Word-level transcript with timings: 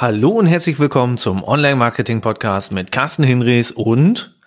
Hallo 0.00 0.28
und 0.28 0.46
herzlich 0.46 0.78
willkommen 0.78 1.18
zum 1.18 1.42
Online-Marketing-Podcast 1.42 2.70
mit 2.70 2.92
Carsten 2.92 3.24
Hinrichs 3.24 3.72
und 3.72 4.38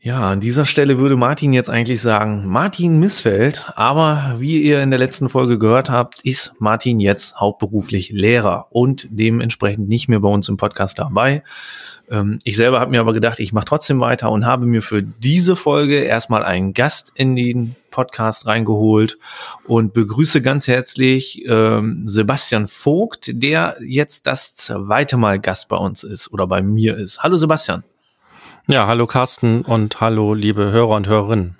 ja, 0.00 0.32
an 0.32 0.40
dieser 0.42 0.66
Stelle 0.66 0.98
würde 0.98 1.16
Martin 1.16 1.54
jetzt 1.54 1.70
eigentlich 1.70 2.02
sagen, 2.02 2.46
Martin 2.46 3.00
Missfeld, 3.00 3.72
aber 3.74 4.34
wie 4.36 4.60
ihr 4.60 4.82
in 4.82 4.90
der 4.90 4.98
letzten 4.98 5.30
Folge 5.30 5.58
gehört 5.58 5.88
habt, 5.88 6.20
ist 6.26 6.52
Martin 6.58 7.00
jetzt 7.00 7.40
hauptberuflich 7.40 8.10
Lehrer 8.10 8.66
und 8.68 9.06
dementsprechend 9.08 9.88
nicht 9.88 10.08
mehr 10.08 10.20
bei 10.20 10.28
uns 10.28 10.46
im 10.50 10.58
Podcast 10.58 10.98
dabei. 10.98 11.42
Ähm, 12.12 12.38
ich 12.44 12.56
selber 12.56 12.78
habe 12.78 12.90
mir 12.90 13.00
aber 13.00 13.14
gedacht, 13.14 13.40
ich 13.40 13.54
mache 13.54 13.64
trotzdem 13.64 13.98
weiter 13.98 14.30
und 14.30 14.44
habe 14.44 14.66
mir 14.66 14.82
für 14.82 15.02
diese 15.02 15.56
Folge 15.56 16.00
erstmal 16.00 16.44
einen 16.44 16.74
Gast 16.74 17.10
in 17.14 17.34
den 17.34 17.74
Podcast 17.90 18.46
reingeholt 18.46 19.18
und 19.66 19.94
begrüße 19.94 20.42
ganz 20.42 20.68
herzlich 20.68 21.42
ähm, 21.48 22.02
Sebastian 22.06 22.68
Vogt, 22.68 23.30
der 23.32 23.78
jetzt 23.80 24.26
das 24.26 24.54
zweite 24.54 25.16
Mal 25.16 25.40
Gast 25.40 25.68
bei 25.68 25.76
uns 25.76 26.04
ist 26.04 26.30
oder 26.32 26.46
bei 26.46 26.60
mir 26.60 26.96
ist. 26.96 27.22
Hallo 27.22 27.36
Sebastian. 27.36 27.82
Ja, 28.66 28.86
hallo 28.86 29.06
Carsten 29.06 29.62
und 29.62 30.00
hallo 30.00 30.34
liebe 30.34 30.70
Hörer 30.70 30.96
und 30.96 31.08
Hörerinnen. 31.08 31.56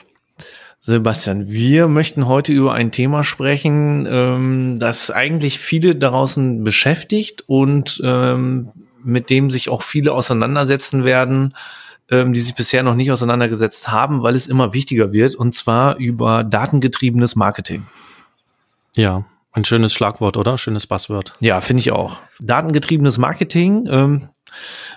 Sebastian, 0.81 1.49
wir 1.49 1.89
möchten 1.89 2.27
heute 2.27 2.53
über 2.53 2.75
ein 2.75 2.91
Thema 2.91 3.25
sprechen, 3.25 4.07
ähm, 4.11 4.79
das 4.81 5.11
eigentlich 5.11 5.61
viele 5.61 5.95
draußen 5.95 6.63
beschäftigt 6.65 7.45
und 7.47 8.01
ähm, 8.05 8.73
mit 9.05 9.31
dem 9.31 9.51
sich 9.51 9.69
auch 9.69 9.83
viele 9.83 10.13
auseinandersetzen 10.13 11.05
werden, 11.05 11.55
ähm, 12.11 12.33
die 12.33 12.41
sich 12.41 12.55
bisher 12.55 12.83
noch 12.83 12.95
nicht 12.95 13.11
auseinandergesetzt 13.11 13.89
haben, 13.89 14.23
weil 14.23 14.35
es 14.35 14.47
immer 14.47 14.75
wichtiger 14.75 15.13
wird, 15.13 15.35
und 15.35 15.55
zwar 15.55 15.97
über 15.97 16.45
datengetriebenes 16.45 17.37
Marketing. 17.37 17.87
Ja, 18.95 19.25
ein 19.53 19.65
schönes 19.65 19.93
Schlagwort, 19.93 20.37
oder? 20.37 20.59
Schönes 20.59 20.87
Buzzword. 20.87 21.33
Ja, 21.41 21.61
finde 21.61 21.81
ich 21.81 21.93
auch. 21.93 22.19
Datengetriebenes 22.41 23.19
Marketing. 23.19 23.87
Ähm, 23.91 24.29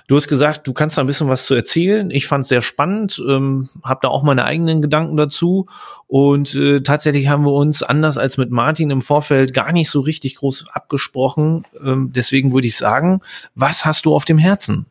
du 0.08 0.16
hast 0.16 0.28
gesagt, 0.28 0.68
du 0.68 0.74
kannst 0.74 0.98
da 0.98 1.02
ein 1.02 1.08
bisschen 1.08 1.28
was 1.28 1.46
zu 1.46 1.56
erzählen. 1.56 2.12
Ich 2.12 2.28
fand 2.28 2.44
es 2.44 2.50
sehr 2.50 2.62
spannend, 2.62 3.22
ähm, 3.28 3.70
habe 3.84 4.00
da 4.04 4.10
auch 4.10 4.24
meine 4.24 4.46
eigenen 4.46 4.82
Gedanken 4.82 5.18
dazu. 5.18 5.68
Und 6.08 6.54
äh, 6.56 6.82
tatsächlich 6.82 7.28
haben 7.28 7.46
wir 7.46 7.54
uns, 7.54 7.84
anders 7.84 8.18
als 8.18 8.38
mit 8.38 8.52
Martin 8.52 8.90
im 8.90 9.02
Vorfeld, 9.02 9.54
gar 9.54 9.72
nicht 9.72 9.90
so 9.90 10.02
richtig 10.02 10.36
groß 10.36 10.66
abgesprochen. 10.72 11.66
Ähm, 11.84 12.12
deswegen 12.14 12.54
würde 12.54 12.68
ich 12.68 12.78
sagen, 12.78 13.22
was 13.56 13.86
hast 13.86 14.06
du 14.06 14.16
auf 14.16 14.26
dem 14.26 14.38
Herzen? 14.38 14.86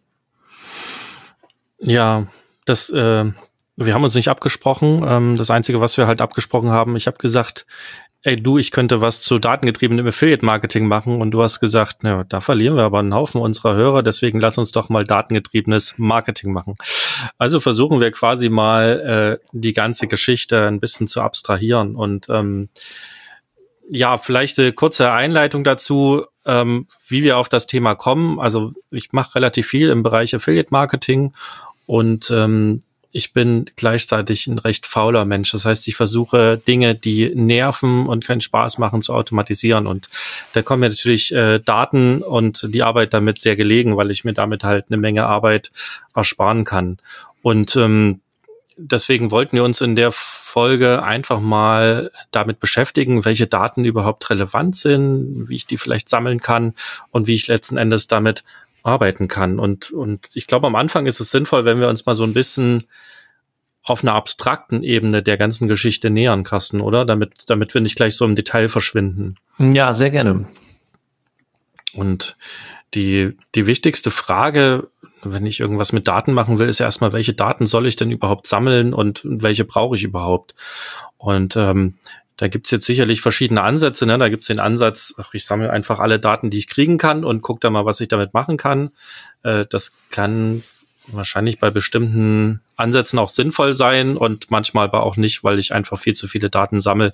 Ja, 1.78 2.26
das, 2.64 2.90
äh, 2.90 3.32
wir 3.76 3.94
haben 3.94 4.04
uns 4.04 4.14
nicht 4.14 4.28
abgesprochen. 4.28 5.04
Ähm, 5.06 5.36
das 5.36 5.50
Einzige, 5.50 5.80
was 5.80 5.96
wir 5.96 6.06
halt 6.06 6.20
abgesprochen 6.20 6.70
haben, 6.70 6.96
ich 6.96 7.06
habe 7.06 7.18
gesagt, 7.18 7.66
ey 8.24 8.36
du, 8.36 8.56
ich 8.56 8.70
könnte 8.70 9.02
was 9.02 9.20
zu 9.20 9.38
datengetriebenem 9.38 10.06
Affiliate-Marketing 10.06 10.88
machen 10.88 11.20
und 11.20 11.30
du 11.30 11.42
hast 11.42 11.60
gesagt, 11.60 11.98
na, 12.02 12.24
da 12.24 12.40
verlieren 12.40 12.76
wir 12.76 12.84
aber 12.84 12.98
einen 12.98 13.14
Haufen 13.14 13.40
unserer 13.40 13.74
Hörer, 13.74 14.02
deswegen 14.02 14.40
lass 14.40 14.56
uns 14.56 14.72
doch 14.72 14.88
mal 14.88 15.04
datengetriebenes 15.04 15.94
Marketing 15.98 16.52
machen. 16.52 16.76
Also 17.36 17.60
versuchen 17.60 18.00
wir 18.00 18.10
quasi 18.12 18.48
mal 18.48 19.38
äh, 19.42 19.46
die 19.52 19.74
ganze 19.74 20.08
Geschichte 20.08 20.66
ein 20.66 20.80
bisschen 20.80 21.06
zu 21.06 21.20
abstrahieren 21.20 21.94
und 21.96 22.26
ähm, 22.30 22.70
ja, 23.90 24.16
vielleicht 24.16 24.58
eine 24.58 24.72
kurze 24.72 25.12
Einleitung 25.12 25.62
dazu, 25.62 26.24
ähm, 26.46 26.86
wie 27.06 27.22
wir 27.22 27.36
auf 27.36 27.50
das 27.50 27.66
Thema 27.66 27.94
kommen. 27.94 28.40
Also 28.40 28.72
ich 28.90 29.12
mache 29.12 29.34
relativ 29.34 29.66
viel 29.66 29.90
im 29.90 30.02
Bereich 30.02 30.34
Affiliate 30.34 30.70
Marketing 30.70 31.34
und 31.84 32.30
ähm, 32.30 32.80
ich 33.16 33.32
bin 33.32 33.66
gleichzeitig 33.76 34.48
ein 34.48 34.58
recht 34.58 34.88
fauler 34.88 35.24
Mensch. 35.24 35.52
Das 35.52 35.64
heißt, 35.64 35.86
ich 35.86 35.94
versuche 35.94 36.58
Dinge, 36.58 36.96
die 36.96 37.32
nerven 37.32 38.08
und 38.08 38.24
keinen 38.26 38.40
Spaß 38.40 38.78
machen, 38.78 39.02
zu 39.02 39.14
automatisieren. 39.14 39.86
Und 39.86 40.08
da 40.52 40.62
kommen 40.62 40.80
mir 40.80 40.88
natürlich 40.88 41.32
äh, 41.32 41.60
Daten 41.60 42.22
und 42.22 42.74
die 42.74 42.82
Arbeit 42.82 43.14
damit 43.14 43.38
sehr 43.38 43.54
gelegen, 43.54 43.96
weil 43.96 44.10
ich 44.10 44.24
mir 44.24 44.32
damit 44.32 44.64
halt 44.64 44.86
eine 44.88 44.96
Menge 44.96 45.26
Arbeit 45.26 45.70
ersparen 46.16 46.64
kann. 46.64 46.98
Und 47.40 47.76
ähm, 47.76 48.20
deswegen 48.76 49.30
wollten 49.30 49.54
wir 49.54 49.62
uns 49.62 49.80
in 49.80 49.94
der 49.94 50.10
Folge 50.10 51.04
einfach 51.04 51.38
mal 51.38 52.10
damit 52.32 52.58
beschäftigen, 52.58 53.24
welche 53.24 53.46
Daten 53.46 53.84
überhaupt 53.84 54.28
relevant 54.28 54.74
sind, 54.74 55.48
wie 55.48 55.54
ich 55.54 55.66
die 55.66 55.78
vielleicht 55.78 56.08
sammeln 56.08 56.40
kann 56.40 56.74
und 57.12 57.28
wie 57.28 57.34
ich 57.34 57.46
letzten 57.46 57.76
Endes 57.76 58.08
damit 58.08 58.42
arbeiten 58.84 59.26
kann. 59.26 59.58
Und, 59.58 59.90
und 59.90 60.28
ich 60.34 60.46
glaube, 60.46 60.68
am 60.68 60.76
Anfang 60.76 61.06
ist 61.06 61.18
es 61.18 61.30
sinnvoll, 61.30 61.64
wenn 61.64 61.80
wir 61.80 61.88
uns 61.88 62.06
mal 62.06 62.14
so 62.14 62.22
ein 62.22 62.34
bisschen 62.34 62.84
auf 63.82 64.02
einer 64.02 64.14
abstrakten 64.14 64.82
Ebene 64.82 65.22
der 65.22 65.36
ganzen 65.36 65.68
Geschichte 65.68 66.08
nähern, 66.10 66.44
Carsten, 66.44 66.80
oder? 66.80 67.04
Damit, 67.04 67.44
damit 67.48 67.74
wir 67.74 67.80
nicht 67.80 67.96
gleich 67.96 68.16
so 68.16 68.24
im 68.24 68.36
Detail 68.36 68.68
verschwinden. 68.68 69.36
Ja, 69.58 69.92
sehr 69.92 70.10
gerne. 70.10 70.46
Und 71.94 72.34
die, 72.94 73.36
die 73.54 73.66
wichtigste 73.66 74.10
Frage, 74.10 74.88
wenn 75.22 75.46
ich 75.46 75.60
irgendwas 75.60 75.92
mit 75.92 76.06
Daten 76.06 76.32
machen 76.32 76.58
will, 76.58 76.68
ist 76.68 76.80
erstmal, 76.80 77.12
welche 77.12 77.34
Daten 77.34 77.66
soll 77.66 77.86
ich 77.86 77.96
denn 77.96 78.10
überhaupt 78.10 78.46
sammeln 78.46 78.94
und 78.94 79.20
welche 79.24 79.64
brauche 79.64 79.96
ich 79.96 80.04
überhaupt? 80.04 80.54
Und 81.16 81.56
ähm, 81.56 81.94
da 82.36 82.48
gibt's 82.48 82.70
jetzt 82.70 82.86
sicherlich 82.86 83.20
verschiedene 83.20 83.62
Ansätze. 83.62 84.06
Ne? 84.06 84.18
Da 84.18 84.28
gibt's 84.28 84.48
den 84.48 84.60
Ansatz, 84.60 85.14
ach, 85.18 85.34
ich 85.34 85.44
sammle 85.44 85.70
einfach 85.70 86.00
alle 86.00 86.18
Daten, 86.18 86.50
die 86.50 86.58
ich 86.58 86.68
kriegen 86.68 86.98
kann 86.98 87.24
und 87.24 87.42
gucke 87.42 87.60
da 87.60 87.70
mal, 87.70 87.84
was 87.84 88.00
ich 88.00 88.08
damit 88.08 88.34
machen 88.34 88.56
kann. 88.56 88.90
Äh, 89.42 89.66
das 89.70 89.92
kann 90.10 90.62
wahrscheinlich 91.06 91.60
bei 91.60 91.70
bestimmten 91.70 92.60
Ansätzen 92.76 93.18
auch 93.18 93.28
sinnvoll 93.28 93.74
sein 93.74 94.16
und 94.16 94.50
manchmal 94.50 94.86
aber 94.86 95.02
auch 95.04 95.16
nicht, 95.16 95.44
weil 95.44 95.58
ich 95.58 95.74
einfach 95.74 95.98
viel 95.98 96.14
zu 96.14 96.26
viele 96.26 96.50
Daten 96.50 96.80
sammle 96.80 97.12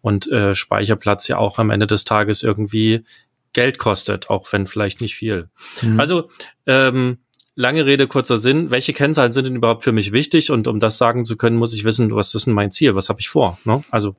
und 0.00 0.30
äh, 0.30 0.54
Speicherplatz 0.54 1.28
ja 1.28 1.38
auch 1.38 1.58
am 1.58 1.70
Ende 1.70 1.86
des 1.86 2.04
Tages 2.04 2.42
irgendwie 2.42 3.04
Geld 3.52 3.78
kostet, 3.78 4.30
auch 4.30 4.50
wenn 4.52 4.66
vielleicht 4.66 5.00
nicht 5.00 5.14
viel. 5.14 5.48
Mhm. 5.82 6.00
Also 6.00 6.30
ähm, 6.66 7.18
lange 7.54 7.86
Rede, 7.86 8.06
kurzer 8.06 8.38
Sinn. 8.38 8.70
Welche 8.70 8.92
Kennzahlen 8.92 9.32
sind 9.32 9.46
denn 9.46 9.56
überhaupt 9.56 9.84
für 9.84 9.92
mich 9.92 10.12
wichtig? 10.12 10.50
Und 10.50 10.66
um 10.68 10.80
das 10.80 10.98
sagen 10.98 11.24
zu 11.24 11.36
können, 11.36 11.56
muss 11.56 11.74
ich 11.74 11.84
wissen, 11.84 12.14
was 12.14 12.34
ist 12.34 12.46
denn 12.46 12.54
mein 12.54 12.70
Ziel? 12.70 12.94
Was 12.94 13.08
habe 13.08 13.20
ich 13.20 13.28
vor? 13.28 13.58
Ne? 13.64 13.82
Also 13.90 14.16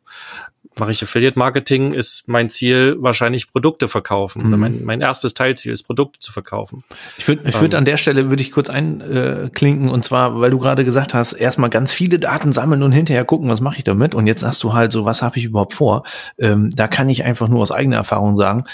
mache 0.80 0.92
ich 0.92 1.04
Affiliate 1.04 1.38
Marketing, 1.38 1.94
ist 1.94 2.24
mein 2.28 2.50
Ziel 2.50 2.96
wahrscheinlich 3.00 3.52
Produkte 3.52 3.88
verkaufen. 3.88 4.50
Mhm. 4.50 4.60
Mein, 4.60 4.84
mein 4.84 5.02
erstes 5.02 5.34
Teilziel 5.34 5.72
ist 5.72 5.84
Produkte 5.84 6.20
zu 6.20 6.32
verkaufen. 6.32 6.84
Ich 7.18 7.28
würde 7.28 7.48
ich 7.48 7.60
würd 7.60 7.74
ähm, 7.74 7.80
an 7.80 7.86
der 7.86 7.98
Stelle 7.98 8.30
würde 8.30 8.42
ich 8.42 8.52
kurz 8.52 8.70
einklinken 8.70 9.90
und 9.90 10.04
zwar, 10.04 10.40
weil 10.40 10.50
du 10.50 10.60
gerade 10.60 10.84
gesagt 10.84 11.14
hast, 11.14 11.34
erstmal 11.34 11.70
ganz 11.70 11.94
viele 11.94 12.18
Daten 12.18 12.54
sammeln 12.54 12.82
und 12.82 12.92
hinterher 12.92 13.26
gucken, 13.26 13.50
was 13.50 13.62
mache 13.62 13.78
ich 13.78 13.84
damit? 13.84 14.16
Und 14.16 14.26
jetzt 14.26 14.42
sagst 14.42 14.64
du 14.64 14.74
halt 14.74 14.92
so, 14.92 15.06
was 15.06 15.22
habe 15.22 15.38
ich 15.38 15.46
überhaupt 15.46 15.74
vor? 15.74 16.04
Ähm, 16.38 16.72
da 16.76 16.88
kann 16.88 17.10
ich 17.10 17.24
einfach 17.24 17.48
nur 17.48 17.62
aus 17.62 17.72
eigener 17.72 17.98
Erfahrung 17.98 18.36
sagen, 18.36 18.66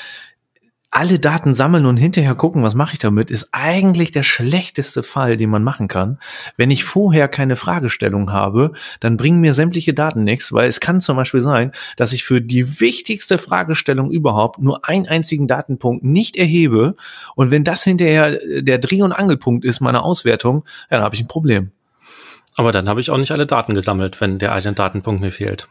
alle 0.92 1.20
Daten 1.20 1.54
sammeln 1.54 1.86
und 1.86 1.98
hinterher 1.98 2.34
gucken, 2.34 2.64
was 2.64 2.74
mache 2.74 2.94
ich 2.94 3.00
damit, 3.00 3.30
ist 3.30 3.50
eigentlich 3.52 4.12
der 4.12 4.24
schlechteste 4.24 5.04
Fall, 5.04 5.38
den 5.38 5.50
man 5.50 5.64
machen 5.64 5.88
kann. 5.88 6.18
Wenn 6.58 6.72
ich 6.72 6.84
vorher 6.84 7.28
keine 7.28 7.56
Fragestellung 7.56 8.32
habe, 8.32 8.74
dann 9.00 9.16
bringen 9.16 9.40
mir 9.40 9.54
sämtliche 9.54 9.94
Daten 9.94 10.24
nichts, 10.24 10.52
weil 10.52 10.68
es 10.68 10.80
kann 10.80 11.00
zum 11.00 11.16
Beispiel 11.16 11.42
sein, 11.42 11.74
dass 11.96 12.12
ich 12.12 12.24
für 12.24 12.42
die 12.42 12.80
wichtigste 12.80 13.38
Fragestellung 13.38 14.12
überhaupt 14.12 14.60
nur 14.60 14.88
einen 14.88 15.08
einzigen 15.08 15.48
Datenpunkt 15.48 16.04
nicht 16.04 16.36
erhebe. 16.36 16.96
Und 17.36 17.52
wenn 17.52 17.64
das 17.64 17.84
hinterher 17.84 18.40
der 18.62 18.80
Dreh- 18.80 19.04
und 19.04 19.12
Angelpunkt 19.12 19.66
ist 19.66 19.82
meiner 19.82 20.04
Auswertung, 20.04 20.66
ja, 20.90 20.98
dann 20.98 21.04
habe 21.04 21.16
ich 21.16 21.22
ein 21.22 21.28
Problem. 21.28 21.72
Aber 22.56 22.72
dann 22.72 22.90
habe 22.90 23.00
ich 23.00 23.12
auch 23.12 23.18
nicht 23.18 23.32
alle 23.32 23.46
Daten 23.46 23.76
gesammelt, 23.76 24.20
wenn 24.20 24.40
der 24.40 24.54
eine 24.54 24.74
Datenpunkt 24.74 25.22
mir 25.22 25.32
fehlt. 25.32 25.68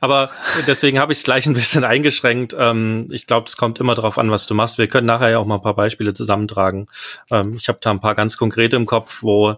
Aber 0.00 0.30
deswegen 0.66 0.98
habe 0.98 1.12
ich 1.12 1.18
es 1.18 1.24
gleich 1.24 1.46
ein 1.46 1.52
bisschen 1.54 1.84
eingeschränkt. 1.84 2.56
Ähm, 2.58 3.08
ich 3.10 3.26
glaube, 3.26 3.46
es 3.46 3.56
kommt 3.56 3.78
immer 3.78 3.94
darauf 3.94 4.18
an, 4.18 4.30
was 4.30 4.46
du 4.46 4.54
machst. 4.54 4.78
Wir 4.78 4.88
können 4.88 5.06
nachher 5.06 5.30
ja 5.30 5.38
auch 5.38 5.46
mal 5.46 5.56
ein 5.56 5.62
paar 5.62 5.76
Beispiele 5.76 6.14
zusammentragen. 6.14 6.88
Ähm, 7.30 7.54
ich 7.56 7.68
habe 7.68 7.78
da 7.80 7.90
ein 7.90 8.00
paar 8.00 8.14
ganz 8.14 8.36
konkrete 8.36 8.76
im 8.76 8.86
Kopf, 8.86 9.22
wo 9.22 9.56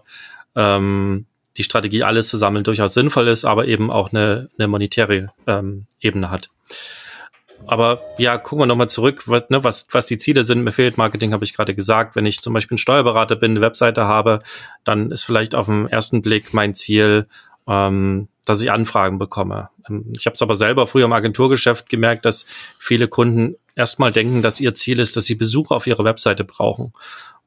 ähm, 0.55 1.25
die 1.57 1.63
Strategie, 1.63 2.03
alles 2.03 2.29
zu 2.29 2.37
sammeln, 2.37 2.63
durchaus 2.63 2.93
sinnvoll 2.93 3.27
ist, 3.27 3.45
aber 3.45 3.65
eben 3.65 3.91
auch 3.91 4.11
eine, 4.11 4.49
eine 4.57 4.67
monetäre 4.67 5.29
ähm, 5.47 5.87
Ebene 5.99 6.29
hat. 6.29 6.49
Aber 7.65 7.99
ja, 8.19 8.37
gucken 8.37 8.61
wir 8.61 8.65
nochmal 8.67 8.89
zurück, 8.89 9.23
was, 9.25 9.49
ne, 9.49 9.63
was, 9.63 9.87
was 9.91 10.05
die 10.05 10.19
Ziele 10.19 10.43
sind. 10.43 10.59
Im 10.59 10.67
Affiliate 10.67 10.97
Marketing 10.97 11.33
habe 11.33 11.43
ich 11.43 11.55
gerade 11.55 11.73
gesagt. 11.73 12.15
Wenn 12.15 12.25
ich 12.25 12.41
zum 12.41 12.53
Beispiel 12.53 12.75
ein 12.75 12.79
Steuerberater 12.79 13.35
bin, 13.35 13.51
eine 13.51 13.61
Webseite 13.61 14.05
habe, 14.05 14.39
dann 14.83 15.11
ist 15.11 15.23
vielleicht 15.23 15.55
auf 15.55 15.65
den 15.65 15.87
ersten 15.87 16.21
Blick 16.21 16.53
mein 16.53 16.75
Ziel, 16.75 17.27
ähm, 17.67 18.27
dass 18.45 18.61
ich 18.61 18.71
Anfragen 18.71 19.19
bekomme. 19.19 19.69
Ähm, 19.89 20.05
ich 20.17 20.25
habe 20.25 20.35
es 20.35 20.41
aber 20.41 20.55
selber 20.55 20.87
früher 20.87 21.05
im 21.05 21.13
Agenturgeschäft 21.13 21.89
gemerkt, 21.89 22.25
dass 22.25 22.45
viele 22.77 23.07
Kunden 23.07 23.55
erstmal 23.75 24.11
denken, 24.11 24.41
dass 24.41 24.59
ihr 24.59 24.73
Ziel 24.73 24.99
ist, 24.99 25.17
dass 25.17 25.25
sie 25.25 25.35
Besucher 25.35 25.75
auf 25.75 25.87
ihrer 25.87 26.03
Webseite 26.03 26.43
brauchen. 26.43 26.93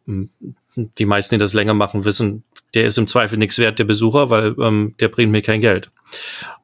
Ähm, 0.06 0.30
die 0.76 1.06
meisten, 1.06 1.34
die 1.34 1.38
das 1.40 1.52
länger 1.52 1.74
machen, 1.74 2.04
wissen, 2.04 2.44
der 2.74 2.86
ist 2.86 2.98
im 2.98 3.08
Zweifel 3.08 3.38
nichts 3.38 3.58
wert, 3.58 3.78
der 3.78 3.84
Besucher, 3.84 4.30
weil 4.30 4.54
ähm, 4.60 4.94
der 5.00 5.08
bringt 5.08 5.32
mir 5.32 5.42
kein 5.42 5.60
Geld. 5.60 5.90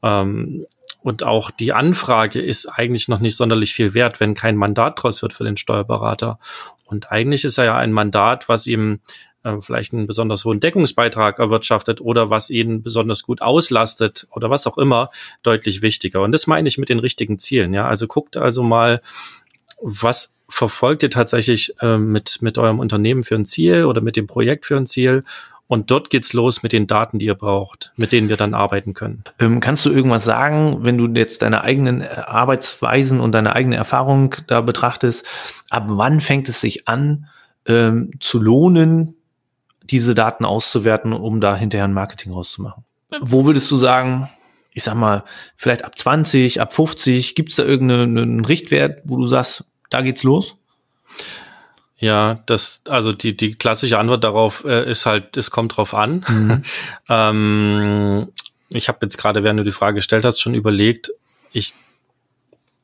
Ähm, 0.03 0.67
und 1.03 1.23
auch 1.25 1.51
die 1.51 1.73
Anfrage 1.73 2.41
ist 2.41 2.67
eigentlich 2.67 3.09
noch 3.09 3.21
nicht 3.21 3.37
sonderlich 3.37 3.75
viel 3.75 3.95
wert, 3.95 4.19
wenn 4.21 4.35
kein 4.35 4.57
Mandat 4.57 5.03
draus 5.03 5.23
wird 5.23 5.33
für 5.33 5.45
den 5.45 5.57
Steuerberater. 5.57 6.39
Und 6.85 7.13
eigentlich 7.13 7.45
ist 7.45 7.59
er 7.59 7.65
ja 7.65 7.77
ein 7.77 7.93
Mandat, 7.93 8.49
was 8.49 8.67
ihm 8.67 9.01
äh, 9.47 9.61
vielleicht 9.61 9.93
einen 9.93 10.07
besonders 10.07 10.45
hohen 10.45 10.61
Deckungsbeitrag 10.61 11.39
erwirtschaftet 11.39 12.01
oder 12.01 12.31
was 12.31 12.51
ihn 12.51 12.83
besonders 12.83 13.23
gut 13.23 13.41
auslastet 13.41 14.27
oder 14.31 14.51
was 14.51 14.67
auch 14.67 14.79
immer, 14.79 15.09
deutlich 15.43 15.83
wichtiger. 15.83 16.23
Und 16.23 16.33
das 16.33 16.47
meine 16.47 16.69
ich 16.69 16.79
mit 16.79 16.89
den 16.89 16.99
richtigen 16.99 17.39
Zielen. 17.39 17.73
Ja, 17.73 17.87
also 17.87 18.07
guckt 18.07 18.37
also 18.37 18.63
mal, 18.63 19.01
was 19.81 20.35
verfolgt 20.49 21.03
ihr 21.03 21.11
tatsächlich 21.11 21.75
äh, 21.81 21.99
mit, 21.99 22.43
mit 22.43 22.59
eurem 22.59 22.79
Unternehmen 22.79 23.23
für 23.23 23.35
ein 23.35 23.45
Ziel 23.45 23.85
oder 23.85 24.01
mit 24.01 24.17
dem 24.17 24.27
Projekt 24.27 24.67
für 24.67 24.77
ein 24.77 24.87
Ziel 24.87 25.25
und 25.69 25.91
dort 25.91 26.11
geht's 26.11 26.33
los 26.33 26.63
mit 26.63 26.73
den 26.73 26.87
Daten, 26.87 27.19
die 27.19 27.27
ihr 27.27 27.35
braucht, 27.35 27.93
mit 27.97 28.13
denen 28.13 28.29
wir 28.29 28.37
dann 28.37 28.55
arbeiten 28.55 28.95
können. 28.95 29.25
Ähm, 29.41 29.61
kannst 29.61 29.85
du 29.85 29.91
irgendwas 29.91 30.25
sagen, 30.25 30.85
wenn 30.85 30.97
du 30.97 31.09
jetzt 31.19 31.43
deine 31.43 31.63
eigenen 31.63 32.03
äh, 32.03 32.23
Arbeitsweisen 32.25 33.19
und 33.19 33.33
deine 33.33 33.55
eigene 33.55 33.77
Erfahrung 33.77 34.37
da 34.47 34.61
betrachtest? 34.61 35.25
Ab 35.69 35.87
wann 35.89 36.21
fängt 36.21 36.49
es 36.49 36.61
sich 36.61 36.87
an, 36.87 37.27
ähm, 37.67 38.13
zu 38.21 38.41
lohnen, 38.41 39.16
diese 39.91 40.15
Daten 40.15 40.45
auszuwerten, 40.45 41.13
um 41.13 41.41
da 41.41 41.57
hinterher 41.57 41.85
ein 41.85 41.93
Marketing 41.93 42.33
rauszumachen? 42.33 42.85
Wo 43.21 43.45
würdest 43.45 43.71
du 43.71 43.79
sagen, 43.79 44.29
ich 44.73 44.83
sag 44.83 44.95
mal, 44.95 45.25
vielleicht 45.57 45.85
ab 45.85 45.97
20, 45.99 46.61
ab 46.61 46.73
50, 46.73 47.35
gibt's 47.35 47.57
da 47.57 47.65
irgendeinen 47.65 48.45
Richtwert, 48.45 49.01
wo 49.05 49.17
du 49.17 49.27
sagst, 49.27 49.65
da 49.91 50.03
geht's 50.03 50.23
los? 50.23 50.57
Ja, 51.99 52.43
das, 52.47 52.83
also 52.89 53.13
die, 53.13 53.37
die 53.37 53.55
klassische 53.55 53.99
Antwort 53.99 54.23
darauf 54.23 54.65
äh, 54.65 54.91
ist 54.91 55.07
halt, 55.07 55.37
es 55.37 55.51
kommt 55.51 55.77
drauf 55.77 55.95
an. 55.95 56.25
Mhm. 56.29 56.63
ähm, 57.09 58.29
ich 58.69 58.89
habe 58.89 58.99
jetzt 59.03 59.17
gerade, 59.17 59.43
während 59.43 59.61
du 59.61 59.65
die 59.65 59.73
Frage 59.73 59.97
gestellt 59.97 60.25
hast, 60.25 60.41
schon 60.41 60.55
überlegt, 60.55 61.11
ich 61.53 61.73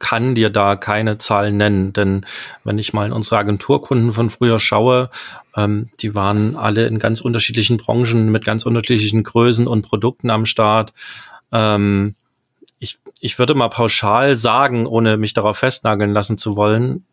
kann 0.03 0.35
dir 0.35 0.51
da 0.51 0.75
keine 0.75 1.17
Zahlen 1.17 1.57
nennen, 1.57 1.93
denn 1.93 2.27
wenn 2.65 2.77
ich 2.79 2.93
mal 2.93 3.07
in 3.07 3.13
unsere 3.13 3.39
Agenturkunden 3.39 4.11
von 4.11 4.31
früher 4.31 4.59
schaue, 4.59 5.11
ähm, 5.57 5.91
die 6.01 6.17
waren 6.17 6.57
alle 6.57 6.87
in 6.87 6.99
ganz 6.99 7.21
unterschiedlichen 7.21 7.77
Branchen 7.77 8.31
mit 8.33 8.45
ganz 8.45 8.67
unterschiedlichen 8.67 9.23
Größen 9.23 9.69
und 9.69 9.83
Produkten 9.83 10.29
am 10.31 10.45
Start. 10.45 10.93
Ähm, 11.53 12.17
ich, 12.81 12.99
ich 13.21 13.39
würde 13.39 13.55
mal 13.55 13.69
pauschal 13.69 14.35
sagen, 14.35 14.87
ohne 14.87 15.17
mich 15.17 15.35
darauf 15.35 15.59
festnageln 15.59 16.13
lassen 16.13 16.37
zu 16.37 16.57
wollen, 16.57 17.07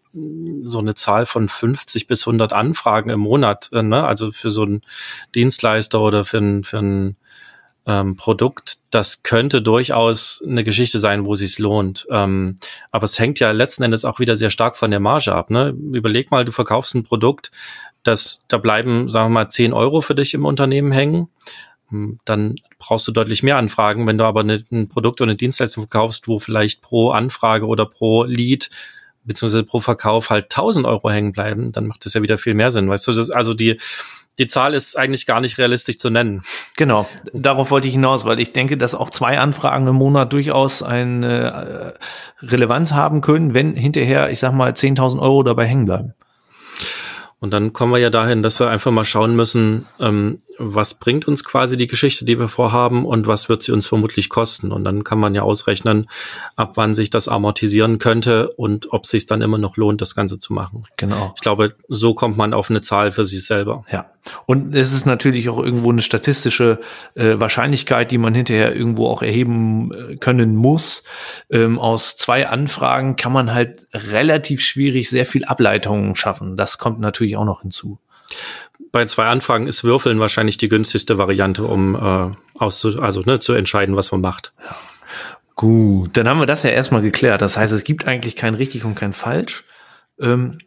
so 0.63 0.79
eine 0.79 0.95
Zahl 0.95 1.27
von 1.27 1.47
50 1.47 2.07
bis 2.07 2.25
100 2.25 2.53
Anfragen 2.53 3.11
im 3.11 3.19
Monat, 3.19 3.69
äh, 3.71 3.83
ne? 3.83 4.03
also 4.03 4.31
für 4.31 4.49
so 4.49 4.63
einen 4.63 4.81
Dienstleister 5.35 6.01
oder 6.01 6.25
für 6.25 6.39
ein, 6.39 6.63
für 6.63 6.79
ein 6.79 7.17
ähm, 7.89 8.15
Produkt, 8.15 8.77
das 8.91 9.23
könnte 9.23 9.63
durchaus 9.63 10.43
eine 10.47 10.63
Geschichte 10.63 10.99
sein, 10.99 11.25
wo 11.25 11.33
sich's 11.33 11.57
lohnt. 11.57 12.05
Ähm, 12.11 12.57
aber 12.91 13.05
es 13.05 13.17
hängt 13.17 13.39
ja 13.39 13.49
letzten 13.49 13.81
Endes 13.81 14.05
auch 14.05 14.19
wieder 14.19 14.35
sehr 14.35 14.51
stark 14.51 14.77
von 14.77 14.91
der 14.91 14.99
Marge 14.99 15.33
ab. 15.33 15.49
Ne? 15.49 15.75
Überleg 15.91 16.29
mal, 16.29 16.45
du 16.45 16.51
verkaufst 16.51 16.93
ein 16.93 17.03
Produkt, 17.03 17.49
das, 18.03 18.43
da 18.47 18.59
bleiben, 18.59 19.09
sagen 19.09 19.29
wir 19.29 19.41
mal, 19.41 19.49
10 19.49 19.73
Euro 19.73 20.01
für 20.01 20.13
dich 20.13 20.35
im 20.35 20.45
Unternehmen 20.45 20.91
hängen. 20.91 21.29
Hm, 21.89 22.19
dann 22.25 22.55
brauchst 22.77 23.07
du 23.07 23.11
deutlich 23.11 23.41
mehr 23.41 23.57
Anfragen. 23.57 24.05
Wenn 24.05 24.19
du 24.19 24.23
aber 24.23 24.41
eine, 24.41 24.63
ein 24.71 24.87
Produkt 24.87 25.19
oder 25.19 25.31
eine 25.31 25.37
Dienstleistung 25.37 25.87
verkaufst, 25.87 26.27
wo 26.27 26.37
vielleicht 26.37 26.83
pro 26.83 27.09
Anfrage 27.09 27.65
oder 27.65 27.87
pro 27.87 28.23
Lead 28.23 28.69
beziehungsweise 29.23 29.63
pro 29.63 29.79
Verkauf 29.79 30.29
halt 30.29 30.45
1000 30.45 30.85
Euro 30.85 31.09
hängen 31.09 31.31
bleiben, 31.31 31.71
dann 31.71 31.87
macht 31.87 32.05
das 32.05 32.13
ja 32.13 32.21
wieder 32.21 32.37
viel 32.37 32.53
mehr 32.53 32.69
Sinn. 32.69 32.87
Weißt 32.87 33.07
du, 33.07 33.13
das, 33.13 33.31
also 33.31 33.55
die, 33.55 33.77
die 34.37 34.47
Zahl 34.47 34.73
ist 34.73 34.97
eigentlich 34.97 35.25
gar 35.25 35.41
nicht 35.41 35.57
realistisch 35.57 35.97
zu 35.97 36.09
nennen. 36.09 36.41
Genau, 36.77 37.07
darauf 37.33 37.71
wollte 37.71 37.87
ich 37.87 37.93
hinaus, 37.93 38.25
weil 38.25 38.39
ich 38.39 38.53
denke, 38.53 38.77
dass 38.77 38.95
auch 38.95 39.09
zwei 39.09 39.39
Anfragen 39.39 39.87
im 39.87 39.95
Monat 39.95 40.31
durchaus 40.31 40.81
eine 40.81 41.97
äh, 42.41 42.45
Relevanz 42.45 42.93
haben 42.93 43.21
können, 43.21 43.53
wenn 43.53 43.75
hinterher, 43.75 44.29
ich 44.29 44.39
sag 44.39 44.53
mal, 44.53 44.71
10.000 44.71 45.19
Euro 45.19 45.43
dabei 45.43 45.65
hängen 45.65 45.85
bleiben. 45.85 46.13
Und 47.39 47.53
dann 47.53 47.73
kommen 47.73 47.91
wir 47.93 47.99
ja 47.99 48.09
dahin, 48.09 48.43
dass 48.43 48.59
wir 48.59 48.69
einfach 48.69 48.91
mal 48.91 49.05
schauen 49.05 49.35
müssen, 49.35 49.85
ähm, 49.99 50.41
was 50.59 50.95
bringt 50.95 51.27
uns 51.27 51.43
quasi 51.43 51.77
die 51.77 51.87
Geschichte, 51.87 52.25
die 52.25 52.37
wir 52.37 52.49
vorhaben 52.49 53.05
und 53.05 53.27
was 53.27 53.49
wird 53.49 53.63
sie 53.63 53.71
uns 53.71 53.87
vermutlich 53.87 54.29
kosten. 54.29 54.71
Und 54.71 54.83
dann 54.83 55.03
kann 55.03 55.19
man 55.19 55.33
ja 55.33 55.41
ausrechnen, 55.41 56.09
ab 56.55 56.73
wann 56.75 56.93
sich 56.93 57.09
das 57.09 57.27
amortisieren 57.27 57.97
könnte 57.97 58.49
und 58.51 58.91
ob 58.91 59.05
sich 59.05 59.25
dann 59.25 59.41
immer 59.41 59.57
noch 59.57 59.77
lohnt, 59.77 60.01
das 60.01 60.15
Ganze 60.15 60.37
zu 60.37 60.53
machen. 60.53 60.83
Genau. 60.97 61.33
Ich 61.35 61.41
glaube, 61.41 61.75
so 61.87 62.13
kommt 62.13 62.37
man 62.37 62.53
auf 62.53 62.69
eine 62.69 62.81
Zahl 62.81 63.11
für 63.11 63.25
sich 63.25 63.45
selber. 63.45 63.85
Ja. 63.91 64.11
Und 64.45 64.75
es 64.75 64.91
ist 64.91 65.05
natürlich 65.05 65.49
auch 65.49 65.59
irgendwo 65.59 65.91
eine 65.91 66.01
statistische 66.01 66.79
äh, 67.15 67.39
Wahrscheinlichkeit, 67.39 68.11
die 68.11 68.17
man 68.17 68.35
hinterher 68.35 68.75
irgendwo 68.75 69.07
auch 69.07 69.21
erheben 69.21 69.91
äh, 69.93 70.15
können 70.17 70.55
muss. 70.55 71.03
Ähm, 71.49 71.79
aus 71.79 72.17
zwei 72.17 72.47
Anfragen 72.47 73.15
kann 73.15 73.31
man 73.31 73.53
halt 73.53 73.87
relativ 73.93 74.61
schwierig 74.61 75.09
sehr 75.09 75.25
viel 75.25 75.45
Ableitungen 75.45 76.15
schaffen. 76.17 76.57
Das 76.57 76.77
kommt 76.77 76.99
natürlich 76.99 77.37
auch 77.37 77.45
noch 77.45 77.61
hinzu 77.61 77.97
bei 78.91 79.05
zwei 79.05 79.25
Anfragen 79.25 79.67
ist 79.67 79.83
Würfeln 79.83 80.19
wahrscheinlich 80.19 80.57
die 80.57 80.69
günstigste 80.69 81.17
Variante, 81.17 81.63
um 81.63 81.95
äh, 81.95 82.35
auszu 82.57 82.99
also 82.99 83.21
ne, 83.21 83.39
zu 83.39 83.53
entscheiden, 83.53 83.95
was 83.95 84.11
man 84.11 84.21
macht. 84.21 84.51
Ja. 84.63 84.75
Gut, 85.59 86.15
dann 86.15 86.29
haben 86.29 86.39
wir 86.39 86.45
das 86.45 86.63
ja 86.63 86.69
erstmal 86.69 87.01
geklärt. 87.01 87.41
Das 87.41 87.57
heißt, 87.57 87.73
es 87.73 87.83
gibt 87.83 88.07
eigentlich 88.07 88.37
kein 88.37 88.55
richtig 88.55 88.85
und 88.85 88.95
kein 88.95 89.11
falsch. 89.11 89.65
Ähm, 90.17 90.59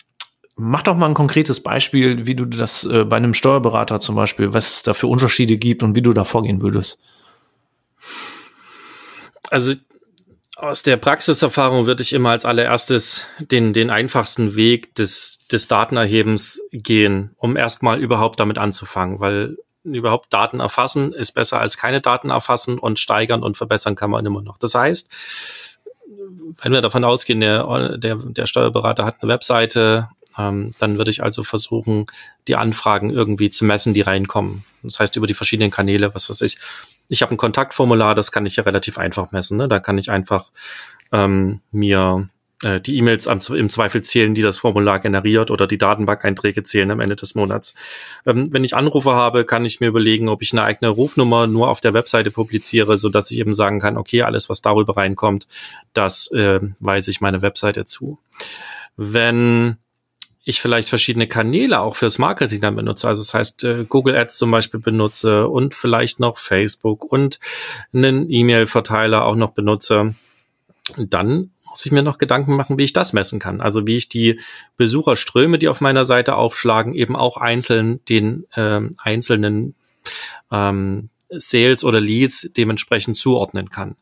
mach 0.55 0.83
doch 0.83 0.99
mal 0.99 1.07
ein 1.07 1.15
konkretes 1.15 1.61
Beispiel, 1.61 2.27
wie 2.27 2.35
du 2.35 2.45
das 2.45 2.85
äh, 2.85 3.07
bei 3.07 3.17
einem 3.17 3.33
Steuerberater 3.33 4.03
zum 4.03 4.17
Beispiel, 4.17 4.53
was 4.53 4.75
es 4.75 4.83
da 4.83 4.93
für 4.93 5.07
Unterschiede 5.07 5.57
gibt 5.57 5.83
und 5.83 5.95
wie 5.95 6.03
du 6.03 6.13
da 6.13 6.25
vorgehen 6.25 6.61
würdest. 6.61 6.99
Also 9.49 9.73
aus 10.63 10.85
der 10.85 10.97
Praxiserfahrung 10.97 11.87
würde 11.87 12.05
ich 12.05 12.13
immer 12.13 12.31
als 12.31 12.45
allererstes 12.45 13.27
den, 13.41 13.73
den 13.73 13.91
einfachsten 13.91 14.55
Weg 14.55 14.95
des, 14.95 15.41
des 15.51 15.67
Datenerhebens 15.67 16.63
gehen, 16.71 17.35
um 17.37 17.57
erstmal 17.57 18.01
überhaupt 18.01 18.39
damit 18.39 18.59
anzufangen, 18.59 19.19
weil 19.19 19.59
überhaupt 19.83 20.33
Daten 20.33 20.61
erfassen 20.61 21.13
ist 21.13 21.33
besser 21.33 21.59
als 21.59 21.77
keine 21.77 22.01
Daten 22.01 22.31
erfassen 22.31 22.79
und 22.79 23.01
steigern 23.01 23.43
und 23.43 23.57
verbessern 23.57 23.97
kann 23.97 24.11
man 24.11 24.25
immer 24.25 24.41
noch. 24.41 24.57
Das 24.57 24.77
heißt, 24.77 25.11
wenn 26.63 26.73
wir 26.73 26.81
davon 26.81 27.03
ausgehen, 27.03 27.41
der, 27.41 27.99
der, 27.99 28.15
der 28.15 28.47
Steuerberater 28.47 29.05
hat 29.05 29.17
eine 29.21 29.33
Webseite, 29.33 30.11
ähm, 30.39 30.75
dann 30.79 30.97
würde 30.97 31.11
ich 31.11 31.25
also 31.25 31.43
versuchen, 31.43 32.07
die 32.47 32.55
Anfragen 32.55 33.11
irgendwie 33.11 33.51
zu 33.51 33.65
messen, 33.65 33.95
die 33.95 34.03
reinkommen. 34.03 34.65
Das 34.85 35.01
heißt, 35.01 35.17
über 35.17 35.27
die 35.27 35.35
verschiedenen 35.35 35.73
Kanäle, 35.73 36.15
was 36.15 36.31
weiß 36.31 36.41
ich. 36.43 36.59
Ich 37.13 37.21
habe 37.21 37.35
ein 37.35 37.37
Kontaktformular, 37.37 38.15
das 38.15 38.33
kann 38.33 38.47
ich 38.47 38.57
ja 38.57 38.65
relativ 38.65 38.97
einfach 38.97 39.33
messen. 39.33 39.59
Ne? 39.59 39.69
Da 39.69 39.81
kann 39.81 39.99
ich 39.99 40.11
einfach 40.11 40.51
ähm, 41.13 41.61
mir 41.71 42.31
äh, 42.63 42.81
die 42.81 42.97
E-Mails 42.97 43.27
im 43.27 43.69
Zweifel 43.69 44.01
zählen, 44.01 44.33
die 44.33 44.41
das 44.41 44.57
Formular 44.57 44.99
generiert 44.99 45.51
oder 45.51 45.67
die 45.67 45.77
Datenbank-Einträge 45.77 46.63
zählen 46.63 46.91
am 46.91 47.01
Ende 47.01 47.15
des 47.15 47.35
Monats. 47.35 47.75
Ähm, 48.25 48.51
wenn 48.51 48.65
ich 48.65 48.75
Anrufe 48.75 49.13
habe, 49.13 49.45
kann 49.45 49.67
ich 49.67 49.79
mir 49.79 49.89
überlegen, 49.89 50.31
ob 50.31 50.41
ich 50.41 50.55
eine 50.55 50.65
eigene 50.65 50.89
Rufnummer 50.89 51.47
nur 51.47 51.69
auf 51.69 51.81
der 51.81 51.93
Webseite 51.93 52.31
publiziere, 52.31 52.97
so 52.97 53.11
dass 53.11 53.31
ich 53.31 53.37
eben 53.37 53.53
sagen 53.53 53.79
kann, 53.79 53.99
okay, 53.99 54.23
alles, 54.23 54.49
was 54.49 54.63
darüber 54.63 54.97
reinkommt, 54.97 55.47
das 55.93 56.33
äh, 56.33 56.61
weise 56.81 57.11
ich 57.11 57.21
meine 57.21 57.43
Webseite 57.43 57.85
zu. 57.85 58.19
Wenn 58.97 59.77
ich 60.45 60.61
vielleicht 60.61 60.89
verschiedene 60.89 61.27
Kanäle 61.27 61.81
auch 61.81 61.97
fürs 61.97 62.19
Marketing 62.19 62.61
dann 62.61 62.77
benutze. 62.77 63.07
Also 63.09 63.23
das 63.23 63.35
heißt, 63.35 63.65
äh, 63.65 63.85
Google 63.89 64.17
Ads 64.17 64.37
zum 64.37 64.51
Beispiel 64.51 64.81
benutze 64.81 65.49
und 65.49 65.75
vielleicht 65.75 66.21
noch 66.21 66.39
Facebook 66.39 67.05
und 67.05 67.39
einen 67.93 68.29
E-Mail-Verteiler 68.29 69.25
auch 69.25 69.37
noch 69.37 69.53
benutze. 69.53 70.15
Dann 70.97 71.53
muss 71.71 71.87
ich 71.87 71.93
mir 71.93 72.03
noch 72.03 72.19
Gedanken 72.19 72.57
machen, 72.57 72.77
wie 72.77 72.85
ich 72.85 72.93
das 72.93 73.13
messen 73.13 73.39
kann. 73.39 73.61
Also 73.61 73.87
wie 73.87 73.97
ich 73.97 74.09
die 74.09 74.41
Besucherströme, 74.77 75.59
die 75.59 75.69
auf 75.69 75.81
meiner 75.81 76.05
Seite 76.05 76.35
aufschlagen, 76.35 76.95
eben 76.95 77.15
auch 77.15 77.37
einzeln 77.37 78.05
den 78.07 78.47
ähm, 78.57 78.91
einzelnen 78.99 79.75
ähm, 80.51 81.09
Sales 81.31 81.85
oder 81.85 82.01
Leads 82.01 82.51
dementsprechend 82.57 83.17
zuordnen 83.17 83.71
kann. 83.71 83.97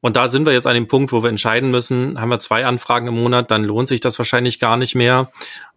Und 0.00 0.14
da 0.14 0.28
sind 0.28 0.46
wir 0.46 0.52
jetzt 0.52 0.66
an 0.66 0.74
dem 0.74 0.86
Punkt, 0.86 1.10
wo 1.10 1.24
wir 1.24 1.28
entscheiden 1.28 1.72
müssen, 1.72 2.20
haben 2.20 2.28
wir 2.28 2.38
zwei 2.38 2.64
Anfragen 2.64 3.08
im 3.08 3.16
Monat, 3.16 3.50
dann 3.50 3.64
lohnt 3.64 3.88
sich 3.88 3.98
das 3.98 4.16
wahrscheinlich 4.18 4.60
gar 4.60 4.76
nicht 4.76 4.94
mehr. 4.94 5.30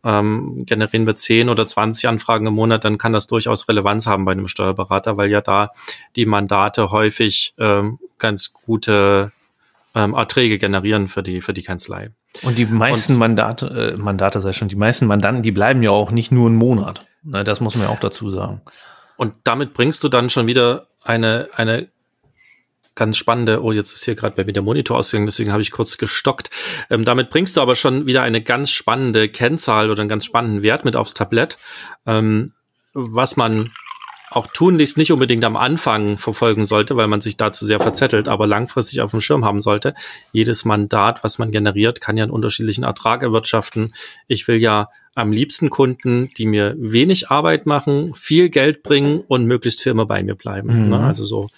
Ähm, 0.04 0.64
generieren 0.68 1.08
wir 1.08 1.16
zehn 1.16 1.50
oder 1.50 1.66
zwanzig 1.66 2.08
Anfragen 2.08 2.46
im 2.46 2.54
Monat, 2.54 2.86
dann 2.86 3.00
kann 3.00 3.14
das 3.14 3.26
durchaus 3.26 3.68
Relevanz 3.68 4.06
haben 4.06 4.26
bei 4.26 4.32
einem 4.34 4.48
Steuerberater, 4.48 5.18
weil 5.18 5.32
ja 5.32 5.42
da 5.42 5.72
die 6.16 6.28
Mandate 6.28 6.92
häufig 6.92 7.56
ähm, 7.58 7.98
ganz 8.20 8.54
gute 8.54 9.32
ähm, 9.96 10.14
Erträge 10.14 10.60
generieren 10.60 11.08
für 11.08 11.24
die, 11.24 11.42
für 11.42 11.54
die 11.54 11.64
Kanzlei. 11.64 12.12
Und 12.44 12.58
die 12.58 12.66
meisten 12.66 13.14
Und, 13.14 13.20
Mandate, 13.20 13.94
äh, 13.96 13.98
Mandate 13.98 14.40
sei 14.40 14.54
schon, 14.54 14.70
die 14.70 14.76
meisten 14.76 15.08
Mandanten, 15.08 15.44
die 15.44 15.52
bleiben 15.52 15.82
ja 15.82 15.92
auch 15.92 16.12
nicht 16.12 16.32
nur 16.32 16.48
einen 16.48 16.56
Monat. 16.58 17.06
Ne, 17.24 17.44
das 17.44 17.60
muss 17.60 17.76
man 17.76 17.88
ja 17.88 17.94
auch 17.94 18.00
dazu 18.00 18.32
sagen. 18.32 18.62
Und 19.18 19.34
damit 19.44 19.74
bringst 19.74 20.04
du 20.04 20.10
dann 20.10 20.30
schon 20.30 20.48
wieder 20.48 20.88
eine, 21.04 21.50
eine 21.56 21.90
ganz 22.96 23.18
spannende, 23.18 23.64
oh, 23.64 23.72
jetzt 23.72 23.94
ist 23.94 24.06
hier 24.06 24.16
gerade 24.16 24.36
bei 24.36 24.44
mir 24.44 24.54
der 24.54 24.64
Monitor 24.64 24.98
ausgegangen, 24.98 25.28
deswegen 25.28 25.52
habe 25.52 25.62
ich 25.62 25.72
kurz 25.72 25.98
gestockt. 25.98 26.50
Ähm, 26.90 27.06
damit 27.06 27.30
bringst 27.30 27.58
du 27.58 27.62
aber 27.62 27.76
schon 27.76 28.06
wieder 28.06 28.24
eine 28.24 28.42
ganz 28.42 28.72
spannende 28.72 29.30
Kennzahl 29.30 29.90
oder 29.90 30.02
einen 30.02 30.10
ganz 30.10 30.26
spannenden 30.26 30.64
Wert 30.64 30.86
mit 30.86 30.96
aufs 30.96 31.14
Tablett, 31.14 31.58
ähm, 32.06 32.54
was 32.94 33.38
man 33.38 33.72
auch 34.32 34.48
tunlichst 34.48 34.98
nicht 34.98 35.12
unbedingt 35.12 35.44
am 35.44 35.58
Anfang 35.58 36.18
verfolgen 36.18 36.66
sollte, 36.66 36.96
weil 36.96 37.08
man 37.08 37.20
sich 37.20 37.36
dazu 37.36 37.66
sehr 37.66 37.82
verzettelt, 37.82 38.30
aber 38.30 38.48
langfristig 38.48 39.02
auf 39.02 39.12
dem 39.12 39.20
Schirm 39.20 39.44
haben 39.44 39.62
sollte. 39.62 39.94
Jedes 40.32 40.64
Mandat, 40.64 41.24
was 41.24 41.38
man 41.38 41.52
generiert, 41.52 42.00
kann 42.00 42.16
ja 42.16 42.24
einen 42.24 42.32
unterschiedlichen 42.32 42.86
Ertrag 42.86 43.24
erwirtschaften. 43.24 43.94
Ich 44.28 44.48
will 44.48 44.56
ja 44.56 44.88
am 45.16 45.34
liebsten 45.34 45.70
Kunden, 45.70 46.30
die 46.38 46.46
mir 46.46 46.76
wenig 46.78 47.30
Arbeit 47.30 47.66
machen, 47.66 48.16
viel 48.16 48.50
Geld 48.50 48.84
bringen 48.84 49.20
und 49.28 49.46
möglichst 49.46 49.82
für 49.82 49.90
immer 49.90 50.06
bei 50.06 50.24
mir 50.24 50.36
bleiben. 50.36 50.70
Ne? 50.70 50.86
Mhm. 50.86 50.90
Ne? 50.90 51.00
Also 51.02 51.26
so 51.26 51.50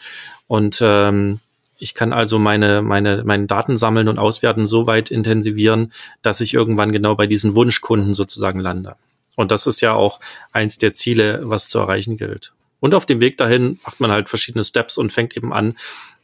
und 0.47 0.79
ähm, 0.81 1.39
Ich 1.83 1.93
kann 1.95 2.13
also 2.13 2.39
meine, 2.39 2.81
meine, 2.81 3.23
meine 3.25 3.45
Daten 3.45 3.75
sammeln 3.75 4.07
und 4.07 4.17
auswerten 4.17 4.65
so 4.65 4.87
weit 4.87 5.11
intensivieren, 5.11 5.91
dass 6.21 6.39
ich 6.39 6.53
irgendwann 6.53 6.93
genau 6.93 7.15
bei 7.15 7.27
diesen 7.27 7.55
Wunschkunden 7.55 8.13
sozusagen 8.13 8.59
lande. 8.59 8.95
Und 9.35 9.51
das 9.51 9.67
ist 9.67 9.81
ja 9.81 9.93
auch 9.93 10.21
eins 10.53 10.77
der 10.77 10.93
Ziele, 10.93 11.41
was 11.43 11.67
zu 11.67 11.79
erreichen 11.79 12.15
gilt. 12.15 12.53
Und 12.79 12.95
auf 12.95 13.05
dem 13.05 13.19
Weg 13.19 13.37
dahin 13.37 13.79
macht 13.83 13.99
man 13.99 14.11
halt 14.11 14.29
verschiedene 14.29 14.63
Steps 14.63 14.97
und 14.97 15.11
fängt 15.11 15.35
eben 15.35 15.51
an, 15.51 15.75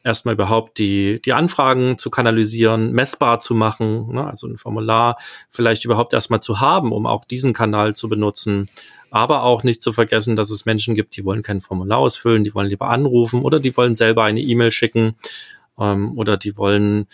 erstmal 0.04 0.36
überhaupt 0.36 0.78
die, 0.78 1.22
die 1.22 1.34
Anfragen 1.34 1.98
zu 1.98 2.10
kanalisieren, 2.10 2.92
messbar 2.92 3.40
zu 3.40 3.54
machen, 3.54 4.14
ne, 4.14 4.26
also 4.26 4.48
ein 4.48 4.58
Formular 4.58 5.18
vielleicht 5.50 5.86
überhaupt 5.86 6.14
erstmal 6.14 6.40
zu 6.40 6.60
haben, 6.60 6.92
um 6.92 7.06
auch 7.06 7.26
diesen 7.26 7.54
Kanal 7.54 7.96
zu 7.96 8.10
benutzen. 8.10 8.70
Aber 9.12 9.44
auch 9.44 9.64
nicht 9.64 9.82
zu 9.82 9.92
vergessen, 9.92 10.36
dass 10.36 10.52
es 10.52 10.66
Menschen 10.66 10.96
gibt, 10.96 11.18
die 11.18 11.26
wollen 11.26 11.42
kein 11.42 11.62
Formular 11.62 11.98
ausfüllen, 11.98 12.44
die 12.44 12.54
wollen 12.54 12.70
lieber 12.70 12.90
anrufen 12.90 13.42
oder 13.44 13.60
die 13.60 13.76
wollen 13.76 13.96
selber 13.96 14.24
eine 14.24 14.42
E-Mail 14.42 14.72
schicken 14.72 15.16
ähm, 15.80 16.18
oder 16.18 16.38
die 16.38 16.58
wollen 16.58 17.08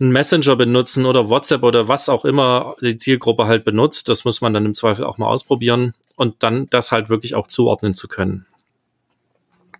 einen 0.00 0.10
Messenger 0.10 0.56
benutzen 0.56 1.06
oder 1.06 1.30
WhatsApp 1.30 1.62
oder 1.62 1.86
was 1.86 2.08
auch 2.08 2.24
immer 2.24 2.74
die 2.80 2.98
Zielgruppe 2.98 3.46
halt 3.46 3.64
benutzt. 3.64 4.08
Das 4.08 4.24
muss 4.24 4.40
man 4.40 4.52
dann 4.52 4.66
im 4.66 4.74
Zweifel 4.74 5.04
auch 5.04 5.18
mal 5.18 5.28
ausprobieren 5.28 5.94
und 6.16 6.42
dann 6.42 6.66
das 6.70 6.90
halt 6.90 7.08
wirklich 7.08 7.34
auch 7.36 7.46
zuordnen 7.46 7.94
zu 7.94 8.08
können. 8.08 8.46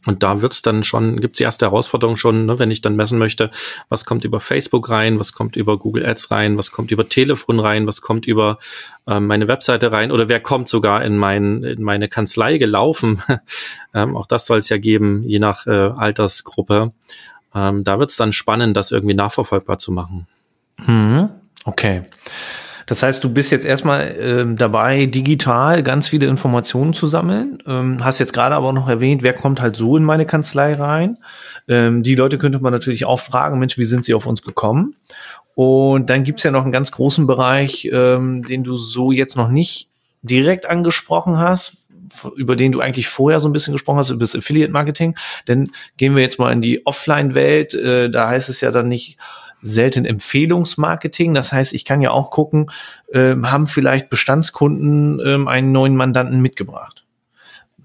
Und 0.07 0.23
da 0.23 0.43
wird's 0.43 0.63
dann 0.63 0.85
schon, 0.85 1.21
gibt's 1.21 1.39
die 1.39 1.45
erste 1.45 1.67
Herausforderung 1.67 2.17
schon, 2.17 2.47
ne, 2.47 2.59
wenn 2.59 2.71
ich 2.71 2.81
dann 2.81 2.97
messen 2.97 3.19
möchte, 3.19 3.51
was 3.89 4.05
kommt 4.05 4.25
über 4.25 4.41
Facebook 4.41 4.91
rein, 4.91 5.19
was 5.19 5.33
kommt 5.33 5.57
über 5.57 5.79
Google 5.79 6.05
Ads 6.07 6.31
rein, 6.31 6.59
was 6.59 6.73
kommt 6.73 6.91
über 6.91 7.09
Telefon 7.09 7.61
rein, 7.61 7.87
was 7.87 8.03
kommt 8.03 8.27
über 8.27 8.59
ähm, 9.07 9.27
meine 9.27 9.49
Webseite 9.49 9.93
rein 9.93 10.13
oder 10.13 10.29
wer 10.29 10.41
kommt 10.41 10.69
sogar 10.69 11.03
in, 11.05 11.17
mein, 11.17 11.63
in 11.63 11.83
meine 11.83 12.09
Kanzlei 12.09 12.59
gelaufen. 12.59 13.23
ähm, 13.95 14.17
auch 14.17 14.27
das 14.27 14.47
soll 14.47 14.59
es 14.59 14.69
ja 14.69 14.79
geben, 14.79 15.23
je 15.25 15.39
nach 15.39 15.67
äh, 15.67 15.71
Altersgruppe. 15.71 16.93
Ähm, 17.55 17.85
da 17.85 17.99
wird's 17.99 18.17
dann 18.17 18.33
spannend, 18.33 18.77
das 18.77 18.93
irgendwie 18.93 19.15
nachverfolgbar 19.15 19.79
zu 19.79 19.93
machen. 19.93 20.27
Hm, 20.85 21.29
okay. 21.65 22.03
Das 22.87 23.03
heißt, 23.03 23.23
du 23.25 23.33
bist 23.33 23.51
jetzt 23.51 23.65
erstmal 23.65 24.15
ähm, 24.21 24.57
dabei, 24.57 25.07
digital 25.07 25.83
ganz 25.83 26.09
viele 26.09 26.27
Informationen 26.27 26.93
zu 26.93 27.07
sammeln. 27.07 27.59
Ähm, 27.67 28.05
hast 28.05 28.19
jetzt 28.19 28.33
gerade 28.33 28.55
aber 28.55 28.73
noch 28.73 28.89
erwähnt, 28.89 29.23
wer 29.23 29.33
kommt 29.33 29.61
halt 29.61 29.77
so 29.77 29.97
in 29.97 30.05
meine 30.05 30.27
Kanzlei 30.27 30.75
rein. 30.75 31.19
Ähm, 31.69 32.03
die 32.03 32.15
Leute 32.15 32.39
könnte 32.39 32.61
man 32.61 32.73
natürlich 32.73 33.05
auch 33.07 33.21
fragen, 33.21 33.59
Mensch, 33.59 33.79
wie 33.79 33.85
sind 33.85 34.05
sie 34.05 34.15
auf 34.15 34.27
uns 34.27 34.43
gekommen? 34.43 34.97
Und 35.55 36.11
dann 36.11 36.25
gibt's 36.25 36.43
ja 36.43 36.51
noch 36.51 36.63
einen 36.63 36.73
ganz 36.73 36.91
großen 36.91 37.27
Bereich, 37.27 37.89
ähm, 37.93 38.43
den 38.43 38.65
du 38.65 38.77
so 38.77 39.13
jetzt 39.13 39.37
noch 39.37 39.49
nicht 39.49 39.89
direkt 40.23 40.67
angesprochen 40.67 41.39
hast, 41.39 41.77
über 42.37 42.57
den 42.57 42.73
du 42.73 42.81
eigentlich 42.81 43.09
vorher 43.09 43.41
so 43.41 43.49
ein 43.49 43.53
bisschen 43.53 43.73
gesprochen 43.73 43.99
hast, 43.99 44.11
über 44.11 44.21
das 44.21 44.35
Affiliate 44.35 44.73
Marketing. 44.73 45.17
Denn 45.49 45.71
gehen 45.97 46.15
wir 46.15 46.23
jetzt 46.23 46.39
mal 46.39 46.53
in 46.53 46.61
die 46.61 46.87
Offline-Welt, 46.87 47.75
äh, 47.75 48.11
da 48.11 48.29
heißt 48.29 48.49
es 48.49 48.61
ja 48.61 48.71
dann 48.71 48.89
nicht, 48.89 49.19
selten 49.65 50.05
Empfehlungsmarketing. 50.05 51.35
Das 51.35 51.53
heißt, 51.53 51.73
ich 51.73 51.85
kann 51.85 52.03
ja 52.03 52.11
auch 52.11 52.31
gucken, 52.31 52.71
äh, 53.13 53.35
haben 53.43 53.67
vielleicht 53.67 54.11
Bestandskunden 54.11 55.21
äh, 55.21 55.49
einen 55.49 55.73
neuen 55.73 55.97
Mandanten 55.97 56.41
mitgebracht. 56.41 57.05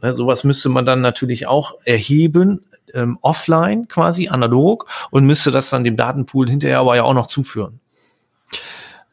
Ne, 0.01 0.13
sowas 0.13 0.43
müsste 0.43 0.69
man 0.69 0.85
dann 0.85 1.01
natürlich 1.01 1.47
auch 1.47 1.75
erheben, 1.85 2.65
ähm, 2.93 3.17
offline 3.21 3.87
quasi, 3.87 4.27
analog, 4.27 4.85
und 5.09 5.25
müsste 5.25 5.51
das 5.51 5.69
dann 5.69 5.83
dem 5.83 5.95
Datenpool 5.95 6.49
hinterher 6.49 6.79
aber 6.79 6.95
ja 6.95 7.03
auch 7.03 7.13
noch 7.13 7.27
zuführen. 7.27 7.79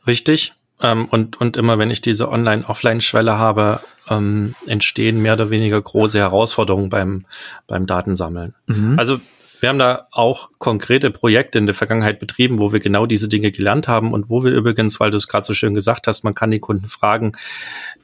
Richtig. 0.06 0.54
Ähm, 0.80 1.06
und, 1.06 1.40
und 1.40 1.56
immer 1.56 1.78
wenn 1.78 1.90
ich 1.90 2.02
diese 2.02 2.28
Online-Offline-Schwelle 2.28 3.38
habe, 3.38 3.80
ähm, 4.08 4.54
entstehen 4.66 5.23
mehr 5.23 5.32
oder 5.35 5.50
weniger 5.50 5.80
große 5.80 6.18
Herausforderungen 6.18 6.90
beim, 6.90 7.25
beim 7.66 7.87
Datensammeln. 7.87 8.54
Mhm. 8.66 8.99
Also 8.99 9.20
wir 9.61 9.69
haben 9.69 9.79
da 9.79 10.09
auch 10.11 10.51
konkrete 10.59 11.11
Projekte 11.11 11.59
in 11.59 11.67
der 11.67 11.75
Vergangenheit 11.75 12.19
betrieben, 12.19 12.59
wo 12.59 12.73
wir 12.73 12.81
genau 12.81 13.07
diese 13.07 13.29
Dinge 13.29 13.51
gelernt 13.53 13.89
haben 13.89 14.13
und 14.13 14.31
wo 14.31 14.45
wir 14.45 14.53
übrigens, 14.53 15.01
weil 15.01 15.11
du 15.11 15.17
es 15.17 15.29
gerade 15.29 15.47
so 15.47 15.55
schön 15.55 15.75
gesagt 15.75 16.07
hast, 16.07 16.25
man 16.25 16.35
kann 16.35 16.51
die 16.51 16.61
Kunden 16.61 16.87
fragen. 16.87 17.33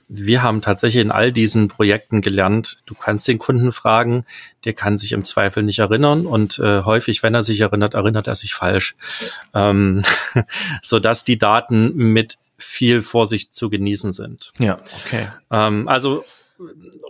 Wir 0.08 0.42
haben 0.42 0.60
tatsächlich 0.60 1.02
in 1.02 1.10
all 1.10 1.32
diesen 1.32 1.68
Projekten 1.68 2.20
gelernt, 2.20 2.82
du 2.86 2.94
kannst 2.94 3.26
den 3.28 3.38
Kunden 3.38 3.72
fragen, 3.72 4.24
der 4.64 4.74
kann 4.74 4.98
sich 4.98 5.12
im 5.12 5.24
Zweifel 5.24 5.62
nicht 5.62 5.78
erinnern 5.78 6.26
und 6.26 6.58
äh, 6.58 6.82
häufig, 6.82 7.22
wenn 7.22 7.34
er 7.34 7.42
sich 7.42 7.60
erinnert, 7.60 7.94
erinnert 7.94 8.26
er 8.26 8.34
sich 8.34 8.54
falsch, 8.54 8.94
ähm, 9.54 10.02
so 10.82 10.98
dass 10.98 11.24
die 11.24 11.38
Daten 11.38 11.94
mit 11.94 12.38
viel 12.58 13.00
Vorsicht 13.00 13.54
zu 13.54 13.70
genießen 13.70 14.12
sind. 14.12 14.52
Ja, 14.58 14.76
okay. 15.04 15.28
Ähm, 15.50 15.88
also 15.88 16.24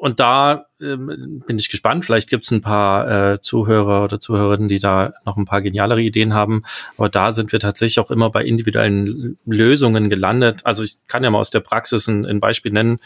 und 0.01 0.21
da 0.21 0.67
ähm, 0.81 1.43
bin 1.47 1.59
ich 1.59 1.71
gespannt. 1.71 2.05
Vielleicht 2.05 2.31
gibt 2.31 2.45
es 2.45 2.51
ein 2.51 2.61
paar 2.61 3.33
äh, 3.33 3.41
Zuhörer 3.41 4.05
oder 4.05 4.21
Zuhörerinnen, 4.21 4.69
die 4.69 4.79
da 4.79 5.13
noch 5.25 5.37
ein 5.37 5.45
paar 5.45 5.63
genialere 5.63 6.03
Ideen 6.03 6.35
haben. 6.35 6.65
Aber 6.97 7.09
da 7.09 7.33
sind 7.33 7.53
wir 7.53 7.61
tatsächlich 7.61 8.01
auch 8.01 8.11
immer 8.11 8.31
bei 8.31 8.45
individuellen 8.45 9.39
Lösungen 9.45 10.09
gelandet. 10.09 10.61
Also 10.65 10.83
ich 10.83 10.97
kann 11.09 11.25
ja 11.25 11.31
mal 11.31 11.39
aus 11.39 11.51
der 11.51 11.61
Praxis 11.61 12.09
ein, 12.09 12.27
ein 12.27 12.41
Beispiel 12.41 12.73
nennen. 12.73 12.99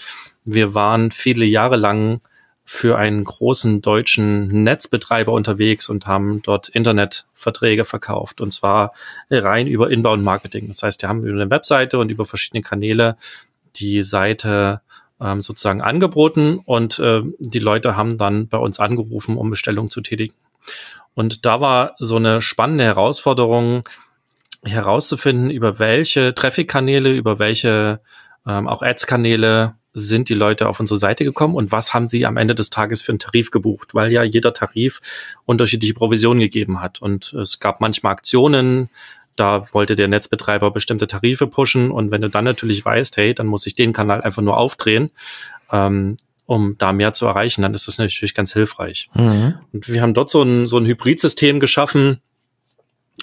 Wir 0.45 0.75
waren 0.75 1.11
viele 1.11 1.45
Jahre 1.45 1.77
lang 1.77 2.21
für 2.69 2.99
einen 2.99 3.23
großen 3.23 3.81
deutschen 3.81 4.65
Netzbetreiber 4.65 5.33
unterwegs 5.33 5.89
und 5.89 6.09
haben 6.09 6.43
dort 6.43 6.69
Internetverträge 6.69 7.85
verkauft 7.85 8.41
und 8.41 8.53
zwar 8.53 8.93
rein 9.31 9.69
über 9.69 9.89
Inbound 9.89 10.25
Marketing. 10.25 10.67
Das 10.67 10.83
heißt, 10.83 11.01
wir 11.03 11.09
haben 11.09 11.23
über 11.23 11.41
eine 11.41 11.51
Webseite 11.51 11.99
und 11.99 12.11
über 12.11 12.25
verschiedene 12.25 12.63
Kanäle 12.63 13.17
die 13.77 14.03
Seite 14.03 14.81
ähm, 15.21 15.43
sozusagen 15.43 15.83
angeboten 15.83 16.61
und 16.65 16.99
äh, 16.99 17.23
die 17.39 17.59
Leute 17.59 17.97
haben 17.97 18.19
dann 18.19 18.49
bei 18.49 18.59
uns 18.59 18.81
angerufen, 18.81 19.37
um 19.37 19.51
Bestellungen 19.51 19.91
zu 19.91 20.01
tätigen. 20.01 20.35
Und 21.15 21.47
da 21.47 21.61
war 21.61 21.95
so 21.99 22.17
eine 22.17 22.43
spannende 22.43 22.85
Herausforderung 22.85 23.83
herauszufinden, 24.65 25.51
über 25.51 25.79
welche 25.79 26.35
Traffic-Kanäle, 26.35 27.13
über 27.13 27.39
welche 27.39 28.01
ähm, 28.47 28.69
auch 28.69 28.83
Ads-Kanäle 28.83 29.75
sind 29.99 30.29
die 30.29 30.35
Leute 30.35 30.69
auf 30.69 30.79
unsere 30.79 30.99
Seite 30.99 31.25
gekommen 31.25 31.55
und 31.55 31.73
was 31.73 31.95
haben 31.95 32.07
sie 32.07 32.27
am 32.27 32.37
Ende 32.37 32.55
des 32.55 32.69
Tages 32.69 33.01
für 33.01 33.13
einen 33.13 33.19
Tarif 33.19 33.51
gebucht, 33.51 33.95
weil 33.95 34.13
ja 34.13 34.23
jeder 34.23 34.53
Tarif 34.53 35.01
unterschiedliche 35.47 35.95
Provisionen 35.95 36.41
gegeben 36.41 36.83
hat. 36.83 37.01
Und 37.01 37.33
es 37.33 37.61
gab 37.61 37.81
manchmal 37.81 38.13
Aktionen, 38.13 38.91
da 39.37 39.73
wollte 39.73 39.97
der 39.97 40.09
Netzbetreiber 40.09 40.71
bestimmte 40.71 41.07
Tarife 41.07 41.47
pushen 41.47 41.91
und 41.91 42.11
wenn 42.11 42.23
du 42.23 42.31
dann 42.31 42.45
natürlich 42.45 42.85
weißt, 42.85 43.17
hey, 43.17 43.35
dann 43.35 43.47
muss 43.47 43.67
ich 43.67 43.75
den 43.75 43.93
Kanal 43.93 44.23
einfach 44.23 44.43
nur 44.43 44.57
aufdrehen, 44.57 45.11
ähm, 45.71 46.17
um 46.47 46.77
da 46.79 46.93
mehr 46.93 47.13
zu 47.13 47.27
erreichen, 47.27 47.63
dann 47.63 47.75
ist 47.75 47.89
das 47.89 47.99
natürlich 47.99 48.35
ganz 48.35 48.53
hilfreich. 48.53 49.11
Mhm. 49.15 49.55
Und 49.73 49.89
wir 49.89 50.01
haben 50.03 50.15
dort 50.15 50.31
so 50.31 50.43
ein, 50.43 50.67
so 50.67 50.79
ein 50.79 50.87
Hybridsystem 50.87 51.61
geschaffen, 51.61 52.21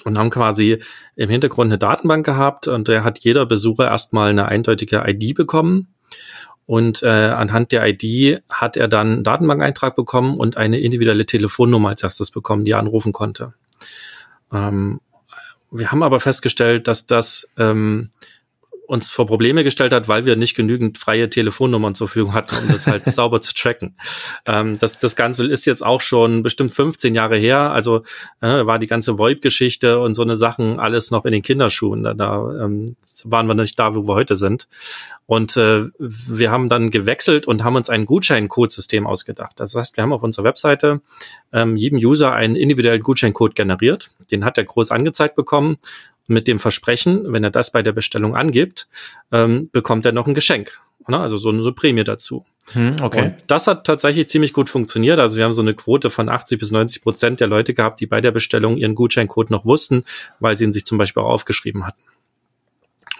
und 0.04 0.18
haben 0.18 0.30
quasi 0.30 0.82
im 1.16 1.30
Hintergrund 1.30 1.68
eine 1.70 1.78
Datenbank 1.78 2.26
gehabt 2.26 2.66
und 2.66 2.88
der 2.88 3.04
hat 3.04 3.20
jeder 3.20 3.46
Besucher 3.46 3.86
erstmal 3.86 4.30
eine 4.30 4.46
eindeutige 4.46 5.04
ID 5.06 5.34
bekommen. 5.34 5.94
Und 6.66 7.02
äh, 7.02 7.08
anhand 7.08 7.72
der 7.72 7.86
ID 7.86 8.42
hat 8.48 8.76
er 8.76 8.88
dann 8.88 9.12
einen 9.12 9.24
Datenbankeintrag 9.24 9.94
bekommen 9.94 10.36
und 10.36 10.56
eine 10.56 10.80
individuelle 10.80 11.26
Telefonnummer 11.26 11.90
als 11.90 12.02
erstes 12.02 12.30
bekommen, 12.30 12.64
die 12.64 12.72
er 12.72 12.78
anrufen 12.78 13.12
konnte. 13.12 13.52
Ähm, 14.50 15.00
wir 15.74 15.90
haben 15.90 16.02
aber 16.02 16.20
festgestellt, 16.20 16.88
dass 16.88 17.06
das 17.06 17.50
ähm, 17.58 18.10
uns 18.86 19.08
vor 19.08 19.26
Probleme 19.26 19.64
gestellt 19.64 19.92
hat, 19.92 20.08
weil 20.08 20.26
wir 20.26 20.36
nicht 20.36 20.54
genügend 20.54 20.98
freie 20.98 21.30
Telefonnummern 21.30 21.94
zur 21.94 22.08
Verfügung 22.08 22.34
hatten, 22.34 22.56
um 22.62 22.68
das 22.68 22.86
halt 22.86 23.04
sauber 23.10 23.40
zu 23.40 23.54
tracken. 23.54 23.96
Ähm, 24.46 24.78
das, 24.78 24.98
das 24.98 25.16
Ganze 25.16 25.46
ist 25.46 25.64
jetzt 25.64 25.84
auch 25.84 26.00
schon 26.00 26.42
bestimmt 26.42 26.72
15 26.72 27.14
Jahre 27.14 27.36
her, 27.36 27.70
also 27.70 28.02
äh, 28.40 28.66
war 28.66 28.78
die 28.78 28.86
ganze 28.86 29.18
VoIP-Geschichte 29.18 29.98
und 29.98 30.14
so 30.14 30.22
eine 30.22 30.36
Sachen 30.36 30.78
alles 30.78 31.10
noch 31.10 31.24
in 31.24 31.32
den 31.32 31.42
Kinderschuhen. 31.42 32.02
Da, 32.02 32.14
da 32.14 32.64
ähm, 32.64 32.96
waren 33.24 33.46
wir 33.46 33.54
nicht 33.54 33.78
da, 33.78 33.94
wo 33.94 34.06
wir 34.06 34.14
heute 34.14 34.36
sind. 34.36 34.68
Und 35.26 35.56
äh, 35.56 35.86
wir 35.98 36.50
haben 36.50 36.68
dann 36.68 36.90
gewechselt 36.90 37.46
und 37.46 37.64
haben 37.64 37.76
uns 37.76 37.88
ein 37.88 38.04
Gutscheincode-System 38.04 39.06
ausgedacht. 39.06 39.58
Das 39.58 39.74
heißt, 39.74 39.96
wir 39.96 40.02
haben 40.02 40.12
auf 40.12 40.22
unserer 40.22 40.44
Webseite 40.44 41.00
ähm, 41.52 41.76
jedem 41.76 41.98
User 41.98 42.32
einen 42.32 42.56
individuellen 42.56 43.02
Gutscheincode 43.02 43.54
generiert. 43.54 44.14
Den 44.30 44.44
hat 44.44 44.58
er 44.58 44.64
groß 44.64 44.90
angezeigt 44.90 45.34
bekommen. 45.34 45.78
Mit 46.26 46.48
dem 46.48 46.58
Versprechen, 46.58 47.32
wenn 47.32 47.44
er 47.44 47.50
das 47.50 47.70
bei 47.70 47.82
der 47.82 47.92
Bestellung 47.92 48.34
angibt, 48.34 48.88
ähm, 49.30 49.68
bekommt 49.72 50.06
er 50.06 50.12
noch 50.12 50.26
ein 50.26 50.34
Geschenk. 50.34 50.80
Ne? 51.06 51.18
Also 51.18 51.36
so 51.36 51.50
eine 51.50 51.72
Prämie 51.72 52.04
dazu. 52.04 52.44
Hm, 52.72 52.94
okay. 53.02 53.22
Und 53.22 53.34
das 53.46 53.66
hat 53.66 53.86
tatsächlich 53.86 54.28
ziemlich 54.28 54.52
gut 54.52 54.70
funktioniert. 54.70 55.18
Also 55.18 55.36
wir 55.36 55.44
haben 55.44 55.52
so 55.52 55.60
eine 55.60 55.74
Quote 55.74 56.08
von 56.08 56.28
80 56.28 56.58
bis 56.58 56.70
90 56.70 57.02
Prozent 57.02 57.40
der 57.40 57.48
Leute 57.48 57.74
gehabt, 57.74 58.00
die 58.00 58.06
bei 58.06 58.20
der 58.20 58.30
Bestellung 58.30 58.76
ihren 58.78 58.94
Gutscheincode 58.94 59.50
noch 59.50 59.64
wussten, 59.66 60.04
weil 60.40 60.56
sie 60.56 60.64
ihn 60.64 60.72
sich 60.72 60.86
zum 60.86 60.96
Beispiel 60.96 61.22
auch 61.22 61.28
aufgeschrieben 61.28 61.86
hatten. 61.86 62.02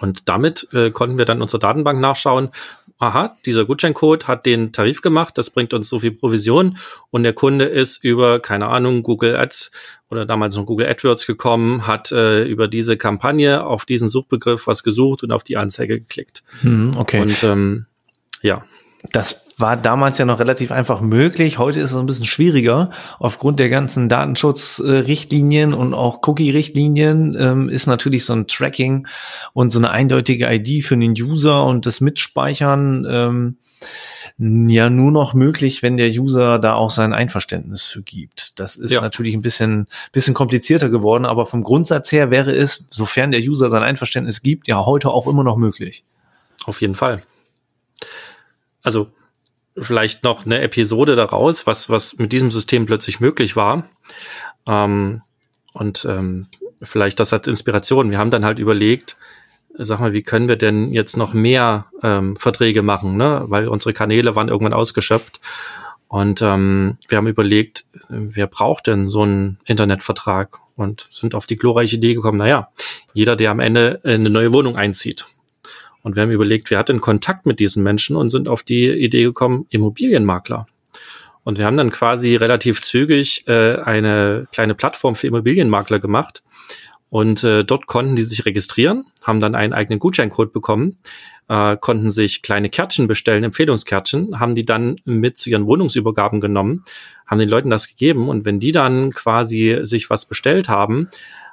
Und 0.01 0.27
damit 0.27 0.67
äh, 0.73 0.91
konnten 0.91 1.17
wir 1.17 1.25
dann 1.25 1.41
unsere 1.41 1.59
Datenbank 1.59 1.99
nachschauen. 1.99 2.49
Aha, 2.97 3.37
dieser 3.45 3.65
Gutscheincode 3.65 4.27
hat 4.27 4.45
den 4.45 4.71
Tarif 4.71 5.01
gemacht, 5.01 5.37
das 5.37 5.49
bringt 5.49 5.73
uns 5.73 5.89
so 5.89 5.99
viel 5.99 6.11
Provision 6.11 6.77
und 7.11 7.23
der 7.23 7.33
Kunde 7.33 7.65
ist 7.65 8.01
über, 8.03 8.39
keine 8.39 8.67
Ahnung, 8.67 9.03
Google 9.03 9.35
Ads 9.35 9.71
oder 10.09 10.25
damals 10.25 10.55
noch 10.55 10.65
Google 10.65 10.87
AdWords 10.87 11.27
gekommen, 11.27 11.87
hat 11.87 12.13
äh, 12.13 12.45
über 12.45 12.69
diese 12.69 12.95
Kampagne 12.95 13.65
auf 13.65 13.83
diesen 13.83 14.07
Suchbegriff 14.07 14.67
was 14.67 14.83
gesucht 14.83 15.23
und 15.23 15.33
auf 15.33 15.43
die 15.43 15.57
Anzeige 15.57 15.99
geklickt. 15.99 16.43
Hm, 16.61 16.91
okay. 16.97 17.21
Und 17.21 17.43
ähm, 17.43 17.85
ja. 18.41 18.63
Das 19.11 19.44
war 19.57 19.77
damals 19.77 20.17
ja 20.17 20.25
noch 20.25 20.39
relativ 20.39 20.71
einfach 20.71 21.01
möglich. 21.01 21.57
Heute 21.57 21.79
ist 21.79 21.91
es 21.91 21.97
ein 21.97 22.05
bisschen 22.05 22.25
schwieriger. 22.25 22.91
Aufgrund 23.19 23.59
der 23.59 23.69
ganzen 23.69 24.09
Datenschutzrichtlinien 24.09 25.73
und 25.73 25.93
auch 25.93 26.19
Cookie-Richtlinien 26.27 27.37
ähm, 27.39 27.69
ist 27.69 27.87
natürlich 27.87 28.25
so 28.25 28.33
ein 28.33 28.47
Tracking 28.47 29.07
und 29.53 29.71
so 29.71 29.79
eine 29.79 29.91
eindeutige 29.91 30.51
ID 30.51 30.83
für 30.83 30.97
den 30.97 31.11
User 31.11 31.63
und 31.65 31.85
das 31.85 32.01
Mitspeichern 32.01 33.05
ähm, 33.09 33.57
ja 34.37 34.89
nur 34.89 35.11
noch 35.11 35.33
möglich, 35.33 35.81
wenn 35.81 35.95
der 35.95 36.09
User 36.09 36.59
da 36.59 36.73
auch 36.73 36.89
sein 36.91 37.13
Einverständnis 37.13 37.83
für 37.83 38.01
gibt. 38.01 38.59
Das 38.59 38.75
ist 38.75 38.91
ja. 38.91 38.99
natürlich 38.99 39.33
ein 39.33 39.41
bisschen, 39.41 39.87
bisschen 40.11 40.33
komplizierter 40.33 40.89
geworden, 40.89 41.25
aber 41.25 41.45
vom 41.45 41.63
Grundsatz 41.63 42.11
her 42.11 42.31
wäre 42.31 42.53
es, 42.53 42.85
sofern 42.89 43.31
der 43.31 43.39
User 43.39 43.69
sein 43.69 43.83
Einverständnis 43.83 44.41
gibt, 44.41 44.67
ja 44.67 44.85
heute 44.85 45.11
auch 45.11 45.27
immer 45.27 45.45
noch 45.45 45.55
möglich. 45.55 46.03
Auf 46.65 46.81
jeden 46.81 46.95
Fall. 46.95 47.23
Also 48.83 49.07
vielleicht 49.77 50.23
noch 50.23 50.45
eine 50.45 50.61
Episode 50.61 51.15
daraus, 51.15 51.67
was, 51.67 51.89
was 51.89 52.17
mit 52.17 52.31
diesem 52.31 52.51
System 52.51 52.85
plötzlich 52.85 53.19
möglich 53.19 53.55
war. 53.55 53.89
Ähm, 54.67 55.21
und 55.73 56.05
ähm, 56.09 56.47
vielleicht 56.81 57.19
das 57.19 57.33
als 57.33 57.47
Inspiration. 57.47 58.11
Wir 58.11 58.17
haben 58.17 58.31
dann 58.31 58.45
halt 58.45 58.59
überlegt, 58.59 59.17
sag 59.77 59.99
mal, 59.99 60.13
wie 60.13 60.23
können 60.23 60.47
wir 60.47 60.55
denn 60.55 60.91
jetzt 60.91 61.17
noch 61.17 61.33
mehr 61.33 61.87
ähm, 62.01 62.35
Verträge 62.37 62.81
machen, 62.81 63.17
ne? 63.17 63.43
Weil 63.47 63.67
unsere 63.67 63.93
Kanäle 63.93 64.35
waren 64.35 64.47
irgendwann 64.47 64.73
ausgeschöpft. 64.73 65.41
Und 66.07 66.41
ähm, 66.41 66.97
wir 67.07 67.17
haben 67.17 67.27
überlegt, 67.27 67.85
wer 68.09 68.47
braucht 68.47 68.87
denn 68.87 69.07
so 69.07 69.23
einen 69.23 69.59
Internetvertrag? 69.65 70.59
Und 70.77 71.07
sind 71.11 71.35
auf 71.35 71.45
die 71.45 71.55
glorreiche 71.55 71.95
Idee 71.95 72.15
gekommen, 72.15 72.37
naja, 72.37 72.69
jeder, 73.13 73.37
der 73.37 73.51
am 73.51 73.61
Ende 73.61 74.01
in 74.03 74.11
eine 74.11 74.29
neue 74.29 74.51
Wohnung 74.51 74.75
einzieht. 74.75 75.25
Und 76.05 76.15
wir 76.15 76.21
haben 76.21 76.29
überlegt, 76.29 76.69
wer 76.69 76.77
hat 76.77 76.89
denn 76.89 77.01
Kontakt 77.01 77.47
mit 77.47 77.59
diesen 77.59 77.81
Menschen 77.81 78.15
und 78.15 78.29
sind 78.29 78.47
auf 78.47 78.61
die 78.61 78.91
Idee 78.91 79.23
gekommen, 79.23 79.65
Immobilienmakler. 79.71 80.67
Und 81.43 81.57
wir 81.57 81.65
haben 81.65 81.77
dann 81.77 81.89
quasi 81.89 82.35
relativ 82.35 82.83
zügig 82.83 83.47
äh, 83.47 83.77
eine 83.77 84.47
kleine 84.51 84.75
Plattform 84.75 85.15
für 85.15 85.25
Immobilienmakler 85.25 85.97
gemacht, 85.97 86.43
und 87.09 87.43
äh, 87.45 87.63
dort 87.63 87.87
konnten 87.87 88.17
die 88.17 88.23
sich 88.23 88.45
registrieren, 88.45 89.05
haben 89.23 89.39
dann 89.39 89.55
einen 89.55 89.71
eigenen 89.71 89.99
Gutscheincode 89.99 90.51
bekommen, 90.51 90.97
äh, 91.47 91.77
konnten 91.77 92.09
sich 92.09 92.41
kleine 92.41 92.69
Kärtchen 92.69 93.07
bestellen, 93.07 93.45
Empfehlungskärtchen, 93.45 94.39
haben 94.39 94.53
die 94.53 94.65
dann 94.65 94.97
mit 95.05 95.37
zu 95.37 95.49
ihren 95.49 95.65
Wohnungsübergaben 95.65 96.41
genommen, 96.41 96.83
haben 97.25 97.39
den 97.39 97.47
Leuten 97.47 97.69
das 97.69 97.87
gegeben 97.87 98.27
und 98.27 98.43
wenn 98.43 98.59
die 98.59 98.73
dann 98.73 99.11
quasi 99.11 99.79
sich 99.83 100.09
was 100.09 100.25
bestellt 100.25 100.67
haben, 100.67 101.07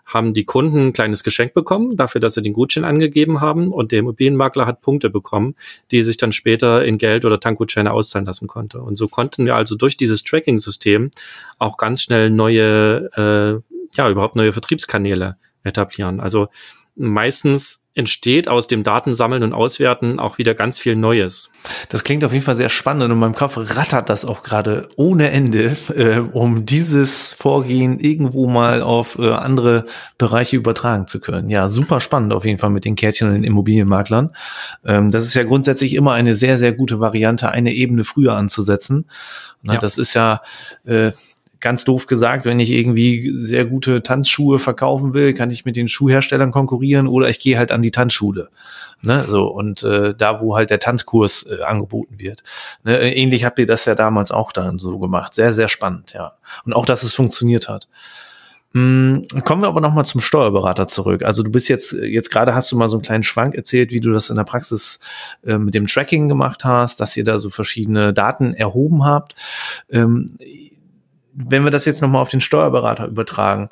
haben 0.04 0.34
die 0.34 0.44
Kunden 0.44 0.88
ein 0.88 0.92
kleines 0.92 1.24
Geschenk 1.24 1.54
bekommen, 1.54 1.96
dafür, 1.96 2.20
dass 2.20 2.34
sie 2.34 2.42
den 2.42 2.52
Gutschein 2.52 2.84
angegeben 2.84 3.40
haben 3.40 3.72
und 3.72 3.92
der 3.92 4.00
Immobilienmakler 4.00 4.66
hat 4.66 4.80
Punkte 4.80 5.10
bekommen, 5.10 5.54
die 5.90 6.02
sich 6.02 6.16
dann 6.16 6.32
später 6.32 6.84
in 6.84 6.98
Geld 6.98 7.24
oder 7.24 7.40
Tankgutscheine 7.40 7.92
auszahlen 7.92 8.26
lassen 8.26 8.46
konnte. 8.46 8.82
Und 8.82 8.96
so 8.96 9.08
konnten 9.08 9.46
wir 9.46 9.54
also 9.54 9.76
durch 9.76 9.96
dieses 9.96 10.22
Tracking-System 10.22 11.10
auch 11.58 11.76
ganz 11.76 12.02
schnell 12.02 12.30
neue, 12.30 13.10
äh, 13.14 13.76
ja, 13.96 14.10
überhaupt 14.10 14.36
neue 14.36 14.52
Vertriebskanäle 14.52 15.36
etablieren. 15.64 16.20
Also 16.20 16.48
meistens 16.96 17.81
entsteht 17.94 18.48
aus 18.48 18.68
dem 18.68 18.82
Datensammeln 18.82 19.42
und 19.42 19.52
Auswerten 19.52 20.18
auch 20.18 20.38
wieder 20.38 20.54
ganz 20.54 20.78
viel 20.78 20.96
Neues. 20.96 21.50
Das 21.90 22.04
klingt 22.04 22.24
auf 22.24 22.32
jeden 22.32 22.44
Fall 22.44 22.54
sehr 22.54 22.70
spannend 22.70 23.04
und 23.04 23.10
in 23.10 23.18
meinem 23.18 23.34
Kopf 23.34 23.56
rattert 23.56 24.08
das 24.08 24.24
auch 24.24 24.42
gerade 24.42 24.88
ohne 24.96 25.30
Ende, 25.30 25.76
äh, 25.94 26.20
um 26.20 26.64
dieses 26.64 27.30
Vorgehen 27.30 28.00
irgendwo 28.00 28.48
mal 28.48 28.82
auf 28.82 29.18
äh, 29.18 29.30
andere 29.30 29.86
Bereiche 30.16 30.56
übertragen 30.56 31.06
zu 31.06 31.20
können. 31.20 31.50
Ja, 31.50 31.68
super 31.68 32.00
spannend 32.00 32.32
auf 32.32 32.46
jeden 32.46 32.58
Fall 32.58 32.70
mit 32.70 32.84
den 32.84 32.96
Kärtchen 32.96 33.28
und 33.28 33.34
den 33.34 33.44
Immobilienmaklern. 33.44 34.34
Ähm, 34.86 35.10
das 35.10 35.26
ist 35.26 35.34
ja 35.34 35.42
grundsätzlich 35.42 35.94
immer 35.94 36.12
eine 36.12 36.34
sehr, 36.34 36.56
sehr 36.56 36.72
gute 36.72 36.98
Variante, 36.98 37.50
eine 37.50 37.74
Ebene 37.74 38.04
früher 38.04 38.36
anzusetzen. 38.36 39.06
Na, 39.62 39.74
ja. 39.74 39.80
Das 39.80 39.98
ist 39.98 40.14
ja 40.14 40.40
äh, 40.84 41.12
ganz 41.62 41.84
doof 41.84 42.06
gesagt, 42.06 42.44
wenn 42.44 42.60
ich 42.60 42.70
irgendwie 42.70 43.32
sehr 43.34 43.64
gute 43.64 44.02
Tanzschuhe 44.02 44.58
verkaufen 44.58 45.14
will, 45.14 45.32
kann 45.32 45.50
ich 45.50 45.64
mit 45.64 45.76
den 45.76 45.88
Schuhherstellern 45.88 46.50
konkurrieren 46.50 47.06
oder 47.06 47.30
ich 47.30 47.40
gehe 47.40 47.56
halt 47.56 47.72
an 47.72 47.80
die 47.80 47.90
Tanzschule. 47.90 48.50
Ne, 49.04 49.24
so 49.28 49.48
und 49.48 49.82
äh, 49.82 50.14
da, 50.14 50.40
wo 50.40 50.54
halt 50.54 50.70
der 50.70 50.78
Tanzkurs 50.78 51.44
äh, 51.44 51.62
angeboten 51.62 52.18
wird. 52.18 52.44
Ne, 52.84 53.00
ähnlich 53.16 53.44
habt 53.44 53.58
ihr 53.58 53.66
das 53.66 53.84
ja 53.84 53.96
damals 53.96 54.30
auch 54.30 54.52
dann 54.52 54.78
so 54.78 54.98
gemacht. 54.98 55.34
Sehr, 55.34 55.52
sehr 55.52 55.68
spannend, 55.68 56.12
ja. 56.12 56.34
Und 56.64 56.72
auch, 56.72 56.86
dass 56.86 57.02
es 57.02 57.12
funktioniert 57.12 57.68
hat. 57.68 57.88
Hm, 58.74 59.26
kommen 59.44 59.62
wir 59.62 59.68
aber 59.68 59.80
noch 59.80 59.92
mal 59.92 60.04
zum 60.04 60.20
Steuerberater 60.20 60.86
zurück. 60.88 61.22
Also 61.24 61.42
du 61.42 61.50
bist 61.50 61.68
jetzt 61.68 61.92
jetzt 61.92 62.30
gerade 62.30 62.54
hast 62.54 62.72
du 62.72 62.76
mal 62.76 62.88
so 62.88 62.96
einen 62.96 63.02
kleinen 63.02 63.22
Schwank 63.22 63.54
erzählt, 63.54 63.90
wie 63.90 64.00
du 64.00 64.12
das 64.12 64.30
in 64.30 64.36
der 64.36 64.44
Praxis 64.44 65.00
äh, 65.44 65.58
mit 65.58 65.74
dem 65.74 65.86
Tracking 65.86 66.28
gemacht 66.28 66.64
hast, 66.64 67.00
dass 67.00 67.16
ihr 67.16 67.24
da 67.24 67.38
so 67.38 67.50
verschiedene 67.50 68.14
Daten 68.14 68.54
erhoben 68.54 69.04
habt. 69.04 69.34
Ähm, 69.90 70.38
wenn 71.34 71.64
wir 71.64 71.70
das 71.70 71.84
jetzt 71.84 72.02
nochmal 72.02 72.22
auf 72.22 72.28
den 72.28 72.40
Steuerberater 72.40 73.06
übertragen, 73.06 73.70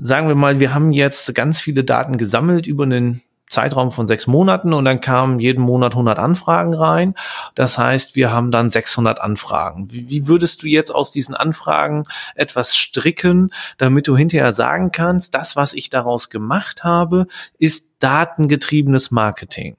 sagen 0.00 0.28
wir 0.28 0.34
mal, 0.34 0.60
wir 0.60 0.74
haben 0.74 0.92
jetzt 0.92 1.34
ganz 1.34 1.60
viele 1.60 1.84
Daten 1.84 2.18
gesammelt 2.18 2.66
über 2.66 2.84
einen 2.84 3.22
Zeitraum 3.52 3.92
von 3.92 4.06
sechs 4.06 4.26
Monaten 4.26 4.72
und 4.72 4.86
dann 4.86 5.00
kamen 5.00 5.38
jeden 5.38 5.62
Monat 5.62 5.92
100 5.92 6.18
Anfragen 6.18 6.72
rein. 6.72 7.14
Das 7.54 7.76
heißt, 7.76 8.16
wir 8.16 8.32
haben 8.32 8.50
dann 8.50 8.70
600 8.70 9.20
Anfragen. 9.20 9.92
Wie, 9.92 10.26
würdest 10.26 10.62
du 10.62 10.68
jetzt 10.68 10.90
aus 10.90 11.12
diesen 11.12 11.34
Anfragen 11.34 12.06
etwas 12.34 12.76
stricken, 12.76 13.50
damit 13.76 14.08
du 14.08 14.16
hinterher 14.16 14.54
sagen 14.54 14.90
kannst, 14.90 15.34
das, 15.34 15.54
was 15.54 15.74
ich 15.74 15.90
daraus 15.90 16.30
gemacht 16.30 16.82
habe, 16.82 17.26
ist 17.58 17.90
datengetriebenes 17.98 19.10
Marketing? 19.10 19.76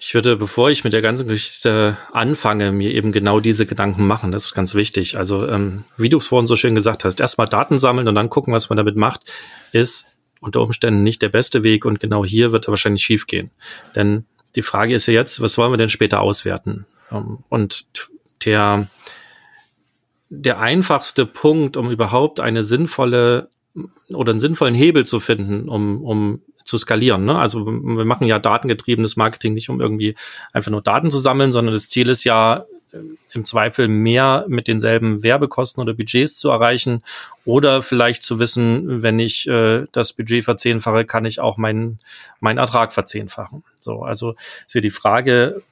Ich 0.00 0.14
würde, 0.14 0.36
bevor 0.36 0.70
ich 0.70 0.84
mit 0.84 0.92
der 0.92 1.02
ganzen 1.02 1.26
Geschichte 1.26 1.96
anfange, 2.12 2.70
mir 2.70 2.94
eben 2.94 3.10
genau 3.10 3.40
diese 3.40 3.66
Gedanken 3.66 4.06
machen. 4.06 4.30
Das 4.30 4.44
ist 4.44 4.54
ganz 4.54 4.76
wichtig. 4.76 5.18
Also, 5.18 5.48
ähm, 5.48 5.84
wie 5.96 6.08
du 6.08 6.18
es 6.18 6.28
vorhin 6.28 6.46
so 6.46 6.54
schön 6.54 6.76
gesagt 6.76 7.04
hast, 7.04 7.18
erstmal 7.18 7.48
Daten 7.48 7.80
sammeln 7.80 8.06
und 8.06 8.14
dann 8.14 8.30
gucken, 8.30 8.54
was 8.54 8.68
man 8.68 8.76
damit 8.76 8.94
macht, 8.94 9.22
ist 9.72 10.06
unter 10.40 10.60
Umständen 10.60 11.02
nicht 11.02 11.20
der 11.20 11.30
beste 11.30 11.64
Weg 11.64 11.84
und 11.84 11.98
genau 11.98 12.24
hier 12.24 12.52
wird 12.52 12.68
er 12.68 12.70
wahrscheinlich 12.70 13.02
schief 13.02 13.26
gehen. 13.26 13.50
Denn 13.96 14.24
die 14.54 14.62
Frage 14.62 14.94
ist 14.94 15.06
ja 15.06 15.14
jetzt, 15.14 15.40
was 15.40 15.58
wollen 15.58 15.72
wir 15.72 15.78
denn 15.78 15.88
später 15.88 16.20
auswerten? 16.20 16.86
Ähm, 17.10 17.38
und 17.48 17.86
der, 18.44 18.88
der 20.28 20.60
einfachste 20.60 21.26
Punkt, 21.26 21.76
um 21.76 21.90
überhaupt 21.90 22.38
eine 22.38 22.62
sinnvolle 22.62 23.50
oder 24.10 24.30
einen 24.30 24.40
sinnvollen 24.40 24.76
Hebel 24.76 25.04
zu 25.06 25.18
finden, 25.18 25.68
um, 25.68 26.04
um 26.04 26.42
zu 26.68 26.78
skalieren. 26.78 27.24
Ne? 27.24 27.38
Also 27.38 27.66
wir 27.66 28.04
machen 28.04 28.26
ja 28.26 28.38
datengetriebenes 28.38 29.16
Marketing 29.16 29.54
nicht, 29.54 29.70
um 29.70 29.80
irgendwie 29.80 30.14
einfach 30.52 30.70
nur 30.70 30.82
Daten 30.82 31.10
zu 31.10 31.18
sammeln, 31.18 31.50
sondern 31.50 31.74
das 31.74 31.88
Ziel 31.88 32.08
ist 32.08 32.24
ja 32.24 32.64
äh, 32.92 32.98
im 33.32 33.44
Zweifel 33.44 33.88
mehr 33.88 34.44
mit 34.48 34.68
denselben 34.68 35.22
Werbekosten 35.22 35.82
oder 35.82 35.94
Budgets 35.94 36.38
zu 36.38 36.50
erreichen 36.50 37.02
oder 37.44 37.82
vielleicht 37.82 38.22
zu 38.22 38.38
wissen, 38.38 39.02
wenn 39.02 39.18
ich 39.18 39.48
äh, 39.48 39.86
das 39.92 40.12
Budget 40.12 40.44
verzehnfache, 40.44 41.04
kann 41.04 41.24
ich 41.24 41.40
auch 41.40 41.56
meinen 41.56 42.00
meinen 42.40 42.58
Ertrag 42.58 42.92
verzehnfachen. 42.92 43.64
So, 43.80 44.02
also 44.02 44.34
ist 44.66 44.72
hier 44.72 44.82
die 44.82 44.90
Frage, 44.90 45.62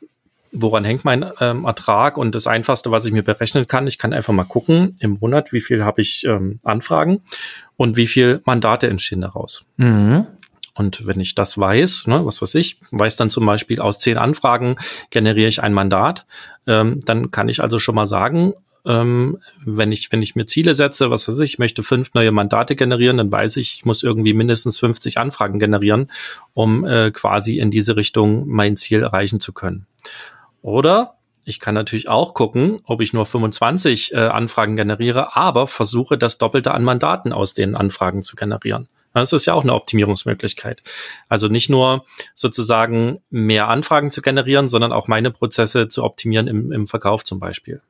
woran 0.52 0.84
hängt 0.84 1.04
mein 1.04 1.24
ähm, 1.40 1.64
Ertrag? 1.64 2.16
Und 2.16 2.34
das 2.34 2.46
Einfachste, 2.46 2.90
was 2.90 3.04
ich 3.04 3.12
mir 3.12 3.22
berechnen 3.22 3.66
kann, 3.66 3.86
ich 3.86 3.98
kann 3.98 4.12
einfach 4.12 4.32
mal 4.32 4.44
gucken 4.44 4.92
im 5.00 5.18
Monat, 5.20 5.52
wie 5.52 5.60
viel 5.60 5.84
habe 5.84 6.00
ich 6.00 6.24
ähm, 6.24 6.58
Anfragen 6.64 7.22
und 7.76 7.96
wie 7.96 8.06
viel 8.06 8.40
Mandate 8.44 8.88
entstehen 8.88 9.20
daraus. 9.20 9.66
Mhm. 9.76 10.26
Und 10.76 11.06
wenn 11.06 11.20
ich 11.20 11.34
das 11.34 11.56
weiß, 11.56 12.06
ne, 12.06 12.26
was 12.26 12.42
weiß 12.42 12.54
ich, 12.56 12.78
weiß 12.90 13.16
dann 13.16 13.30
zum 13.30 13.46
Beispiel 13.46 13.80
aus 13.80 13.98
zehn 13.98 14.18
Anfragen 14.18 14.76
generiere 15.10 15.48
ich 15.48 15.62
ein 15.62 15.72
Mandat, 15.72 16.26
ähm, 16.66 17.00
dann 17.04 17.30
kann 17.30 17.48
ich 17.48 17.62
also 17.62 17.78
schon 17.78 17.94
mal 17.94 18.06
sagen, 18.06 18.52
ähm, 18.84 19.38
wenn 19.64 19.90
ich, 19.90 20.12
wenn 20.12 20.20
ich 20.20 20.36
mir 20.36 20.44
Ziele 20.44 20.74
setze, 20.74 21.10
was 21.10 21.26
weiß 21.28 21.40
ich, 21.40 21.54
ich 21.54 21.58
möchte 21.58 21.82
fünf 21.82 22.12
neue 22.12 22.30
Mandate 22.30 22.76
generieren, 22.76 23.16
dann 23.16 23.32
weiß 23.32 23.56
ich, 23.56 23.76
ich 23.78 23.84
muss 23.86 24.02
irgendwie 24.02 24.34
mindestens 24.34 24.78
50 24.78 25.16
Anfragen 25.16 25.58
generieren, 25.58 26.10
um 26.52 26.84
äh, 26.84 27.10
quasi 27.10 27.58
in 27.58 27.70
diese 27.70 27.96
Richtung 27.96 28.46
mein 28.46 28.76
Ziel 28.76 29.02
erreichen 29.02 29.40
zu 29.40 29.54
können. 29.54 29.86
Oder 30.60 31.14
ich 31.46 31.58
kann 31.58 31.74
natürlich 31.74 32.08
auch 32.08 32.34
gucken, 32.34 32.80
ob 32.84 33.00
ich 33.00 33.12
nur 33.12 33.24
25 33.24 34.12
äh, 34.12 34.16
Anfragen 34.18 34.76
generiere, 34.76 35.36
aber 35.36 35.66
versuche 35.66 36.18
das 36.18 36.38
Doppelte 36.38 36.74
an 36.74 36.84
Mandaten 36.84 37.32
aus 37.32 37.54
den 37.54 37.74
Anfragen 37.74 38.22
zu 38.22 38.36
generieren. 38.36 38.88
Das 39.22 39.32
ist 39.32 39.46
ja 39.46 39.54
auch 39.54 39.62
eine 39.62 39.74
Optimierungsmöglichkeit. 39.74 40.82
Also 41.28 41.48
nicht 41.48 41.70
nur 41.70 42.04
sozusagen 42.34 43.20
mehr 43.30 43.68
Anfragen 43.68 44.10
zu 44.10 44.20
generieren, 44.20 44.68
sondern 44.68 44.92
auch 44.92 45.08
meine 45.08 45.30
Prozesse 45.30 45.88
zu 45.88 46.04
optimieren 46.04 46.48
im, 46.48 46.70
im 46.70 46.86
Verkauf 46.86 47.24
zum 47.24 47.40
Beispiel. 47.40 47.80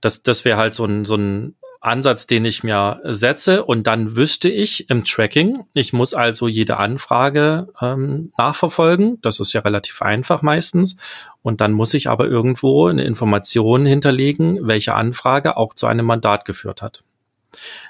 Das, 0.00 0.22
das 0.22 0.44
wäre 0.44 0.56
halt 0.56 0.74
so 0.74 0.86
ein, 0.86 1.04
so 1.04 1.16
ein 1.16 1.54
Ansatz, 1.80 2.26
den 2.26 2.46
ich 2.46 2.64
mir 2.64 3.00
setze 3.04 3.62
und 3.62 3.86
dann 3.86 4.16
wüsste 4.16 4.48
ich 4.48 4.88
im 4.88 5.04
Tracking, 5.04 5.64
ich 5.74 5.92
muss 5.92 6.14
also 6.14 6.48
jede 6.48 6.78
Anfrage 6.78 7.68
ähm, 7.78 8.32
nachverfolgen. 8.38 9.20
Das 9.20 9.38
ist 9.38 9.52
ja 9.52 9.60
relativ 9.60 10.00
einfach 10.00 10.40
meistens. 10.40 10.96
Und 11.42 11.60
dann 11.60 11.72
muss 11.72 11.92
ich 11.92 12.08
aber 12.08 12.26
irgendwo 12.26 12.86
eine 12.86 13.04
Information 13.04 13.84
hinterlegen, 13.84 14.66
welche 14.66 14.94
Anfrage 14.94 15.58
auch 15.58 15.74
zu 15.74 15.86
einem 15.86 16.06
Mandat 16.06 16.46
geführt 16.46 16.80
hat. 16.80 17.04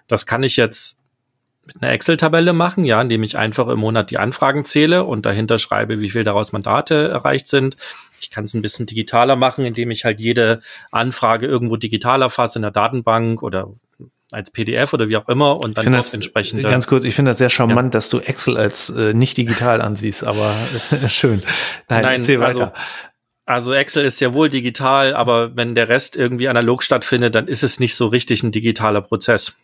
Das 0.09 0.26
kann 0.26 0.42
ich 0.42 0.57
jetzt 0.57 1.04
mit 1.66 1.83
einer 1.83 1.92
Excel-Tabelle 1.92 2.53
machen, 2.53 2.85
ja, 2.85 3.00
indem 3.00 3.22
ich 3.22 3.38
einfach 3.38 3.68
im 3.68 3.81
Monat 3.81 4.11
die 4.11 4.18
Anfragen 4.18 4.64
zähle 4.64 5.05
und 5.05 5.24
dahinter 5.24 5.59
schreibe, 5.59 6.00
wie 6.00 6.11
viel 6.11 6.24
daraus 6.24 6.53
Mandate 6.53 7.09
erreicht 7.09 7.48
sind. 7.48 7.77
Ich 8.20 8.31
kann 8.31 8.44
es 8.44 8.55
ein 8.55 8.62
bisschen 8.62 8.87
digitaler 8.87 9.37
machen, 9.37 9.64
indem 9.64 9.90
ich 9.90 10.05
halt 10.05 10.20
jede 10.20 10.61
Anfrage 10.90 11.46
irgendwo 11.46 11.77
digital 11.77 12.22
erfasse 12.22 12.59
in 12.59 12.62
der 12.62 12.70
Datenbank 12.70 13.42
oder 13.42 13.70
als 14.33 14.50
PDF 14.50 14.92
oder 14.92 15.09
wie 15.09 15.16
auch 15.16 15.29
immer 15.29 15.61
und 15.62 15.79
dann 15.79 15.92
das, 15.92 16.12
entsprechend. 16.12 16.62
Ganz 16.62 16.87
kurz, 16.87 17.05
ich 17.05 17.14
finde 17.14 17.31
das 17.31 17.38
sehr 17.38 17.50
charmant, 17.50 17.94
ja. 17.94 17.98
dass 17.98 18.09
du 18.09 18.18
Excel 18.18 18.57
als 18.57 18.90
äh, 18.90 19.14
nicht 19.14 19.37
digital 19.37 19.81
ansiehst, 19.81 20.27
aber 20.27 20.55
schön. 21.09 21.40
Nein, 21.88 22.03
Nein 22.03 22.20
erzähl 22.20 22.42
also, 22.42 22.61
weiter. 22.61 22.74
Also 23.46 23.74
Excel 23.74 24.05
ist 24.07 24.20
ja 24.20 24.33
wohl 24.33 24.48
digital, 24.48 25.14
aber 25.14 25.55
wenn 25.57 25.74
der 25.74 25.88
Rest 25.88 26.16
irgendwie 26.16 26.48
analog 26.48 26.83
stattfindet, 26.83 27.35
dann 27.35 27.46
ist 27.46 27.62
es 27.62 27.79
nicht 27.79 27.94
so 27.94 28.07
richtig 28.07 28.42
ein 28.42 28.53
digitaler 28.53 29.03
Prozess, 29.03 29.55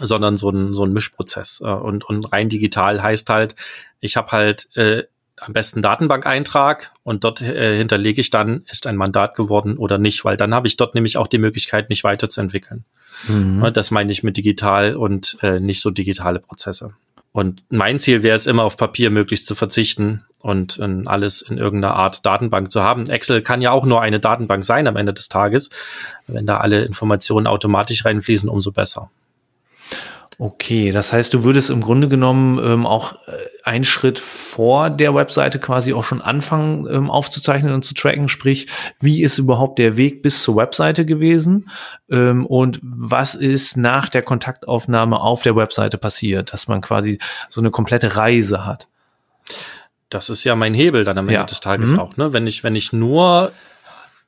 sondern 0.00 0.36
so 0.36 0.50
ein, 0.50 0.74
so 0.74 0.84
ein 0.84 0.92
Mischprozess. 0.92 1.60
Äh, 1.64 1.68
und, 1.68 2.04
und 2.04 2.32
rein 2.32 2.48
digital 2.48 3.02
heißt 3.02 3.30
halt, 3.30 3.54
ich 4.00 4.16
habe 4.16 4.32
halt 4.32 4.68
äh, 4.76 5.04
am 5.40 5.52
besten 5.52 5.82
Datenbankeintrag 5.82 6.92
und 7.02 7.24
dort 7.24 7.42
äh, 7.42 7.76
hinterlege 7.76 8.20
ich 8.20 8.30
dann, 8.30 8.64
ist 8.70 8.86
ein 8.86 8.96
Mandat 8.96 9.34
geworden 9.34 9.76
oder 9.76 9.98
nicht, 9.98 10.24
weil 10.24 10.36
dann 10.36 10.54
habe 10.54 10.66
ich 10.66 10.76
dort 10.76 10.94
nämlich 10.94 11.16
auch 11.16 11.26
die 11.26 11.38
Möglichkeit, 11.38 11.88
mich 11.88 12.04
weiterzuentwickeln. 12.04 12.84
Mhm. 13.28 13.70
Das 13.72 13.90
meine 13.90 14.10
ich 14.12 14.22
mit 14.22 14.36
digital 14.36 14.96
und 14.96 15.38
äh, 15.42 15.60
nicht 15.60 15.80
so 15.80 15.90
digitale 15.90 16.40
Prozesse. 16.40 16.94
Und 17.32 17.64
mein 17.68 17.98
Ziel 17.98 18.22
wäre 18.22 18.36
es 18.36 18.46
immer 18.46 18.62
auf 18.62 18.76
Papier 18.76 19.10
möglichst 19.10 19.46
zu 19.46 19.56
verzichten 19.56 20.24
und 20.38 20.78
in 20.78 21.08
alles 21.08 21.42
in 21.42 21.58
irgendeiner 21.58 21.96
Art 21.96 22.24
Datenbank 22.24 22.70
zu 22.70 22.82
haben. 22.84 23.08
Excel 23.10 23.42
kann 23.42 23.60
ja 23.60 23.72
auch 23.72 23.86
nur 23.86 24.00
eine 24.00 24.20
Datenbank 24.20 24.64
sein 24.64 24.86
am 24.86 24.96
Ende 24.96 25.12
des 25.12 25.28
Tages. 25.28 25.70
Wenn 26.28 26.46
da 26.46 26.58
alle 26.58 26.84
Informationen 26.84 27.48
automatisch 27.48 28.04
reinfließen, 28.04 28.48
umso 28.48 28.70
besser. 28.70 29.10
Okay, 30.38 30.90
das 30.90 31.12
heißt, 31.12 31.32
du 31.32 31.44
würdest 31.44 31.70
im 31.70 31.80
Grunde 31.80 32.08
genommen 32.08 32.58
ähm, 32.58 32.86
auch 32.86 33.14
äh, 33.28 33.36
einen 33.62 33.84
Schritt 33.84 34.18
vor 34.18 34.90
der 34.90 35.14
Webseite 35.14 35.58
quasi 35.58 35.92
auch 35.92 36.04
schon 36.04 36.20
anfangen 36.20 36.86
ähm, 36.86 37.10
aufzuzeichnen 37.10 37.72
und 37.72 37.84
zu 37.84 37.94
tracken, 37.94 38.28
sprich, 38.28 38.66
wie 39.00 39.22
ist 39.22 39.38
überhaupt 39.38 39.78
der 39.78 39.96
Weg 39.96 40.22
bis 40.22 40.42
zur 40.42 40.56
Webseite 40.56 41.06
gewesen 41.06 41.70
ähm, 42.10 42.46
und 42.46 42.80
was 42.82 43.34
ist 43.34 43.76
nach 43.76 44.08
der 44.08 44.22
Kontaktaufnahme 44.22 45.20
auf 45.20 45.42
der 45.42 45.56
Webseite 45.56 45.98
passiert, 45.98 46.52
dass 46.52 46.66
man 46.66 46.80
quasi 46.80 47.18
so 47.48 47.60
eine 47.60 47.70
komplette 47.70 48.16
Reise 48.16 48.66
hat. 48.66 48.88
Das 50.08 50.30
ist 50.30 50.44
ja 50.44 50.56
mein 50.56 50.74
Hebel 50.74 51.04
dann 51.04 51.18
am 51.18 51.26
Ende 51.26 51.40
ja. 51.40 51.44
des 51.44 51.60
Tages 51.60 51.90
mhm. 51.90 51.98
auch, 51.98 52.16
ne? 52.16 52.32
Wenn 52.32 52.46
ich, 52.46 52.64
wenn 52.64 52.76
ich 52.76 52.92
nur 52.92 53.52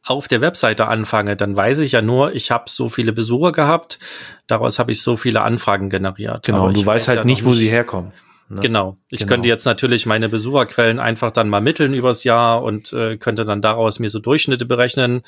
auf 0.07 0.29
der 0.29 0.41
Webseite 0.41 0.87
anfange, 0.87 1.37
dann 1.37 1.57
weiß 1.57 1.81
ich 1.81 1.93
ja 1.93 2.01
nur, 2.01 2.35
ich 2.35 2.51
habe 2.51 2.65
so 2.69 2.89
viele 2.89 3.13
Besucher 3.13 3.53
gehabt, 3.53 3.99
daraus 4.47 4.79
habe 4.79 4.93
ich 4.93 5.03
so 5.03 5.17
viele 5.17 5.43
Anfragen 5.43 5.91
generiert. 5.91 6.47
Genau, 6.47 6.71
du 6.71 6.87
weißt 6.87 7.09
halt 7.09 7.19
ja 7.19 7.25
nicht, 7.25 7.45
wo 7.45 7.53
sie 7.53 7.69
herkommen. 7.69 8.13
Ne? 8.49 8.61
Genau. 8.61 8.97
Ich 9.09 9.21
genau. 9.21 9.31
könnte 9.31 9.49
jetzt 9.49 9.65
natürlich 9.65 10.07
meine 10.07 10.29
Besucherquellen 10.29 11.01
einfach 11.01 11.33
dann 11.33 11.49
mal 11.49 11.61
mitteln 11.61 11.95
übers 11.95 12.23
Jahr 12.23 12.63
und 12.63 12.93
äh, 12.93 13.17
könnte 13.17 13.45
dann 13.45 13.61
daraus 13.61 13.99
mir 13.99 14.09
so 14.09 14.21
Durchschnitte 14.21 14.65
berechnen. 14.65 15.23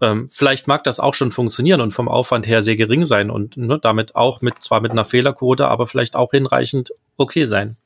Ähm, 0.00 0.28
vielleicht 0.28 0.66
mag 0.66 0.82
das 0.82 0.98
auch 0.98 1.14
schon 1.14 1.30
funktionieren 1.30 1.80
und 1.80 1.92
vom 1.92 2.08
Aufwand 2.08 2.48
her 2.48 2.62
sehr 2.62 2.74
gering 2.74 3.06
sein 3.06 3.30
und 3.30 3.56
ne, 3.56 3.78
damit 3.78 4.16
auch 4.16 4.40
mit, 4.40 4.60
zwar 4.60 4.80
mit 4.80 4.90
einer 4.90 5.04
Fehlerquote, 5.04 5.68
aber 5.68 5.86
vielleicht 5.86 6.16
auch 6.16 6.32
hinreichend 6.32 6.90
okay 7.16 7.44
sein. 7.44 7.76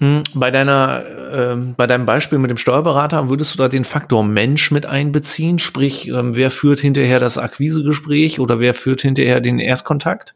Hm, 0.00 0.22
bei 0.32 0.50
deiner, 0.50 1.04
äh, 1.04 1.56
bei 1.76 1.86
deinem 1.86 2.06
Beispiel 2.06 2.38
mit 2.38 2.50
dem 2.50 2.56
Steuerberater 2.56 3.28
würdest 3.28 3.54
du 3.54 3.58
da 3.58 3.68
den 3.68 3.84
Faktor 3.84 4.24
Mensch 4.24 4.70
mit 4.70 4.86
einbeziehen? 4.86 5.58
Sprich, 5.58 6.08
ähm, 6.08 6.34
wer 6.34 6.50
führt 6.50 6.80
hinterher 6.80 7.20
das 7.20 7.36
Akquisegespräch 7.36 8.40
oder 8.40 8.58
wer 8.60 8.72
führt 8.72 9.02
hinterher 9.02 9.40
den 9.40 9.58
Erstkontakt? 9.58 10.34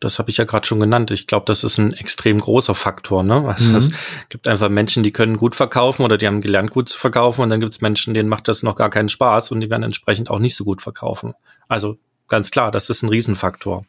Das 0.00 0.18
habe 0.18 0.30
ich 0.30 0.36
ja 0.36 0.44
gerade 0.44 0.66
schon 0.66 0.80
genannt. 0.80 1.12
Ich 1.12 1.28
glaube, 1.28 1.46
das 1.46 1.64
ist 1.64 1.78
ein 1.78 1.94
extrem 1.94 2.38
großer 2.38 2.74
Faktor. 2.74 3.22
Ne? 3.22 3.46
Also 3.46 3.70
mhm. 3.70 3.76
Es 3.76 3.90
gibt 4.28 4.48
einfach 4.48 4.68
Menschen, 4.68 5.04
die 5.04 5.12
können 5.12 5.38
gut 5.38 5.54
verkaufen 5.54 6.02
oder 6.02 6.18
die 6.18 6.26
haben 6.26 6.40
gelernt, 6.40 6.70
gut 6.70 6.88
zu 6.88 6.98
verkaufen. 6.98 7.42
Und 7.42 7.50
dann 7.50 7.60
gibt 7.60 7.72
es 7.72 7.80
Menschen, 7.80 8.14
denen 8.14 8.28
macht 8.28 8.48
das 8.48 8.64
noch 8.64 8.74
gar 8.74 8.90
keinen 8.90 9.08
Spaß 9.08 9.52
und 9.52 9.60
die 9.60 9.70
werden 9.70 9.84
entsprechend 9.84 10.28
auch 10.28 10.40
nicht 10.40 10.56
so 10.56 10.64
gut 10.64 10.82
verkaufen. 10.82 11.34
Also 11.68 11.98
ganz 12.28 12.50
klar, 12.50 12.72
das 12.72 12.90
ist 12.90 13.02
ein 13.02 13.08
Riesenfaktor. 13.08 13.84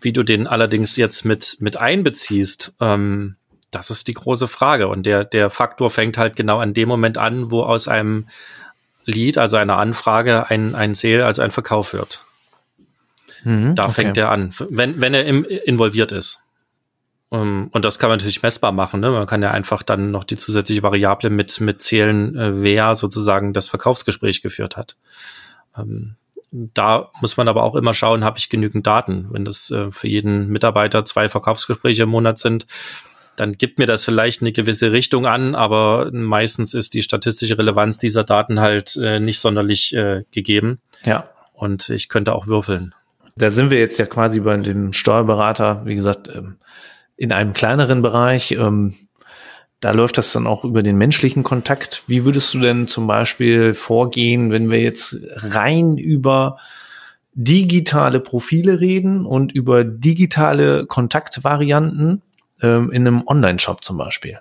Wie 0.00 0.12
du 0.12 0.22
den 0.22 0.46
allerdings 0.46 0.96
jetzt 0.96 1.24
mit, 1.24 1.56
mit 1.60 1.76
einbeziehst, 1.76 2.74
ähm, 2.80 3.36
das 3.70 3.90
ist 3.90 4.08
die 4.08 4.14
große 4.14 4.48
Frage. 4.48 4.88
Und 4.88 5.04
der, 5.04 5.24
der 5.24 5.50
Faktor 5.50 5.90
fängt 5.90 6.18
halt 6.18 6.36
genau 6.36 6.58
an 6.58 6.74
dem 6.74 6.88
Moment 6.88 7.18
an, 7.18 7.50
wo 7.50 7.62
aus 7.62 7.88
einem 7.88 8.28
Lead, 9.04 9.38
also 9.38 9.56
einer 9.56 9.78
Anfrage, 9.78 10.48
ein, 10.50 10.74
ein 10.74 10.94
Sale, 10.94 11.26
also 11.26 11.42
ein 11.42 11.50
Verkauf 11.50 11.92
wird. 11.92 12.24
Mhm, 13.44 13.74
da 13.74 13.84
okay. 13.84 13.92
fängt 13.92 14.16
er 14.16 14.30
an, 14.30 14.54
wenn, 14.70 15.00
wenn 15.00 15.14
er 15.14 15.26
im, 15.26 15.44
involviert 15.44 16.12
ist. 16.12 16.40
Um, 17.28 17.40
ähm, 17.40 17.68
und 17.72 17.84
das 17.84 17.98
kann 17.98 18.10
man 18.10 18.18
natürlich 18.18 18.42
messbar 18.42 18.72
machen. 18.72 19.00
Ne? 19.00 19.10
Man 19.10 19.26
kann 19.26 19.42
ja 19.42 19.50
einfach 19.50 19.82
dann 19.82 20.10
noch 20.10 20.24
die 20.24 20.36
zusätzliche 20.36 20.82
Variable 20.82 21.30
mit, 21.30 21.60
mit 21.60 21.82
zählen, 21.82 22.36
äh, 22.36 22.62
wer 22.62 22.94
sozusagen 22.94 23.52
das 23.52 23.68
Verkaufsgespräch 23.68 24.40
geführt 24.40 24.76
hat. 24.76 24.96
Ähm, 25.76 26.16
da 26.56 27.10
muss 27.20 27.36
man 27.36 27.48
aber 27.48 27.64
auch 27.64 27.74
immer 27.74 27.94
schauen, 27.94 28.22
habe 28.22 28.38
ich 28.38 28.48
genügend 28.48 28.86
Daten. 28.86 29.26
Wenn 29.30 29.44
das 29.44 29.72
äh, 29.72 29.90
für 29.90 30.06
jeden 30.06 30.48
Mitarbeiter 30.48 31.04
zwei 31.04 31.28
Verkaufsgespräche 31.28 32.04
im 32.04 32.10
Monat 32.10 32.38
sind, 32.38 32.66
dann 33.34 33.54
gibt 33.54 33.80
mir 33.80 33.86
das 33.86 34.04
vielleicht 34.04 34.40
eine 34.40 34.52
gewisse 34.52 34.92
Richtung 34.92 35.26
an, 35.26 35.56
aber 35.56 36.10
meistens 36.12 36.72
ist 36.72 36.94
die 36.94 37.02
statistische 37.02 37.58
Relevanz 37.58 37.98
dieser 37.98 38.22
Daten 38.22 38.60
halt 38.60 38.96
äh, 38.96 39.18
nicht 39.18 39.40
sonderlich 39.40 39.92
äh, 39.94 40.22
gegeben. 40.30 40.78
Ja. 41.04 41.28
Und 41.54 41.88
ich 41.88 42.08
könnte 42.08 42.32
auch 42.36 42.46
würfeln. 42.46 42.94
Da 43.36 43.50
sind 43.50 43.70
wir 43.70 43.80
jetzt 43.80 43.98
ja 43.98 44.06
quasi 44.06 44.38
bei 44.38 44.56
dem 44.56 44.92
Steuerberater, 44.92 45.82
wie 45.84 45.96
gesagt, 45.96 46.30
ähm, 46.32 46.58
in 47.16 47.32
einem 47.32 47.52
kleineren 47.52 48.00
Bereich. 48.00 48.52
Ähm, 48.52 48.94
da 49.84 49.90
läuft 49.90 50.16
das 50.16 50.32
dann 50.32 50.46
auch 50.46 50.64
über 50.64 50.82
den 50.82 50.96
menschlichen 50.96 51.42
Kontakt. 51.42 52.04
Wie 52.06 52.24
würdest 52.24 52.54
du 52.54 52.58
denn 52.58 52.88
zum 52.88 53.06
Beispiel 53.06 53.74
vorgehen, 53.74 54.50
wenn 54.50 54.70
wir 54.70 54.80
jetzt 54.80 55.18
rein 55.34 55.98
über 55.98 56.56
digitale 57.34 58.20
Profile 58.20 58.80
reden 58.80 59.26
und 59.26 59.52
über 59.52 59.84
digitale 59.84 60.86
Kontaktvarianten 60.86 62.22
ähm, 62.62 62.92
in 62.92 63.06
einem 63.06 63.24
Online-Shop 63.26 63.84
zum 63.84 63.98
Beispiel? 63.98 64.38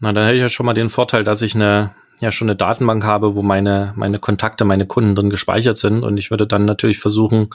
Na, 0.00 0.14
dann 0.14 0.24
hätte 0.24 0.36
ich 0.36 0.40
ja 0.40 0.48
schon 0.48 0.64
mal 0.64 0.72
den 0.72 0.88
Vorteil, 0.88 1.24
dass 1.24 1.42
ich 1.42 1.54
eine 1.54 1.90
ja 2.20 2.32
schon 2.32 2.48
eine 2.48 2.56
Datenbank 2.56 3.04
habe, 3.04 3.34
wo 3.34 3.42
meine 3.42 3.92
meine 3.96 4.18
Kontakte, 4.18 4.64
meine 4.64 4.86
Kunden 4.86 5.14
drin 5.14 5.28
gespeichert 5.28 5.76
sind 5.76 6.02
und 6.02 6.16
ich 6.16 6.30
würde 6.30 6.46
dann 6.46 6.64
natürlich 6.64 7.00
versuchen, 7.00 7.50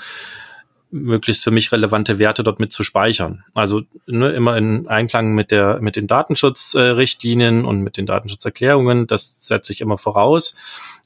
möglichst 0.92 1.44
für 1.44 1.52
mich 1.52 1.72
relevante 1.72 2.20
Werte 2.20 2.44
dort 2.44 2.60
mit 2.60 2.74
zu 2.74 2.84
speichern. 2.84 3.44
Also 3.54 3.82
ne, 4.08 4.32
immer 4.32 4.58
in 4.58 4.88
Einklang 4.88 5.34
mit 5.34 5.52
der 5.52 5.80
mit 5.82 5.96
den 5.96 6.08
Datenschutzrichtlinien 6.08 7.66
und 7.66 7.82
mit 7.82 7.98
den 7.98 8.06
Datenschutzerklärungen. 8.06 9.08
Das 9.08 9.46
setze 9.46 9.72
ich 9.72 9.82
immer 9.82 9.98
voraus 9.98 10.56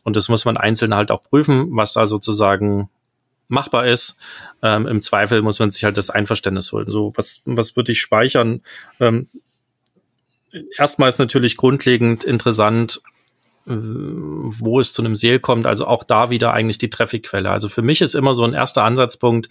und 0.03 0.15
das 0.15 0.29
muss 0.29 0.45
man 0.45 0.57
einzeln 0.57 0.95
halt 0.95 1.11
auch 1.11 1.23
prüfen, 1.23 1.67
was 1.71 1.93
da 1.93 2.07
sozusagen 2.07 2.89
machbar 3.49 3.85
ist. 3.87 4.17
Ähm, 4.61 4.87
Im 4.87 5.01
Zweifel 5.01 5.41
muss 5.41 5.59
man 5.59 5.71
sich 5.71 5.83
halt 5.83 5.97
das 5.97 6.09
Einverständnis 6.09 6.71
holen. 6.71 6.89
So 6.89 7.11
was 7.15 7.41
was 7.45 7.75
würde 7.75 7.91
ich 7.91 7.99
speichern? 7.99 8.61
Ähm, 8.99 9.27
erstmal 10.77 11.09
ist 11.09 11.19
natürlich 11.19 11.57
grundlegend 11.57 12.23
interessant, 12.23 13.01
wo 13.65 14.79
es 14.79 14.91
zu 14.91 15.01
einem 15.01 15.15
Seel 15.15 15.39
kommt, 15.39 15.65
also 15.65 15.87
auch 15.87 16.03
da 16.03 16.29
wieder 16.29 16.53
eigentlich 16.53 16.79
die 16.79 16.89
Trafficquelle. 16.89 17.49
Also 17.49 17.69
für 17.69 17.81
mich 17.81 18.01
ist 18.01 18.13
immer 18.13 18.35
so 18.35 18.43
ein 18.43 18.53
erster 18.53 18.83
Ansatzpunkt, 18.83 19.47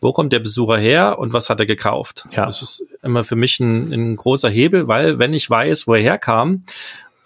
wo 0.00 0.12
kommt 0.12 0.32
der 0.32 0.40
Besucher 0.40 0.76
her 0.76 1.18
und 1.18 1.32
was 1.32 1.50
hat 1.50 1.60
er 1.60 1.66
gekauft? 1.66 2.26
Ja. 2.32 2.46
Das 2.46 2.62
ist 2.62 2.84
immer 3.02 3.22
für 3.22 3.36
mich 3.36 3.60
ein, 3.60 3.92
ein 3.92 4.16
großer 4.16 4.50
Hebel, 4.50 4.88
weil 4.88 5.20
wenn 5.20 5.34
ich 5.34 5.48
weiß, 5.48 5.86
wo 5.86 5.94
er 5.94 6.02
herkam, 6.02 6.64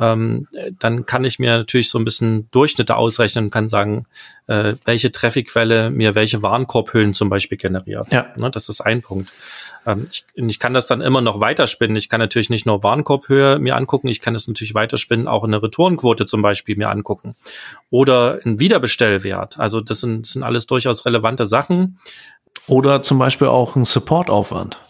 ähm, 0.00 0.46
dann 0.78 1.06
kann 1.06 1.24
ich 1.24 1.38
mir 1.38 1.56
natürlich 1.56 1.88
so 1.88 1.98
ein 1.98 2.04
bisschen 2.04 2.48
Durchschnitte 2.50 2.96
ausrechnen 2.96 3.46
und 3.46 3.50
kann 3.50 3.68
sagen, 3.68 4.04
äh, 4.46 4.74
welche 4.84 5.10
Trafficquelle 5.10 5.90
mir 5.90 6.14
welche 6.14 6.42
Warenkorbhüllen 6.42 7.14
zum 7.14 7.30
Beispiel 7.30 7.58
generiert. 7.58 8.12
Ja. 8.12 8.26
Ne, 8.36 8.50
das 8.50 8.68
ist 8.68 8.80
ein 8.80 9.02
Punkt. 9.02 9.32
Ähm, 9.86 10.06
ich, 10.10 10.24
ich 10.34 10.58
kann 10.58 10.74
das 10.74 10.86
dann 10.86 11.00
immer 11.00 11.20
noch 11.20 11.40
weiterspinnen. 11.40 11.96
Ich 11.96 12.08
kann 12.08 12.20
natürlich 12.20 12.50
nicht 12.50 12.66
nur 12.66 12.82
Warenkorbhöhe 12.82 13.58
mir 13.58 13.76
angucken, 13.76 14.08
ich 14.08 14.20
kann 14.20 14.34
es 14.34 14.48
natürlich 14.48 14.74
weiterspinnen, 14.74 15.28
auch 15.28 15.44
eine 15.44 15.62
Retourenquote 15.62 16.26
zum 16.26 16.42
Beispiel 16.42 16.76
mir 16.76 16.90
angucken. 16.90 17.34
Oder 17.90 18.40
ein 18.44 18.60
Wiederbestellwert. 18.60 19.58
Also 19.58 19.80
das 19.80 20.00
sind, 20.00 20.26
das 20.26 20.32
sind 20.32 20.42
alles 20.42 20.66
durchaus 20.66 21.06
relevante 21.06 21.46
Sachen. 21.46 21.98
Oder 22.66 23.02
zum 23.02 23.18
Beispiel 23.18 23.48
auch 23.48 23.76
ein 23.76 23.84
Supportaufwand. 23.84 24.80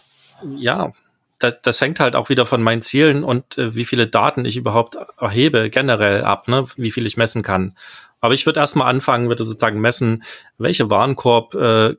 Ja, 0.57 0.91
das, 1.39 1.55
das 1.61 1.81
hängt 1.81 1.99
halt 1.99 2.15
auch 2.15 2.29
wieder 2.29 2.45
von 2.45 2.61
meinen 2.61 2.81
Zielen 2.81 3.23
und 3.23 3.57
äh, 3.57 3.75
wie 3.75 3.85
viele 3.85 4.07
Daten 4.07 4.45
ich 4.45 4.57
überhaupt 4.57 4.97
erhebe 5.17 5.69
generell 5.69 6.23
ab, 6.23 6.47
ne? 6.47 6.65
wie 6.75 6.91
viel 6.91 7.05
ich 7.05 7.17
messen 7.17 7.41
kann. 7.41 7.75
Aber 8.21 8.33
ich 8.33 8.45
würde 8.45 8.59
erstmal 8.59 8.89
anfangen, 8.89 9.29
würde 9.29 9.45
sozusagen 9.45 9.79
messen, 9.79 10.23
welche 10.57 10.89
Warenkorb 10.89 11.55
äh, 11.55 11.95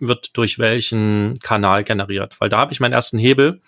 wird 0.00 0.36
durch 0.36 0.58
welchen 0.58 1.38
Kanal 1.40 1.84
generiert. 1.84 2.40
Weil 2.40 2.48
da 2.48 2.58
habe 2.58 2.72
ich 2.72 2.80
meinen 2.80 2.92
ersten 2.92 3.18
Hebel, 3.18 3.60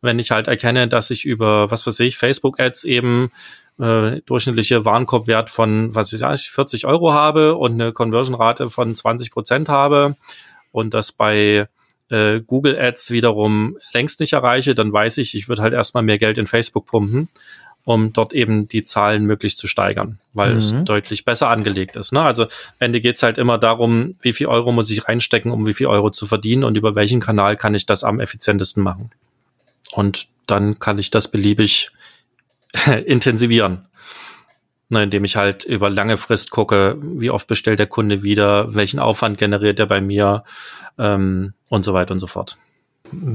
wenn 0.00 0.18
ich 0.18 0.30
halt 0.30 0.48
erkenne, 0.48 0.88
dass 0.88 1.10
ich 1.10 1.24
über, 1.24 1.70
was 1.70 1.86
weiß 1.86 2.00
ich, 2.00 2.16
Facebook-Ads 2.16 2.84
eben 2.84 3.30
äh, 3.78 4.20
durchschnittliche 4.26 4.84
Warenkorbwert 4.84 5.50
von, 5.50 5.94
was 5.94 6.12
weiß 6.12 6.40
ich, 6.40 6.50
40 6.50 6.86
Euro 6.86 7.12
habe 7.12 7.56
und 7.56 7.72
eine 7.72 7.92
Conversion-Rate 7.92 8.70
von 8.70 8.94
20 8.94 9.30
Prozent 9.30 9.68
habe 9.68 10.16
und 10.72 10.94
das 10.94 11.12
bei 11.12 11.68
äh, 12.10 12.40
Google 12.40 12.78
Ads 12.78 13.10
wiederum 13.10 13.78
längst 13.92 14.20
nicht 14.20 14.32
erreiche, 14.32 14.74
dann 14.74 14.92
weiß 14.92 15.18
ich, 15.18 15.34
ich 15.34 15.48
würde 15.48 15.62
halt 15.62 15.74
erstmal 15.74 16.02
mehr 16.02 16.18
Geld 16.18 16.38
in 16.38 16.46
Facebook 16.46 16.86
pumpen 16.86 17.28
um 17.84 18.12
dort 18.12 18.32
eben 18.32 18.68
die 18.68 18.84
Zahlen 18.84 19.24
möglichst 19.24 19.58
zu 19.58 19.66
steigern, 19.66 20.18
weil 20.32 20.52
mhm. 20.52 20.58
es 20.58 20.74
deutlich 20.84 21.24
besser 21.24 21.48
angelegt 21.48 21.96
ist. 21.96 22.12
Ne? 22.12 22.20
Also 22.20 22.44
am 22.44 22.48
Ende 22.78 23.00
geht's 23.00 23.22
halt 23.22 23.38
immer 23.38 23.58
darum, 23.58 24.16
wie 24.20 24.32
viel 24.32 24.46
Euro 24.46 24.72
muss 24.72 24.90
ich 24.90 25.08
reinstecken, 25.08 25.50
um 25.50 25.66
wie 25.66 25.74
viel 25.74 25.86
Euro 25.86 26.10
zu 26.10 26.26
verdienen 26.26 26.64
und 26.64 26.76
über 26.76 26.94
welchen 26.94 27.20
Kanal 27.20 27.56
kann 27.56 27.74
ich 27.74 27.86
das 27.86 28.04
am 28.04 28.20
effizientesten 28.20 28.82
machen. 28.82 29.10
Und 29.92 30.28
dann 30.46 30.78
kann 30.78 30.98
ich 30.98 31.10
das 31.10 31.28
beliebig 31.28 31.90
intensivieren. 33.06 33.86
Ne, 34.92 35.04
indem 35.04 35.24
ich 35.24 35.36
halt 35.36 35.64
über 35.64 35.88
lange 35.88 36.16
Frist 36.16 36.50
gucke, 36.50 36.98
wie 37.00 37.30
oft 37.30 37.46
bestellt 37.46 37.78
der 37.78 37.86
Kunde 37.86 38.24
wieder, 38.24 38.74
welchen 38.74 38.98
Aufwand 38.98 39.38
generiert 39.38 39.78
er 39.78 39.86
bei 39.86 40.00
mir 40.00 40.42
ähm, 40.98 41.54
und 41.68 41.84
so 41.84 41.94
weiter 41.94 42.12
und 42.12 42.18
so 42.18 42.26
fort 42.26 42.58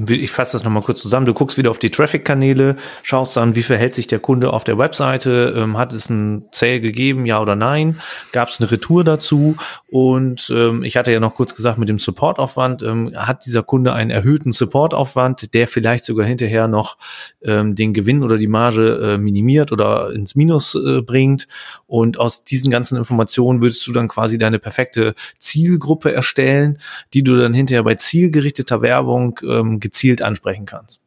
ich 0.09 0.31
fasse 0.31 0.53
das 0.53 0.63
nochmal 0.63 0.83
kurz 0.83 1.01
zusammen. 1.01 1.25
Du 1.25 1.33
guckst 1.33 1.57
wieder 1.57 1.71
auf 1.71 1.79
die 1.79 1.91
Traffic-Kanäle, 1.91 2.75
schaust 3.03 3.37
dann, 3.37 3.55
wie 3.55 3.63
verhält 3.63 3.95
sich 3.95 4.07
der 4.07 4.19
Kunde 4.19 4.53
auf 4.53 4.63
der 4.63 4.77
Webseite, 4.77 5.53
ähm, 5.57 5.77
hat 5.77 5.93
es 5.93 6.09
ein 6.09 6.45
Sale 6.51 6.79
gegeben, 6.79 7.25
ja 7.25 7.41
oder 7.41 7.55
nein, 7.55 7.99
gab 8.31 8.49
es 8.49 8.59
eine 8.59 8.71
Retour 8.71 9.03
dazu? 9.03 9.55
Und 9.87 10.51
ähm, 10.55 10.83
ich 10.83 10.97
hatte 10.97 11.11
ja 11.11 11.19
noch 11.19 11.35
kurz 11.35 11.55
gesagt, 11.55 11.77
mit 11.77 11.89
dem 11.89 11.99
Supportaufwand 11.99 12.83
ähm, 12.83 13.11
hat 13.15 13.45
dieser 13.45 13.63
Kunde 13.63 13.93
einen 13.93 14.11
erhöhten 14.11 14.51
Supportaufwand, 14.51 15.53
der 15.53 15.67
vielleicht 15.67 16.05
sogar 16.05 16.25
hinterher 16.25 16.67
noch 16.67 16.97
ähm, 17.43 17.75
den 17.75 17.93
Gewinn 17.93 18.23
oder 18.23 18.37
die 18.37 18.47
Marge 18.47 19.15
äh, 19.15 19.17
minimiert 19.17 19.71
oder 19.71 20.11
ins 20.11 20.35
Minus 20.35 20.75
äh, 20.75 21.01
bringt? 21.01 21.47
Und 21.87 22.19
aus 22.19 22.43
diesen 22.43 22.71
ganzen 22.71 22.97
Informationen 22.97 23.61
würdest 23.61 23.85
du 23.87 23.91
dann 23.91 24.07
quasi 24.07 24.37
deine 24.37 24.59
perfekte 24.59 25.15
Zielgruppe 25.39 26.13
erstellen, 26.13 26.79
die 27.13 27.23
du 27.23 27.37
dann 27.37 27.53
hinterher 27.53 27.83
bei 27.83 27.95
zielgerichteter 27.95 28.81
Werbung 28.81 29.39
ähm, 29.43 29.64
ähm, 29.65 29.79
gezielt 29.79 30.21
ansprechen 30.21 30.65
kannst. 30.65 30.99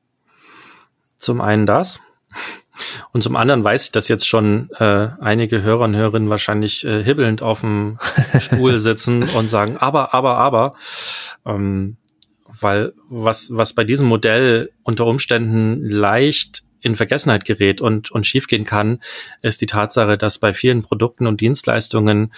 Zum 1.17 1.41
einen 1.41 1.67
das. 1.67 2.01
Und 3.13 3.23
zum 3.23 3.35
anderen 3.35 3.65
weiß 3.65 3.87
ich, 3.87 3.93
dass 3.93 4.09
jetzt 4.09 4.29
schon 4.29 4.71
äh, 4.79 5.09
einige 5.21 5.63
Hörer 5.63 5.85
und 5.85 5.97
Hörerinnen 5.97 6.31
wahrscheinlich 6.31 6.85
äh, 6.85 7.03
hibbelnd 7.03 7.43
auf 7.43 7.61
dem 7.61 7.99
Stuhl 8.39 8.79
sitzen 8.79 9.25
und 9.25 9.49
sagen, 9.49 9.77
aber, 9.77 10.15
aber, 10.15 10.37
aber. 10.37 10.75
Ähm, 11.45 11.97
weil 12.61 12.93
was, 13.09 13.49
was 13.51 13.73
bei 13.73 13.85
diesem 13.85 14.09
Modell 14.09 14.71
unter 14.83 15.07
Umständen 15.07 15.85
leicht 15.85 16.65
in 16.81 16.97
Vergessenheit 16.97 17.45
gerät 17.45 17.81
und, 17.81 18.11
und 18.11 18.27
schiefgehen 18.27 18.65
kann, 18.65 19.01
ist 19.43 19.61
die 19.61 19.67
Tatsache, 19.67 20.17
dass 20.17 20.39
bei 20.39 20.55
vielen 20.55 20.83
Produkten 20.83 21.27
und 21.27 21.41
Dienstleistungen 21.41 22.33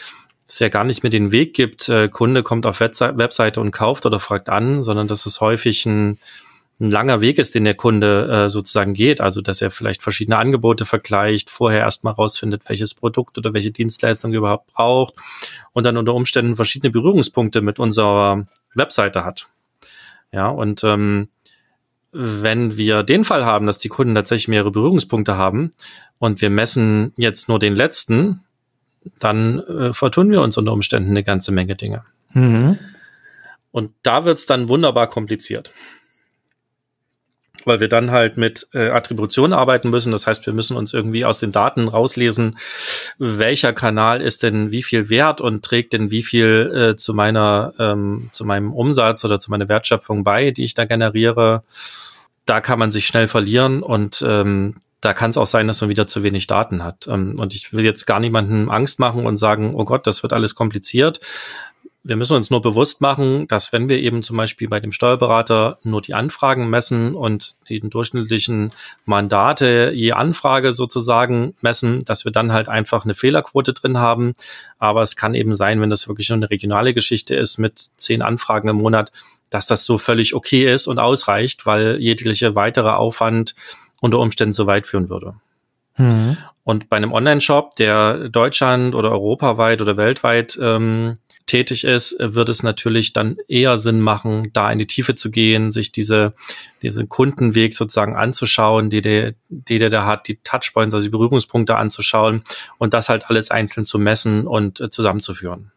es 0.50 0.58
ja 0.58 0.68
gar 0.68 0.84
nicht 0.84 1.02
mehr 1.02 1.10
den 1.10 1.32
Weg 1.32 1.54
gibt, 1.54 1.88
äh, 1.88 2.08
Kunde 2.08 2.42
kommt 2.42 2.66
auf 2.66 2.80
Webseite 2.80 3.60
und 3.60 3.70
kauft 3.70 4.06
oder 4.06 4.20
fragt 4.20 4.48
an, 4.48 4.82
sondern 4.82 5.08
dass 5.08 5.26
es 5.26 5.40
häufig 5.40 5.86
ein, 5.86 6.18
ein 6.80 6.90
langer 6.90 7.20
Weg 7.20 7.38
ist, 7.38 7.54
den 7.54 7.64
der 7.64 7.74
Kunde 7.74 8.28
äh, 8.28 8.48
sozusagen 8.48 8.94
geht. 8.94 9.20
Also 9.20 9.40
dass 9.40 9.62
er 9.62 9.70
vielleicht 9.70 10.02
verschiedene 10.02 10.38
Angebote 10.38 10.84
vergleicht, 10.84 11.50
vorher 11.50 11.80
erstmal 11.80 12.14
rausfindet, 12.14 12.68
welches 12.68 12.94
Produkt 12.94 13.38
oder 13.38 13.54
welche 13.54 13.70
Dienstleistung 13.70 14.32
er 14.32 14.38
überhaupt 14.38 14.72
braucht 14.72 15.14
und 15.72 15.86
dann 15.86 15.96
unter 15.96 16.14
Umständen 16.14 16.56
verschiedene 16.56 16.90
Berührungspunkte 16.90 17.60
mit 17.60 17.78
unserer 17.78 18.46
Webseite 18.74 19.24
hat. 19.24 19.48
Ja, 20.32 20.48
und 20.48 20.84
ähm, 20.84 21.28
wenn 22.12 22.76
wir 22.76 23.02
den 23.02 23.24
Fall 23.24 23.44
haben, 23.44 23.66
dass 23.66 23.78
die 23.78 23.88
Kunden 23.88 24.14
tatsächlich 24.14 24.48
mehrere 24.48 24.72
Berührungspunkte 24.72 25.36
haben 25.36 25.70
und 26.18 26.40
wir 26.40 26.50
messen 26.50 27.12
jetzt 27.16 27.48
nur 27.48 27.58
den 27.58 27.76
letzten, 27.76 28.42
dann 29.18 29.60
äh, 29.60 29.92
vertun 29.92 30.30
wir 30.30 30.42
uns 30.42 30.56
unter 30.56 30.72
Umständen 30.72 31.10
eine 31.10 31.24
ganze 31.24 31.52
Menge 31.52 31.74
Dinge. 31.74 32.04
Mhm. 32.32 32.78
Und 33.72 33.92
da 34.02 34.24
wird's 34.24 34.46
dann 34.46 34.68
wunderbar 34.68 35.06
kompliziert. 35.06 35.72
Weil 37.64 37.80
wir 37.80 37.88
dann 37.88 38.10
halt 38.10 38.36
mit 38.36 38.68
äh, 38.72 38.88
Attribution 38.88 39.52
arbeiten 39.52 39.90
müssen. 39.90 40.12
Das 40.12 40.26
heißt, 40.26 40.46
wir 40.46 40.54
müssen 40.54 40.76
uns 40.76 40.94
irgendwie 40.94 41.24
aus 41.24 41.40
den 41.40 41.50
Daten 41.50 41.88
rauslesen, 41.88 42.58
welcher 43.18 43.72
Kanal 43.72 44.22
ist 44.22 44.42
denn 44.42 44.70
wie 44.70 44.82
viel 44.82 45.10
wert 45.10 45.40
und 45.40 45.64
trägt 45.64 45.92
denn 45.92 46.10
wie 46.10 46.22
viel 46.22 46.92
äh, 46.92 46.96
zu 46.96 47.12
meiner, 47.12 47.74
ähm, 47.78 48.30
zu 48.32 48.44
meinem 48.44 48.72
Umsatz 48.72 49.24
oder 49.24 49.38
zu 49.38 49.50
meiner 49.50 49.68
Wertschöpfung 49.68 50.24
bei, 50.24 50.52
die 50.52 50.64
ich 50.64 50.74
da 50.74 50.86
generiere. 50.86 51.62
Da 52.46 52.60
kann 52.60 52.78
man 52.78 52.90
sich 52.90 53.06
schnell 53.06 53.28
verlieren 53.28 53.82
und 53.82 54.24
ähm, 54.26 54.76
da 55.00 55.14
kann 55.14 55.30
es 55.30 55.36
auch 55.36 55.46
sein, 55.46 55.66
dass 55.66 55.80
man 55.80 55.90
wieder 55.90 56.06
zu 56.06 56.22
wenig 56.22 56.46
Daten 56.46 56.84
hat. 56.84 57.06
Ähm, 57.08 57.34
und 57.38 57.54
ich 57.54 57.72
will 57.72 57.84
jetzt 57.84 58.06
gar 58.06 58.20
niemandem 58.20 58.70
Angst 58.70 58.98
machen 58.98 59.26
und 59.26 59.36
sagen, 59.36 59.72
oh 59.74 59.84
Gott, 59.84 60.06
das 60.06 60.22
wird 60.22 60.32
alles 60.32 60.54
kompliziert. 60.54 61.20
Wir 62.02 62.16
müssen 62.16 62.34
uns 62.34 62.48
nur 62.48 62.62
bewusst 62.62 63.02
machen, 63.02 63.46
dass 63.46 63.74
wenn 63.74 63.90
wir 63.90 63.98
eben 63.98 64.22
zum 64.22 64.38
Beispiel 64.38 64.68
bei 64.68 64.80
dem 64.80 64.90
Steuerberater 64.90 65.78
nur 65.82 66.00
die 66.00 66.14
Anfragen 66.14 66.70
messen 66.70 67.14
und 67.14 67.56
den 67.68 67.90
durchschnittlichen 67.90 68.70
Mandate 69.04 69.92
je 69.94 70.12
Anfrage 70.12 70.72
sozusagen 70.72 71.54
messen, 71.60 72.02
dass 72.06 72.24
wir 72.24 72.32
dann 72.32 72.52
halt 72.52 72.70
einfach 72.70 73.04
eine 73.04 73.12
Fehlerquote 73.12 73.74
drin 73.74 73.98
haben. 73.98 74.32
Aber 74.78 75.02
es 75.02 75.14
kann 75.14 75.34
eben 75.34 75.54
sein, 75.54 75.82
wenn 75.82 75.90
das 75.90 76.08
wirklich 76.08 76.30
nur 76.30 76.36
eine 76.36 76.48
regionale 76.48 76.94
Geschichte 76.94 77.36
ist 77.36 77.58
mit 77.58 77.78
zehn 77.78 78.22
Anfragen 78.22 78.68
im 78.68 78.76
Monat, 78.76 79.12
dass 79.50 79.66
das 79.66 79.84
so 79.84 79.98
völlig 79.98 80.34
okay 80.34 80.72
ist 80.72 80.86
und 80.86 80.98
ausreicht, 80.98 81.66
weil 81.66 81.98
jegliche 82.00 82.54
weitere 82.54 82.90
Aufwand 82.90 83.54
unter 84.00 84.18
Umständen 84.18 84.52
so 84.52 84.66
weit 84.66 84.86
führen 84.86 85.08
würde. 85.08 85.34
Mhm. 85.96 86.36
Und 86.64 86.88
bei 86.88 86.96
einem 86.96 87.12
Online-Shop, 87.12 87.74
der 87.76 88.28
Deutschland 88.28 88.94
oder 88.94 89.10
europaweit 89.12 89.80
oder 89.80 89.96
weltweit 89.96 90.58
ähm, 90.60 91.16
tätig 91.46 91.84
ist, 91.84 92.16
wird 92.20 92.48
es 92.48 92.62
natürlich 92.62 93.12
dann 93.12 93.38
eher 93.48 93.76
Sinn 93.76 94.00
machen, 94.00 94.50
da 94.52 94.70
in 94.70 94.78
die 94.78 94.86
Tiefe 94.86 95.16
zu 95.16 95.30
gehen, 95.30 95.72
sich 95.72 95.90
diese, 95.90 96.32
diesen 96.80 97.08
Kundenweg 97.08 97.74
sozusagen 97.74 98.14
anzuschauen, 98.14 98.88
die 98.88 99.02
der, 99.02 99.34
die 99.48 99.78
der 99.78 99.90
da 99.90 100.06
hat, 100.06 100.28
die 100.28 100.36
Touchpoints, 100.44 100.94
also 100.94 101.04
die 101.04 101.10
Berührungspunkte 101.10 101.76
anzuschauen 101.76 102.44
und 102.78 102.94
das 102.94 103.08
halt 103.08 103.28
alles 103.28 103.50
einzeln 103.50 103.84
zu 103.84 103.98
messen 103.98 104.46
und 104.46 104.80
äh, 104.80 104.90
zusammenzuführen. 104.90 105.72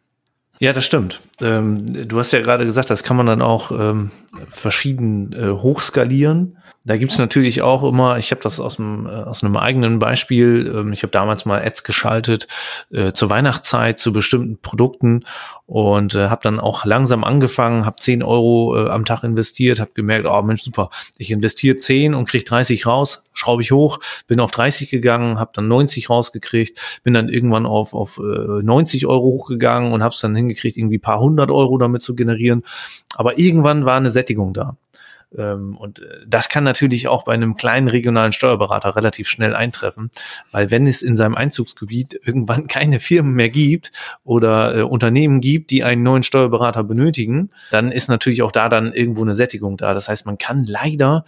Ja, 0.60 0.74
das 0.74 0.86
stimmt. 0.86 1.22
Ähm, 1.44 2.08
du 2.08 2.20
hast 2.20 2.32
ja 2.32 2.42
gerade 2.42 2.66
gesagt, 2.66 2.90
das 2.90 3.04
kann 3.04 3.18
man 3.18 3.26
dann 3.26 3.42
auch 3.42 3.72
ähm, 3.72 4.12
verschieden 4.50 5.34
äh, 5.34 5.50
hochskalieren. 5.50 6.58
Da 6.86 6.98
gibt's 6.98 7.18
natürlich 7.18 7.62
auch 7.62 7.84
immer, 7.84 8.18
ich 8.18 8.32
habe 8.32 8.42
das 8.42 8.60
aus, 8.60 8.76
dem, 8.76 9.06
äh, 9.06 9.10
aus 9.10 9.42
einem 9.42 9.56
eigenen 9.56 10.00
Beispiel, 10.00 10.74
ähm, 10.76 10.92
ich 10.92 11.04
habe 11.04 11.12
damals 11.12 11.46
mal 11.46 11.62
Ads 11.64 11.86
geschaltet 11.86 12.48
äh, 12.92 13.14
zur 13.14 13.30
Weihnachtszeit 13.30 14.00
zu 14.00 14.12
bestimmten 14.12 14.58
Produkten 14.58 15.24
und 15.66 16.14
äh, 16.14 16.28
habe 16.28 16.42
dann 16.44 16.60
auch 16.60 16.84
langsam 16.84 17.24
angefangen, 17.24 17.86
habe 17.86 17.96
10 18.00 18.22
Euro 18.22 18.76
äh, 18.78 18.90
am 18.90 19.06
Tag 19.06 19.24
investiert, 19.24 19.80
habe 19.80 19.92
gemerkt, 19.94 20.26
oh 20.28 20.42
Mensch, 20.42 20.64
super, 20.64 20.90
ich 21.18 21.32
investiere 21.32 21.78
10 21.78 22.14
und 22.14 22.28
krieg 22.28 22.46
30 22.46 22.86
raus, 22.86 23.24
schraube 23.34 23.62
ich 23.62 23.72
hoch, 23.72 24.00
bin 24.28 24.42
auf 24.42 24.52
30 24.52 24.90
gegangen, 24.90 25.40
habe 25.40 25.52
dann 25.54 25.70
90 25.70 26.10
rausgekriegt, 26.10 26.80
bin 27.04 27.14
dann 27.14 27.30
irgendwann 27.30 27.66
auf, 27.66 27.94
auf 27.94 28.20
äh, 28.20 28.62
90 28.62 29.08
Euro 29.08 29.24
hochgegangen 29.24 29.94
und 29.94 30.04
habe 30.04 30.14
es 30.14 30.20
dann 30.20 30.36
hingekriegt, 30.36 30.76
irgendwie 30.76 31.00
paar 31.00 31.20
hundert 31.20 31.33
Euro 31.52 31.78
damit 31.78 32.02
zu 32.02 32.16
generieren. 32.16 32.64
Aber 33.16 33.38
irgendwann 33.38 33.86
war 33.86 33.98
eine 33.98 34.12
Sättigung 34.12 34.54
da. 34.54 34.78
Ähm, 35.38 35.78
und 35.78 36.00
äh, 36.00 36.26
das 36.28 36.50
kann 36.50 36.64
natürlich 36.64 37.08
auch 37.08 37.24
bei 37.24 37.34
einem 37.34 37.56
kleinen 37.56 37.88
regionalen 37.88 38.34
Steuerberater 38.34 38.96
relativ 38.96 39.28
schnell 39.28 39.56
eintreffen, 39.56 40.12
weil 40.52 40.72
wenn 40.72 40.88
es 40.88 41.02
in 41.02 41.18
seinem 41.18 41.36
Einzugsgebiet 41.36 42.20
irgendwann 42.24 42.68
keine 42.68 43.00
Firmen 43.00 43.34
mehr 43.34 43.50
gibt 43.50 43.92
oder 44.24 44.78
äh, 44.78 44.82
Unternehmen 44.82 45.42
gibt, 45.42 45.72
die 45.72 45.84
einen 45.84 46.04
neuen 46.04 46.24
Steuerberater 46.24 46.84
benötigen, 46.84 47.50
dann 47.72 47.92
ist 47.92 48.10
natürlich 48.10 48.44
auch 48.44 48.52
da 48.52 48.70
dann 48.70 48.94
irgendwo 48.94 49.22
eine 49.24 49.36
Sättigung 49.36 49.78
da. 49.78 49.94
Das 49.94 50.08
heißt, 50.08 50.26
man 50.26 50.38
kann 50.38 50.66
leider 50.66 51.26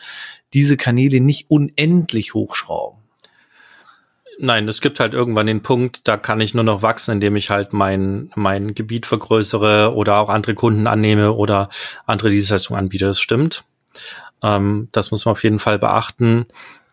diese 0.54 0.78
Kanäle 0.78 1.20
nicht 1.20 1.50
unendlich 1.50 2.34
hochschrauben. 2.34 3.05
Nein, 4.40 4.68
es 4.68 4.82
gibt 4.82 5.00
halt 5.00 5.14
irgendwann 5.14 5.46
den 5.46 5.62
Punkt, 5.62 6.08
da 6.08 6.18
kann 6.18 6.42
ich 6.42 6.54
nur 6.54 6.64
noch 6.64 6.82
wachsen, 6.82 7.14
indem 7.14 7.36
ich 7.36 7.50
halt 7.50 7.74
mein, 7.74 8.32
mein 8.36 8.76
Gebiet 8.76 9.06
vergrößere 9.06 9.94
oder 9.94 10.18
auch 10.18 10.30
andere 10.30 10.56
Kunden 10.56 10.88
annehme 10.88 11.34
oder 11.34 11.70
andere 12.06 12.30
Dienstleistungen 12.30 12.80
anbiete. 12.80 13.06
Das 13.06 13.20
stimmt. 13.20 13.64
Ähm, 14.44 14.90
das 14.92 15.12
muss 15.12 15.26
man 15.26 15.32
auf 15.34 15.44
jeden 15.44 15.60
Fall 15.60 15.80
beachten. 15.80 16.48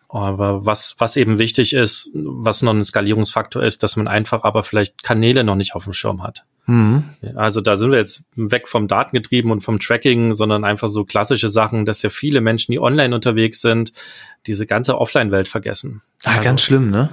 Aber 0.09 0.65
was, 0.65 0.95
was 0.99 1.17
eben 1.17 1.39
wichtig 1.39 1.73
ist, 1.73 2.09
was 2.13 2.61
noch 2.61 2.73
ein 2.73 2.83
Skalierungsfaktor 2.83 3.63
ist, 3.63 3.81
dass 3.81 3.95
man 3.95 4.07
einfach 4.07 4.43
aber 4.43 4.61
vielleicht 4.61 5.01
Kanäle 5.01 5.43
noch 5.43 5.55
nicht 5.55 5.73
auf 5.73 5.85
dem 5.85 5.93
Schirm 5.93 6.21
hat. 6.21 6.45
Mhm. 6.67 7.03
Also 7.35 7.61
da 7.61 7.77
sind 7.77 7.91
wir 7.91 7.97
jetzt 7.97 8.23
weg 8.35 8.67
vom 8.67 8.87
Datengetrieben 8.87 9.51
und 9.51 9.61
vom 9.61 9.79
Tracking, 9.79 10.35
sondern 10.35 10.63
einfach 10.63 10.87
so 10.87 11.03
klassische 11.03 11.49
Sachen, 11.49 11.85
dass 11.85 12.03
ja 12.03 12.09
viele 12.09 12.41
Menschen, 12.41 12.71
die 12.71 12.79
online 12.79 13.13
unterwegs 13.13 13.59
sind, 13.61 13.91
diese 14.45 14.67
ganze 14.67 14.99
Offline-Welt 14.99 15.47
vergessen. 15.47 16.03
Ah, 16.23 16.31
also, 16.31 16.43
ganz 16.43 16.61
schlimm, 16.61 16.91
ne? 16.91 17.09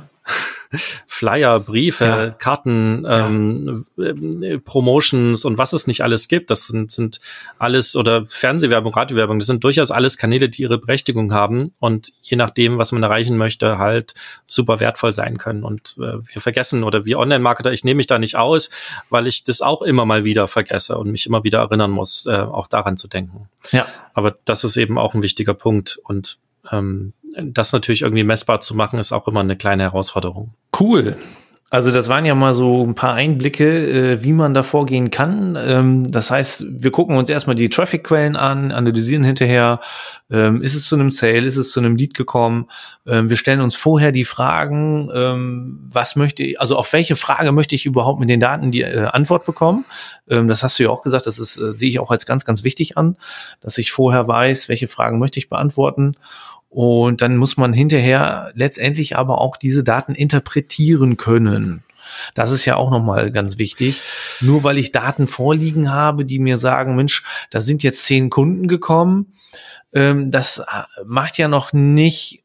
Flyer, 1.07 1.59
Briefe, 1.59 2.05
ja. 2.05 2.31
Karten, 2.31 3.05
ähm, 3.09 3.87
äh, 3.99 4.59
Promotions 4.59 5.45
und 5.45 5.59
was 5.59 5.73
es 5.73 5.89
nicht 5.89 6.03
alles 6.03 6.29
gibt. 6.29 6.49
Das 6.51 6.69
sind, 6.69 6.93
sind 6.93 7.21
alles 7.59 7.97
oder 7.97 8.25
Fernsehwerbung, 8.25 8.95
Radiowerbung, 8.95 9.41
das 9.41 9.47
sind 9.47 9.65
durchaus 9.65 9.91
alles 9.91 10.17
Kanäle, 10.17 10.49
die 10.49 10.63
ihre 10.63 10.79
Berechtigung 10.79 11.33
haben 11.33 11.73
und 11.81 12.13
je 12.23 12.37
nachdem, 12.37 12.79
was 12.79 12.93
man 12.93 13.03
erreichen 13.03 13.37
möchte, 13.37 13.79
halt 13.79 14.15
super 14.47 14.79
wertvoll 14.79 15.13
sein 15.13 15.39
können. 15.39 15.65
Und 15.65 15.97
äh, 15.99 16.19
wir 16.23 16.41
vergessen 16.41 16.85
oder 16.85 17.05
wie 17.05 17.17
Online-Marketer, 17.17 17.73
ich 17.73 17.83
nehme 17.83 17.97
mich 17.97 18.07
da 18.07 18.21
nicht 18.21 18.37
aus, 18.37 18.71
weil 19.09 19.27
ich 19.27 19.43
das 19.43 19.63
auch 19.63 19.83
immer 19.83 20.05
mal 20.05 20.25
wieder 20.25 20.47
vergesse 20.47 20.97
und 20.99 21.11
mich 21.11 21.27
immer 21.27 21.43
wieder 21.43 21.59
erinnern 21.59 21.91
muss, 21.91 22.27
äh, 22.27 22.37
auch 22.37 22.69
daran 22.69 22.97
zu 22.97 23.09
denken. 23.09 23.49
Ja. 23.73 23.87
Aber 24.15 24.37
das 24.45 24.63
ist 24.63 24.77
eben 24.77 24.99
auch 24.99 25.15
ein 25.15 25.23
wichtiger 25.25 25.55
Punkt 25.55 25.99
und 26.05 26.39
ähm, 26.71 27.13
das 27.37 27.73
natürlich 27.73 28.03
irgendwie 28.03 28.25
messbar 28.25 28.61
zu 28.61 28.75
machen, 28.75 28.99
ist 28.99 29.13
auch 29.13 29.29
immer 29.29 29.41
eine 29.41 29.57
kleine 29.57 29.85
Herausforderung. 29.85 30.55
Cool. 30.79 31.17
Also 31.73 31.93
das 31.93 32.09
waren 32.09 32.27
ja 32.27 32.35
mal 32.35 32.53
so 32.53 32.85
ein 32.85 32.97
paar 32.97 33.15
Einblicke, 33.15 34.15
äh, 34.15 34.23
wie 34.25 34.33
man 34.33 34.55
da 34.55 34.65
vorgehen 34.65 35.13
kann. 35.13 35.57
Ähm, 35.57 36.11
das 36.11 36.33
heißt, 36.33 36.65
wir 36.69 36.91
gucken 36.91 37.17
uns 37.17 37.31
erstmal 37.31 37.55
die 37.55 37.69
Traffic-Quellen 37.69 38.35
an, 38.35 38.73
analysieren 38.73 39.23
hinterher, 39.23 39.79
ähm, 40.33 40.63
ist 40.63 40.75
es 40.75 40.87
zu 40.87 40.97
einem 40.97 41.13
Sale, 41.13 41.47
ist 41.47 41.57
es 41.57 41.71
zu 41.71 41.79
einem 41.79 41.95
Lead 41.95 42.15
gekommen. 42.15 42.67
Ähm, 43.07 43.31
wir 43.31 43.37
stellen 43.37 43.61
uns 43.61 43.77
vorher 43.77 44.11
die 44.11 44.25
Fragen, 44.25 45.11
ähm, 45.15 45.87
was 45.89 46.17
möchte 46.17 46.43
ich, 46.43 46.61
also 46.61 46.75
auf 46.75 46.93
welche 46.93 47.15
Frage 47.15 47.53
möchte 47.53 47.77
ich 47.77 47.87
überhaupt 47.87 48.19
mit 48.19 48.31
den 48.31 48.41
Daten 48.41 48.73
die 48.73 48.83
äh, 48.83 49.05
Antwort 49.05 49.45
bekommen. 49.45 49.85
Ähm, 50.29 50.49
das 50.49 50.65
hast 50.65 50.77
du 50.81 50.83
ja 50.83 50.91
auch 50.91 51.03
gesagt, 51.03 51.29
das 51.29 51.39
ist, 51.39 51.57
äh, 51.57 51.73
sehe 51.73 51.89
ich 51.89 52.01
auch 52.01 52.11
als 52.11 52.27
ganz, 52.27 52.45
ganz 52.45 52.65
wichtig 52.65 52.99
an, 52.99 53.17
dass 53.61 53.79
ich 53.79 53.93
vorher 53.93 54.27
weiß, 54.27 54.69
welche 54.69 54.89
Fragen 54.89 55.21
möchte 55.21 55.39
ich 55.39 55.49
beantworten. 55.49 56.17
Und 56.71 57.21
dann 57.21 57.37
muss 57.37 57.57
man 57.57 57.73
hinterher 57.73 58.53
letztendlich 58.55 59.17
aber 59.17 59.41
auch 59.41 59.57
diese 59.57 59.83
Daten 59.83 60.15
interpretieren 60.15 61.17
können. 61.17 61.83
Das 62.35 62.53
ist 62.53 62.65
ja 62.65 62.77
auch 62.77 62.91
nochmal 62.91 63.31
ganz 63.33 63.59
wichtig. 63.59 64.01
Nur 64.41 64.63
weil 64.63 64.79
ich 64.79 64.93
Daten 64.93 65.27
vorliegen 65.27 65.93
habe, 65.93 66.25
die 66.25 66.39
mir 66.39 66.59
sagen, 66.59 66.97
Mensch, 66.97 67.25
da 67.51 67.61
sind 67.61 67.83
jetzt 67.83 68.05
zehn 68.05 68.31
Kunden 68.31 68.69
gekommen, 68.69 69.35
ähm, 69.93 70.31
das 70.31 70.63
macht 71.05 71.39
ja 71.39 71.49
noch 71.49 71.73
nicht 71.73 72.40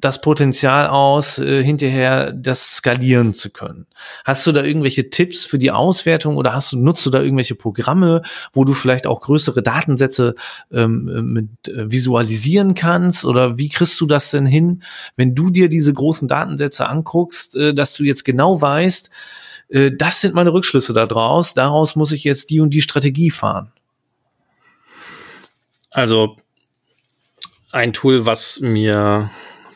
das 0.00 0.20
Potenzial 0.20 0.86
aus, 0.86 1.38
äh, 1.38 1.62
hinterher 1.62 2.32
das 2.32 2.76
skalieren 2.76 3.34
zu 3.34 3.50
können. 3.50 3.86
Hast 4.24 4.46
du 4.46 4.52
da 4.52 4.62
irgendwelche 4.62 5.10
Tipps 5.10 5.44
für 5.44 5.58
die 5.58 5.72
Auswertung 5.72 6.36
oder 6.36 6.54
hast 6.54 6.72
du, 6.72 6.78
nutzt 6.78 7.04
du 7.04 7.10
da 7.10 7.20
irgendwelche 7.20 7.56
Programme, 7.56 8.22
wo 8.52 8.64
du 8.64 8.74
vielleicht 8.74 9.06
auch 9.06 9.20
größere 9.20 9.62
Datensätze 9.62 10.36
ähm, 10.70 11.08
äh, 11.08 11.22
mit, 11.22 11.68
äh, 11.68 11.90
visualisieren 11.90 12.74
kannst? 12.74 13.24
Oder 13.24 13.58
wie 13.58 13.68
kriegst 13.68 14.00
du 14.00 14.06
das 14.06 14.30
denn 14.30 14.46
hin, 14.46 14.82
wenn 15.16 15.34
du 15.34 15.50
dir 15.50 15.68
diese 15.68 15.92
großen 15.92 16.28
Datensätze 16.28 16.88
anguckst, 16.88 17.56
äh, 17.56 17.74
dass 17.74 17.94
du 17.94 18.04
jetzt 18.04 18.24
genau 18.24 18.60
weißt, 18.60 19.10
äh, 19.68 19.90
das 19.90 20.20
sind 20.20 20.34
meine 20.34 20.52
Rückschlüsse 20.52 20.92
daraus, 20.92 21.54
daraus 21.54 21.96
muss 21.96 22.12
ich 22.12 22.22
jetzt 22.22 22.50
die 22.50 22.60
und 22.60 22.70
die 22.70 22.82
Strategie 22.82 23.32
fahren? 23.32 23.72
Also 25.90 26.36
ein 27.72 27.92
Tool, 27.92 28.26
was 28.26 28.60
mir 28.60 29.30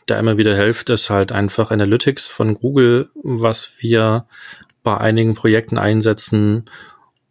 da 0.05 0.19
immer 0.19 0.37
wieder 0.37 0.55
hilft, 0.55 0.89
ist 0.89 1.09
halt 1.09 1.31
einfach 1.31 1.71
Analytics 1.71 2.27
von 2.27 2.55
Google, 2.55 3.09
was 3.15 3.73
wir 3.79 4.25
bei 4.83 4.97
einigen 4.97 5.33
Projekten 5.33 5.77
einsetzen, 5.77 6.65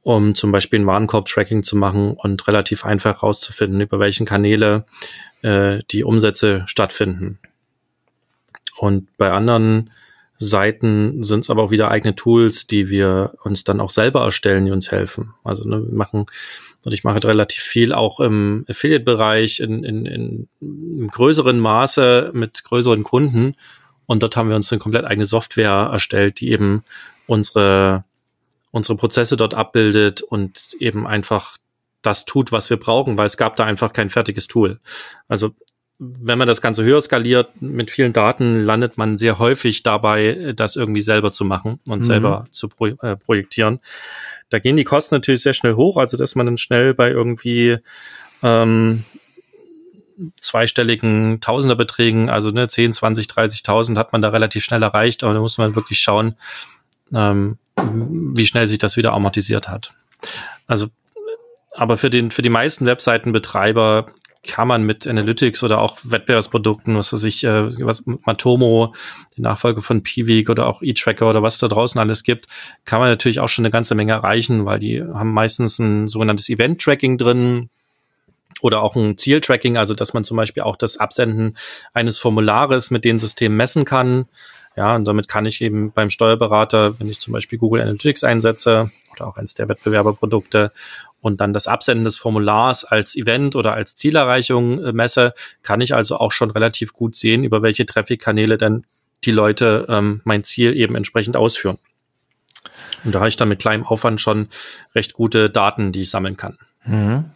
um 0.02 0.34
zum 0.34 0.52
Beispiel 0.52 0.80
ein 0.80 0.86
Warenkorb-Tracking 0.86 1.62
zu 1.62 1.76
machen 1.76 2.12
und 2.12 2.46
relativ 2.48 2.84
einfach 2.84 3.22
herauszufinden, 3.22 3.80
über 3.80 3.98
welchen 3.98 4.26
Kanäle 4.26 4.84
äh, 5.42 5.80
die 5.90 6.02
Umsätze 6.02 6.62
stattfinden. 6.66 7.38
Und 8.78 9.16
bei 9.16 9.30
anderen 9.30 9.90
Seiten 10.44 11.22
sind 11.22 11.40
es 11.40 11.50
aber 11.50 11.62
auch 11.62 11.70
wieder 11.70 11.90
eigene 11.90 12.14
Tools, 12.14 12.66
die 12.66 12.88
wir 12.88 13.34
uns 13.42 13.64
dann 13.64 13.80
auch 13.80 13.90
selber 13.90 14.24
erstellen, 14.24 14.64
die 14.64 14.72
uns 14.72 14.90
helfen. 14.90 15.34
Also 15.44 15.68
ne, 15.68 15.84
wir 15.86 15.94
machen 15.94 16.26
und 16.84 16.92
ich 16.92 17.04
mache 17.04 17.14
halt 17.14 17.26
relativ 17.26 17.62
viel 17.62 17.92
auch 17.92 18.18
im 18.18 18.64
Affiliate-Bereich 18.68 19.60
in, 19.60 19.84
in, 19.84 20.04
in, 20.06 20.48
im 20.60 21.08
größeren 21.08 21.58
Maße 21.60 22.32
mit 22.34 22.64
größeren 22.64 23.04
Kunden. 23.04 23.54
Und 24.06 24.22
dort 24.22 24.36
haben 24.36 24.48
wir 24.48 24.56
uns 24.56 24.72
eine 24.72 24.80
komplett 24.80 25.04
eigene 25.04 25.26
Software 25.26 25.90
erstellt, 25.92 26.40
die 26.40 26.50
eben 26.50 26.82
unsere, 27.26 28.04
unsere 28.72 28.96
Prozesse 28.96 29.36
dort 29.36 29.54
abbildet 29.54 30.22
und 30.22 30.70
eben 30.80 31.06
einfach 31.06 31.56
das 32.02 32.24
tut, 32.24 32.50
was 32.50 32.68
wir 32.68 32.78
brauchen, 32.78 33.16
weil 33.16 33.26
es 33.26 33.36
gab 33.36 33.54
da 33.54 33.64
einfach 33.64 33.92
kein 33.92 34.10
fertiges 34.10 34.48
Tool. 34.48 34.80
Also 35.28 35.52
wenn 36.04 36.38
man 36.38 36.48
das 36.48 36.60
Ganze 36.60 36.82
höher 36.82 37.00
skaliert 37.00 37.62
mit 37.62 37.90
vielen 37.90 38.12
Daten, 38.12 38.62
landet 38.62 38.98
man 38.98 39.18
sehr 39.18 39.38
häufig 39.38 39.84
dabei, 39.84 40.52
das 40.56 40.74
irgendwie 40.74 41.02
selber 41.02 41.30
zu 41.30 41.44
machen 41.44 41.78
und 41.86 42.00
mhm. 42.00 42.04
selber 42.04 42.44
zu 42.50 42.68
pro, 42.68 42.86
äh, 42.86 43.16
projektieren. 43.16 43.78
Da 44.50 44.58
gehen 44.58 44.76
die 44.76 44.84
Kosten 44.84 45.14
natürlich 45.14 45.42
sehr 45.42 45.52
schnell 45.52 45.74
hoch, 45.74 45.96
also 45.96 46.16
dass 46.16 46.34
man 46.34 46.46
dann 46.46 46.56
schnell 46.56 46.92
bei 46.92 47.10
irgendwie 47.10 47.78
ähm, 48.42 49.04
zweistelligen 50.40 51.40
Tausenderbeträgen, 51.40 52.28
also 52.28 52.50
ne, 52.50 52.66
10, 52.66 52.92
20, 52.92 53.26
30.000 53.26 53.96
hat 53.96 54.12
man 54.12 54.22
da 54.22 54.30
relativ 54.30 54.64
schnell 54.64 54.82
erreicht, 54.82 55.22
aber 55.22 55.34
da 55.34 55.40
muss 55.40 55.58
man 55.58 55.76
wirklich 55.76 56.00
schauen, 56.00 56.34
ähm, 57.14 57.58
wie 57.76 58.46
schnell 58.46 58.66
sich 58.66 58.78
das 58.78 58.96
wieder 58.96 59.12
amortisiert 59.12 59.68
hat. 59.68 59.94
Also 60.66 60.88
aber 61.74 61.96
für 61.96 62.10
den 62.10 62.30
für 62.30 62.42
die 62.42 62.50
meisten 62.50 62.84
Webseitenbetreiber 62.86 64.06
kann 64.44 64.66
man 64.66 64.84
mit 64.84 65.06
Analytics 65.06 65.62
oder 65.62 65.80
auch 65.80 65.98
Wettbewerbsprodukten, 66.02 66.96
was 66.96 67.12
weiß 67.12 67.24
ich, 67.24 67.44
äh, 67.44 67.70
was, 67.84 68.02
Matomo, 68.06 68.94
die 69.36 69.42
Nachfolge 69.42 69.82
von 69.82 70.02
Piwik 70.02 70.50
oder 70.50 70.66
auch 70.66 70.82
eTracker 70.82 71.28
oder 71.28 71.42
was 71.42 71.58
da 71.58 71.68
draußen 71.68 72.00
alles 72.00 72.24
gibt, 72.24 72.46
kann 72.84 73.00
man 73.00 73.08
natürlich 73.08 73.40
auch 73.40 73.48
schon 73.48 73.64
eine 73.64 73.70
ganze 73.70 73.94
Menge 73.94 74.12
erreichen, 74.12 74.66
weil 74.66 74.78
die 74.78 75.02
haben 75.02 75.32
meistens 75.32 75.78
ein 75.78 76.08
sogenanntes 76.08 76.48
Event-Tracking 76.48 77.18
drin, 77.18 77.70
oder 78.60 78.82
auch 78.82 78.96
ein 78.96 79.18
Zieltracking, 79.18 79.76
also 79.76 79.94
dass 79.94 80.14
man 80.14 80.24
zum 80.24 80.36
Beispiel 80.36 80.62
auch 80.62 80.76
das 80.76 80.96
Absenden 80.96 81.56
eines 81.92 82.18
Formulares 82.18 82.90
mit 82.90 83.04
den 83.04 83.18
Systemen 83.18 83.56
messen 83.56 83.84
kann. 83.84 84.26
Ja, 84.76 84.94
und 84.94 85.04
damit 85.04 85.28
kann 85.28 85.44
ich 85.44 85.60
eben 85.60 85.92
beim 85.92 86.08
Steuerberater, 86.08 86.98
wenn 86.98 87.08
ich 87.08 87.20
zum 87.20 87.32
Beispiel 87.32 87.58
Google 87.58 87.82
Analytics 87.82 88.24
einsetze 88.24 88.90
oder 89.12 89.26
auch 89.26 89.36
eines 89.36 89.54
der 89.54 89.68
Wettbewerberprodukte 89.68 90.72
und 91.20 91.40
dann 91.40 91.52
das 91.52 91.68
Absenden 91.68 92.04
des 92.04 92.16
Formulars 92.16 92.84
als 92.84 93.14
Event 93.14 93.54
oder 93.54 93.74
als 93.74 93.94
Zielerreichung 93.96 94.82
äh, 94.82 94.92
messe, 94.92 95.34
kann 95.62 95.80
ich 95.80 95.94
also 95.94 96.16
auch 96.16 96.32
schon 96.32 96.50
relativ 96.50 96.94
gut 96.94 97.14
sehen, 97.16 97.44
über 97.44 97.62
welche 97.62 97.86
Traffic-Kanäle 97.86 98.58
dann 98.58 98.84
die 99.24 99.30
Leute 99.30 99.86
ähm, 99.88 100.20
mein 100.24 100.42
Ziel 100.42 100.74
eben 100.74 100.96
entsprechend 100.96 101.36
ausführen. 101.36 101.78
Und 103.04 103.14
da 103.14 103.20
habe 103.20 103.28
ich 103.28 103.36
dann 103.36 103.48
mit 103.48 103.60
kleinem 103.60 103.86
Aufwand 103.86 104.20
schon 104.20 104.48
recht 104.94 105.12
gute 105.12 105.50
Daten, 105.50 105.92
die 105.92 106.02
ich 106.02 106.10
sammeln 106.10 106.36
kann. 106.36 106.58
Mhm. 106.84 107.30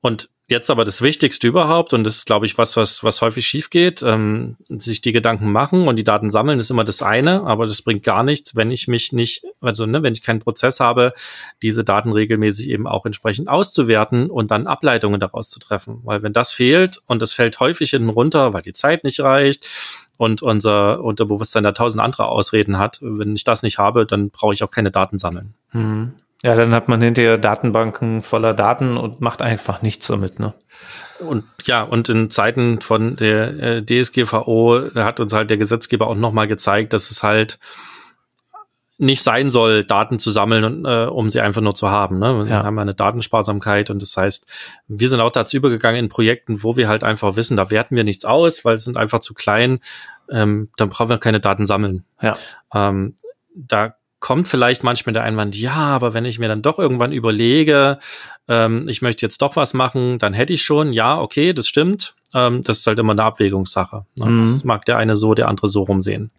Und 0.00 0.28
Jetzt 0.46 0.68
aber 0.68 0.84
das 0.84 1.00
Wichtigste 1.00 1.48
überhaupt, 1.48 1.94
und 1.94 2.04
das 2.04 2.16
ist, 2.16 2.26
glaube 2.26 2.44
ich, 2.44 2.58
was, 2.58 2.76
was, 2.76 3.02
was 3.02 3.22
häufig 3.22 3.46
schief 3.46 3.70
geht, 3.70 4.02
ähm, 4.02 4.56
sich 4.68 5.00
die 5.00 5.12
Gedanken 5.12 5.50
machen 5.50 5.88
und 5.88 5.96
die 5.96 6.04
Daten 6.04 6.30
sammeln, 6.30 6.58
ist 6.58 6.70
immer 6.70 6.84
das 6.84 7.00
eine, 7.00 7.44
aber 7.44 7.66
das 7.66 7.80
bringt 7.80 8.02
gar 8.02 8.22
nichts, 8.22 8.54
wenn 8.54 8.70
ich 8.70 8.86
mich 8.86 9.14
nicht, 9.14 9.42
also 9.62 9.86
ne, 9.86 10.02
wenn 10.02 10.12
ich 10.12 10.22
keinen 10.22 10.40
Prozess 10.40 10.80
habe, 10.80 11.14
diese 11.62 11.82
Daten 11.82 12.12
regelmäßig 12.12 12.68
eben 12.68 12.86
auch 12.86 13.06
entsprechend 13.06 13.48
auszuwerten 13.48 14.28
und 14.28 14.50
dann 14.50 14.66
Ableitungen 14.66 15.18
daraus 15.18 15.48
zu 15.48 15.58
treffen. 15.60 16.00
Weil 16.04 16.22
wenn 16.22 16.34
das 16.34 16.52
fehlt 16.52 17.00
und 17.06 17.22
das 17.22 17.32
fällt 17.32 17.58
häufig 17.60 17.88
hinten 17.90 18.10
runter, 18.10 18.52
weil 18.52 18.60
die 18.62 18.74
Zeit 18.74 19.02
nicht 19.02 19.20
reicht 19.20 19.66
und 20.18 20.42
unser 20.42 21.02
Unterbewusstsein 21.02 21.64
da 21.64 21.72
tausend 21.72 22.02
andere 22.02 22.26
Ausreden 22.26 22.78
hat, 22.78 22.98
wenn 23.00 23.34
ich 23.34 23.44
das 23.44 23.62
nicht 23.62 23.78
habe, 23.78 24.04
dann 24.04 24.28
brauche 24.28 24.52
ich 24.52 24.62
auch 24.62 24.70
keine 24.70 24.90
Daten 24.90 25.18
sammeln. 25.18 25.54
Mhm. 25.72 26.12
Ja, 26.44 26.54
dann 26.54 26.74
hat 26.74 26.88
man 26.88 27.00
hinterher 27.00 27.38
Datenbanken 27.38 28.22
voller 28.22 28.52
Daten 28.52 28.98
und 28.98 29.22
macht 29.22 29.40
einfach 29.40 29.80
nichts 29.80 30.08
damit, 30.08 30.38
ne? 30.38 30.52
Und 31.18 31.44
ja, 31.64 31.82
und 31.82 32.10
in 32.10 32.28
Zeiten 32.28 32.82
von 32.82 33.16
der 33.16 33.58
äh, 33.58 33.82
DSGVO 33.82 34.90
hat 34.94 35.20
uns 35.20 35.32
halt 35.32 35.48
der 35.48 35.56
Gesetzgeber 35.56 36.06
auch 36.06 36.14
nochmal 36.14 36.46
gezeigt, 36.46 36.92
dass 36.92 37.10
es 37.10 37.22
halt 37.22 37.58
nicht 38.98 39.22
sein 39.22 39.48
soll, 39.48 39.84
Daten 39.84 40.18
zu 40.18 40.30
sammeln, 40.30 40.64
und, 40.64 40.84
äh, 40.84 41.06
um 41.06 41.30
sie 41.30 41.40
einfach 41.40 41.62
nur 41.62 41.74
zu 41.74 41.88
haben. 41.88 42.18
Ne? 42.18 42.44
Wir 42.44 42.50
ja. 42.56 42.62
haben 42.62 42.78
eine 42.78 42.94
Datensparsamkeit 42.94 43.88
und 43.88 44.02
das 44.02 44.14
heißt, 44.14 44.46
wir 44.86 45.08
sind 45.08 45.20
auch 45.20 45.32
dazu 45.32 45.56
übergegangen 45.56 45.98
in 45.98 46.08
Projekten, 46.10 46.62
wo 46.62 46.76
wir 46.76 46.88
halt 46.88 47.04
einfach 47.04 47.36
wissen, 47.36 47.56
da 47.56 47.70
werten 47.70 47.96
wir 47.96 48.04
nichts 48.04 48.26
aus, 48.26 48.66
weil 48.66 48.74
es 48.74 48.84
sind 48.84 48.98
einfach 48.98 49.20
zu 49.20 49.32
klein, 49.32 49.80
ähm, 50.30 50.68
dann 50.76 50.90
brauchen 50.90 51.08
wir 51.08 51.18
keine 51.18 51.40
Daten 51.40 51.64
sammeln. 51.64 52.04
Ja. 52.20 52.36
Ähm, 52.74 53.16
da 53.54 53.94
kommt 54.24 54.48
vielleicht 54.48 54.82
manchmal 54.82 55.12
der 55.12 55.22
Einwand, 55.22 55.54
ja, 55.54 55.74
aber 55.74 56.14
wenn 56.14 56.24
ich 56.24 56.38
mir 56.38 56.48
dann 56.48 56.62
doch 56.62 56.78
irgendwann 56.78 57.12
überlege, 57.12 57.98
ähm, 58.48 58.88
ich 58.88 59.02
möchte 59.02 59.26
jetzt 59.26 59.42
doch 59.42 59.54
was 59.54 59.74
machen, 59.74 60.18
dann 60.18 60.32
hätte 60.32 60.54
ich 60.54 60.62
schon, 60.62 60.94
ja, 60.94 61.20
okay, 61.20 61.52
das 61.52 61.68
stimmt. 61.68 62.14
Ähm, 62.32 62.62
das 62.62 62.78
ist 62.78 62.86
halt 62.86 62.98
immer 62.98 63.12
eine 63.12 63.22
Abwägungssache. 63.22 64.06
Ne? 64.18 64.24
Mhm. 64.24 64.40
Das 64.46 64.64
mag 64.64 64.86
der 64.86 64.96
eine 64.96 65.16
so, 65.16 65.34
der 65.34 65.48
andere 65.48 65.68
so 65.68 65.82
rumsehen. 65.82 66.30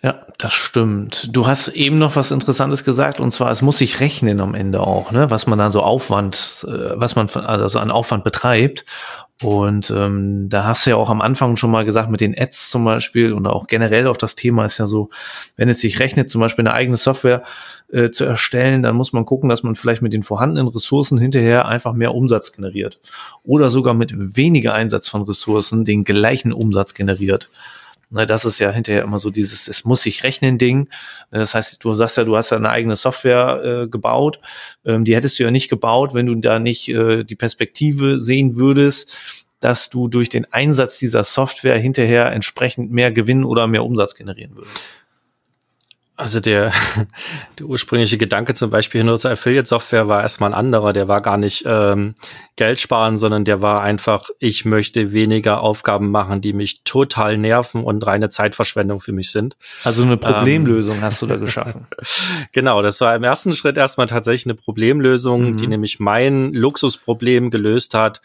Ja, 0.00 0.20
das 0.38 0.52
stimmt. 0.52 1.30
Du 1.32 1.48
hast 1.48 1.70
eben 1.70 1.98
noch 1.98 2.14
was 2.14 2.30
Interessantes 2.30 2.84
gesagt, 2.84 3.18
und 3.18 3.32
zwar, 3.32 3.50
es 3.50 3.62
muss 3.62 3.78
sich 3.78 3.98
rechnen 3.98 4.38
am 4.38 4.54
Ende 4.54 4.78
auch, 4.78 5.10
ne? 5.10 5.28
was 5.28 5.48
man 5.48 5.58
dann 5.58 5.72
so 5.72 5.82
Aufwand, 5.82 6.64
äh, 6.68 6.92
was 6.94 7.16
man 7.16 7.28
also 7.30 7.80
an 7.80 7.90
Aufwand 7.90 8.22
betreibt. 8.22 8.84
Und 9.42 9.90
ähm, 9.90 10.50
da 10.50 10.64
hast 10.64 10.84
du 10.84 10.90
ja 10.90 10.96
auch 10.96 11.08
am 11.08 11.22
Anfang 11.22 11.56
schon 11.56 11.70
mal 11.70 11.86
gesagt, 11.86 12.10
mit 12.10 12.20
den 12.20 12.36
Ads 12.36 12.70
zum 12.70 12.84
Beispiel 12.84 13.32
und 13.32 13.46
auch 13.46 13.68
generell 13.68 14.06
auf 14.06 14.18
das 14.18 14.34
Thema 14.34 14.66
ist 14.66 14.76
ja 14.76 14.86
so, 14.86 15.08
wenn 15.56 15.70
es 15.70 15.80
sich 15.80 15.98
rechnet, 15.98 16.28
zum 16.28 16.42
Beispiel 16.42 16.66
eine 16.66 16.74
eigene 16.74 16.98
Software 16.98 17.42
äh, 17.90 18.10
zu 18.10 18.26
erstellen, 18.26 18.82
dann 18.82 18.96
muss 18.96 19.14
man 19.14 19.24
gucken, 19.24 19.48
dass 19.48 19.62
man 19.62 19.76
vielleicht 19.76 20.02
mit 20.02 20.12
den 20.12 20.22
vorhandenen 20.22 20.68
Ressourcen 20.68 21.16
hinterher 21.16 21.66
einfach 21.66 21.94
mehr 21.94 22.14
Umsatz 22.14 22.52
generiert. 22.52 22.98
Oder 23.42 23.70
sogar 23.70 23.94
mit 23.94 24.12
weniger 24.14 24.74
Einsatz 24.74 25.08
von 25.08 25.22
Ressourcen 25.22 25.86
den 25.86 26.04
gleichen 26.04 26.52
Umsatz 26.52 26.92
generiert. 26.92 27.48
Ne, 28.12 28.26
das 28.26 28.44
ist 28.44 28.58
ja 28.58 28.72
hinterher 28.72 29.02
immer 29.02 29.20
so 29.20 29.30
dieses, 29.30 29.68
es 29.68 29.84
muss 29.84 30.02
sich 30.02 30.24
rechnen 30.24 30.58
Ding. 30.58 30.88
Ne, 31.30 31.38
das 31.38 31.54
heißt, 31.54 31.82
du 31.84 31.94
sagst 31.94 32.16
ja, 32.16 32.24
du 32.24 32.36
hast 32.36 32.50
ja 32.50 32.56
eine 32.56 32.70
eigene 32.70 32.96
Software 32.96 33.62
äh, 33.64 33.88
gebaut. 33.88 34.40
Ähm, 34.84 35.04
die 35.04 35.14
hättest 35.14 35.38
du 35.38 35.44
ja 35.44 35.50
nicht 35.52 35.68
gebaut, 35.68 36.12
wenn 36.12 36.26
du 36.26 36.34
da 36.34 36.58
nicht 36.58 36.88
äh, 36.88 37.24
die 37.24 37.36
Perspektive 37.36 38.18
sehen 38.18 38.56
würdest, 38.56 39.16
dass 39.60 39.90
du 39.90 40.08
durch 40.08 40.28
den 40.28 40.44
Einsatz 40.52 40.98
dieser 40.98 41.22
Software 41.22 41.78
hinterher 41.78 42.32
entsprechend 42.32 42.90
mehr 42.90 43.12
Gewinn 43.12 43.44
oder 43.44 43.68
mehr 43.68 43.84
Umsatz 43.84 44.16
generieren 44.16 44.56
würdest? 44.56 44.90
Also 46.20 46.38
der, 46.38 46.72
der 47.58 47.66
ursprüngliche 47.66 48.18
Gedanke 48.18 48.52
zum 48.52 48.68
Beispiel 48.68 49.00
hinter 49.00 49.14
unserer 49.14 49.32
Affiliate-Software 49.32 50.06
war 50.06 50.20
erstmal 50.20 50.50
ein 50.50 50.54
anderer. 50.54 50.92
Der 50.92 51.08
war 51.08 51.22
gar 51.22 51.38
nicht 51.38 51.64
ähm, 51.66 52.14
Geld 52.56 52.78
sparen, 52.78 53.16
sondern 53.16 53.46
der 53.46 53.62
war 53.62 53.80
einfach, 53.80 54.28
ich 54.38 54.66
möchte 54.66 55.14
weniger 55.14 55.62
Aufgaben 55.62 56.10
machen, 56.10 56.42
die 56.42 56.52
mich 56.52 56.82
total 56.84 57.38
nerven 57.38 57.84
und 57.84 58.06
reine 58.06 58.28
Zeitverschwendung 58.28 59.00
für 59.00 59.12
mich 59.12 59.30
sind. 59.30 59.56
Also 59.82 60.02
eine 60.02 60.18
Problemlösung 60.18 60.96
ähm, 60.96 61.02
hast 61.02 61.22
du 61.22 61.26
da 61.26 61.36
geschaffen. 61.36 61.86
genau, 62.52 62.82
das 62.82 63.00
war 63.00 63.16
im 63.16 63.24
ersten 63.24 63.54
Schritt 63.54 63.78
erstmal 63.78 64.06
tatsächlich 64.06 64.44
eine 64.44 64.56
Problemlösung, 64.56 65.52
mhm. 65.52 65.56
die 65.56 65.68
nämlich 65.68 66.00
mein 66.00 66.52
Luxusproblem 66.52 67.50
gelöst 67.50 67.94
hat. 67.94 68.20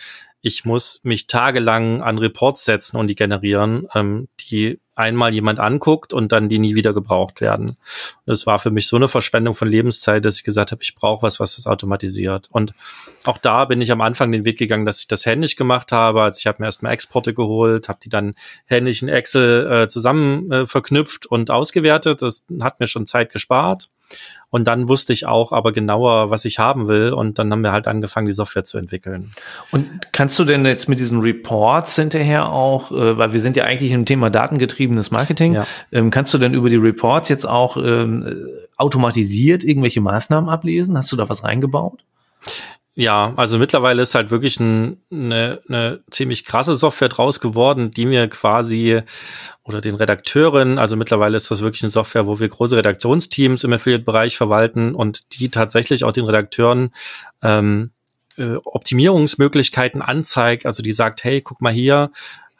Ich 0.47 0.63
muss 0.63 0.99
mich 1.01 1.25
tagelang 1.25 2.03
an 2.03 2.19
Reports 2.19 2.65
setzen 2.65 2.97
und 2.97 3.07
die 3.07 3.15
generieren, 3.15 3.87
ähm, 3.95 4.27
die 4.41 4.79
einmal 4.93 5.33
jemand 5.33 5.59
anguckt 5.59 6.13
und 6.13 6.31
dann 6.31 6.49
die 6.49 6.59
nie 6.59 6.75
wieder 6.75 6.93
gebraucht 6.93 7.41
werden. 7.41 7.77
Das 8.27 8.45
war 8.45 8.59
für 8.59 8.69
mich 8.69 8.87
so 8.87 8.95
eine 8.95 9.07
Verschwendung 9.07 9.55
von 9.55 9.67
Lebenszeit, 9.67 10.23
dass 10.23 10.37
ich 10.37 10.43
gesagt 10.43 10.71
habe, 10.71 10.83
ich 10.83 10.93
brauche 10.93 11.23
was, 11.23 11.39
was 11.39 11.55
das 11.55 11.65
automatisiert. 11.65 12.47
Und 12.51 12.75
auch 13.23 13.39
da 13.39 13.65
bin 13.65 13.81
ich 13.81 13.91
am 13.91 14.01
Anfang 14.01 14.31
den 14.31 14.45
Weg 14.45 14.59
gegangen, 14.59 14.85
dass 14.85 14.99
ich 14.99 15.07
das 15.07 15.25
händisch 15.25 15.55
gemacht 15.55 15.91
habe. 15.91 16.21
Also 16.21 16.37
ich 16.37 16.45
habe 16.45 16.61
mir 16.61 16.67
erstmal 16.67 16.93
Exporte 16.93 17.33
geholt, 17.33 17.89
habe 17.89 17.99
die 18.03 18.09
dann 18.09 18.35
händisch 18.65 19.01
in 19.01 19.09
Excel 19.09 19.65
äh, 19.71 19.87
zusammen 19.87 20.51
äh, 20.51 20.65
verknüpft 20.67 21.25
und 21.25 21.49
ausgewertet. 21.49 22.21
Das 22.21 22.45
hat 22.61 22.79
mir 22.79 22.85
schon 22.85 23.07
Zeit 23.07 23.31
gespart. 23.33 23.89
Und 24.49 24.67
dann 24.67 24.87
wusste 24.87 25.11
ich 25.11 25.25
auch 25.25 25.51
aber 25.51 25.73
genauer, 25.73 26.31
was 26.31 26.45
ich 26.45 26.59
haben 26.59 26.87
will. 26.87 27.11
Und 27.11 27.39
dann 27.39 27.51
haben 27.51 27.63
wir 27.63 27.73
halt 27.73 27.87
angefangen, 27.87 28.27
die 28.27 28.33
Software 28.33 28.63
zu 28.63 28.77
entwickeln. 28.77 29.31
Und 29.71 30.13
kannst 30.13 30.39
du 30.39 30.45
denn 30.45 30.65
jetzt 30.65 30.87
mit 30.87 30.99
diesen 30.99 31.19
Reports 31.19 31.95
hinterher 31.95 32.49
auch, 32.49 32.91
äh, 32.91 33.17
weil 33.17 33.33
wir 33.33 33.41
sind 33.41 33.57
ja 33.57 33.65
eigentlich 33.65 33.91
im 33.91 34.05
Thema 34.05 34.29
datengetriebenes 34.29 35.11
Marketing, 35.11 35.55
ja. 35.55 35.67
ähm, 35.91 36.09
kannst 36.09 36.33
du 36.33 36.37
denn 36.37 36.53
über 36.53 36.69
die 36.69 36.77
Reports 36.77 37.27
jetzt 37.27 37.45
auch 37.45 37.75
ähm, 37.75 38.47
automatisiert 38.77 39.63
irgendwelche 39.63 40.01
Maßnahmen 40.01 40.49
ablesen? 40.49 40.97
Hast 40.97 41.11
du 41.11 41.15
da 41.17 41.27
was 41.27 41.43
reingebaut? 41.43 42.03
Ja, 42.97 43.33
also 43.35 43.59
mittlerweile 43.59 44.01
ist 44.01 44.15
halt 44.15 44.31
wirklich 44.31 44.57
ein, 44.61 45.01
eine, 45.11 45.61
eine 45.67 46.03
ziemlich 46.11 46.45
krasse 46.45 46.75
Software 46.75 47.09
draus 47.09 47.41
geworden, 47.41 47.91
die 47.91 48.05
mir 48.05 48.29
quasi 48.29 49.01
oder 49.63 49.81
den 49.81 49.95
Redakteuren, 49.95 50.79
also 50.79 50.95
mittlerweile 50.95 51.35
ist 51.35 51.51
das 51.51 51.61
wirklich 51.61 51.83
eine 51.83 51.89
Software, 51.89 52.25
wo 52.25 52.39
wir 52.39 52.47
große 52.47 52.77
Redaktionsteams 52.77 53.65
im 53.65 53.73
Affiliate-Bereich 53.73 54.37
verwalten 54.37 54.95
und 54.95 55.37
die 55.37 55.49
tatsächlich 55.49 56.05
auch 56.05 56.13
den 56.13 56.23
Redakteuren 56.23 56.91
ähm, 57.41 57.91
äh, 58.37 58.55
Optimierungsmöglichkeiten 58.63 60.01
anzeigt. 60.01 60.65
Also 60.65 60.81
die 60.81 60.93
sagt, 60.93 61.23
hey, 61.25 61.41
guck 61.41 61.61
mal 61.61 61.73
hier, 61.73 62.11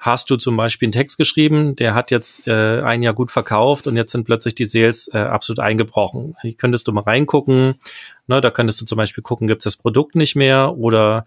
hast 0.05 0.29
du 0.29 0.37
zum 0.37 0.55
Beispiel 0.55 0.85
einen 0.87 0.93
Text 0.93 1.17
geschrieben, 1.17 1.75
der 1.75 1.95
hat 1.95 2.11
jetzt 2.11 2.47
äh, 2.47 2.81
ein 2.81 3.01
Jahr 3.01 3.15
gut 3.15 3.31
verkauft 3.31 3.87
und 3.87 3.97
jetzt 3.97 4.11
sind 4.11 4.23
plötzlich 4.23 4.53
die 4.53 4.65
Sales 4.65 5.09
äh, 5.13 5.17
absolut 5.17 5.59
eingebrochen. 5.59 6.35
Hier 6.41 6.53
könntest 6.53 6.87
du 6.87 6.91
mal 6.91 7.01
reingucken. 7.01 7.75
Ne, 8.27 8.39
da 8.39 8.51
könntest 8.51 8.79
du 8.81 8.85
zum 8.85 8.97
Beispiel 8.97 9.23
gucken, 9.23 9.47
gibt 9.47 9.61
es 9.61 9.63
das 9.63 9.77
Produkt 9.77 10.15
nicht 10.15 10.35
mehr 10.35 10.77
oder 10.77 11.25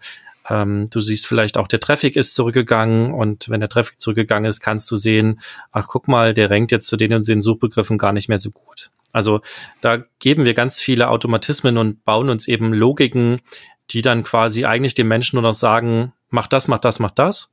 ähm, 0.49 0.89
du 0.89 1.01
siehst 1.01 1.27
vielleicht 1.27 1.57
auch, 1.57 1.67
der 1.67 1.81
Traffic 1.81 2.15
ist 2.15 2.35
zurückgegangen 2.35 3.13
und 3.13 3.49
wenn 3.49 3.59
der 3.59 3.69
Traffic 3.69 3.99
zurückgegangen 3.99 4.49
ist, 4.49 4.61
kannst 4.61 4.89
du 4.91 4.95
sehen, 4.95 5.41
ach 5.71 5.87
guck 5.87 6.07
mal, 6.07 6.33
der 6.33 6.49
rankt 6.49 6.71
jetzt 6.71 6.87
zu 6.87 6.95
den 6.95 7.13
und 7.13 7.27
den 7.27 7.41
Suchbegriffen 7.41 7.97
gar 7.97 8.13
nicht 8.13 8.29
mehr 8.29 8.39
so 8.39 8.49
gut. 8.49 8.91
Also 9.11 9.41
da 9.81 10.03
geben 10.19 10.45
wir 10.45 10.53
ganz 10.53 10.79
viele 10.79 11.09
Automatismen 11.09 11.77
und 11.77 12.05
bauen 12.05 12.29
uns 12.29 12.47
eben 12.47 12.73
Logiken, 12.73 13.41
die 13.91 14.01
dann 14.01 14.23
quasi 14.23 14.65
eigentlich 14.65 14.93
den 14.93 15.07
Menschen 15.07 15.35
nur 15.35 15.43
noch 15.43 15.53
sagen, 15.53 16.13
mach 16.29 16.47
das, 16.47 16.67
mach 16.67 16.79
das, 16.79 16.99
mach 16.99 17.11
das. 17.11 17.51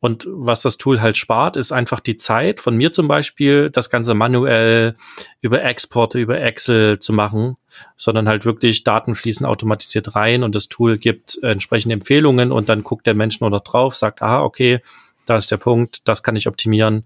Und 0.00 0.28
was 0.30 0.62
das 0.62 0.78
Tool 0.78 1.00
halt 1.00 1.16
spart, 1.16 1.56
ist 1.56 1.72
einfach 1.72 1.98
die 1.98 2.16
Zeit 2.16 2.60
von 2.60 2.76
mir 2.76 2.92
zum 2.92 3.08
Beispiel, 3.08 3.68
das 3.70 3.90
Ganze 3.90 4.14
manuell 4.14 4.96
über 5.40 5.64
Exporte, 5.64 6.20
über 6.20 6.40
Excel 6.40 7.00
zu 7.00 7.12
machen, 7.12 7.56
sondern 7.96 8.28
halt 8.28 8.44
wirklich 8.44 8.84
Daten 8.84 9.16
fließen 9.16 9.44
automatisiert 9.44 10.14
rein 10.14 10.44
und 10.44 10.54
das 10.54 10.68
Tool 10.68 10.98
gibt 10.98 11.38
entsprechende 11.42 11.94
Empfehlungen 11.94 12.52
und 12.52 12.68
dann 12.68 12.84
guckt 12.84 13.06
der 13.06 13.14
Mensch 13.14 13.40
nur 13.40 13.50
noch 13.50 13.62
drauf, 13.62 13.96
sagt, 13.96 14.22
aha, 14.22 14.42
okay, 14.42 14.80
da 15.26 15.36
ist 15.36 15.50
der 15.50 15.56
Punkt, 15.56 16.06
das 16.06 16.22
kann 16.22 16.36
ich 16.36 16.46
optimieren 16.46 17.04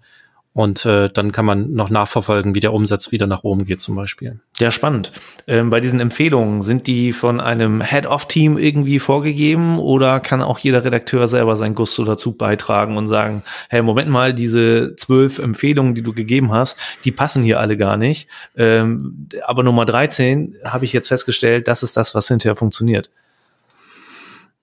und 0.55 0.85
äh, 0.85 1.09
dann 1.09 1.33
kann 1.33 1.47
man 1.47 1.73
noch 1.73 1.89
nachverfolgen, 1.89 2.55
wie 2.55 2.61
der 2.61 2.75
Umsatz 2.75 3.11
wieder 3.11 3.27
nach 3.27 3.43
oben 3.43 3.65
geht 3.65 3.81
zum 3.81 3.97
Beispiel. 3.97 4.39
Ja, 4.59 4.71
spannend. 4.71 5.11
Ähm, 5.47 5.71
bei 5.71 5.81
diesen 5.81 5.99
Empfehlungen, 5.99 6.63
sind 6.63 6.87
die 6.87 7.15
von 7.15 7.41
einem 7.41 7.81
Head-of-Team 7.81 8.59
irgendwie 8.59 8.99
vorgegeben 8.99 9.79
oder 9.79 10.21
kann 10.21 10.43
auch 10.43 10.59
jeder 10.59 10.85
Redakteur 10.85 11.27
selber 11.27 11.57
sein 11.57 11.75
Gusto 11.75 12.05
dazu 12.05 12.33
beitragen 12.33 12.99
und 12.99 13.07
sagen, 13.07 13.43
hey, 13.71 13.83
Moment 13.83 14.11
mal, 14.11 14.35
diese 14.35 14.95
zwölf 14.97 15.39
Empfehlungen, 15.39 15.95
die 15.95 16.03
du 16.03 16.13
gegeben 16.13 16.53
hast, 16.53 16.77
die 17.05 17.13
passen 17.13 17.43
hier 17.43 17.59
alle 17.59 17.79
gar 17.79 17.97
nicht. 17.97 18.29
Ähm, 18.55 19.29
aber 19.47 19.63
Nummer 19.63 19.87
13 19.87 20.57
habe 20.65 20.85
ich 20.85 20.93
jetzt 20.93 21.09
festgestellt, 21.09 21.67
das 21.67 21.83
ist 21.83 21.97
das, 21.97 22.15
was 22.15 22.29
hinterher 22.29 22.57
funktioniert. 22.57 23.11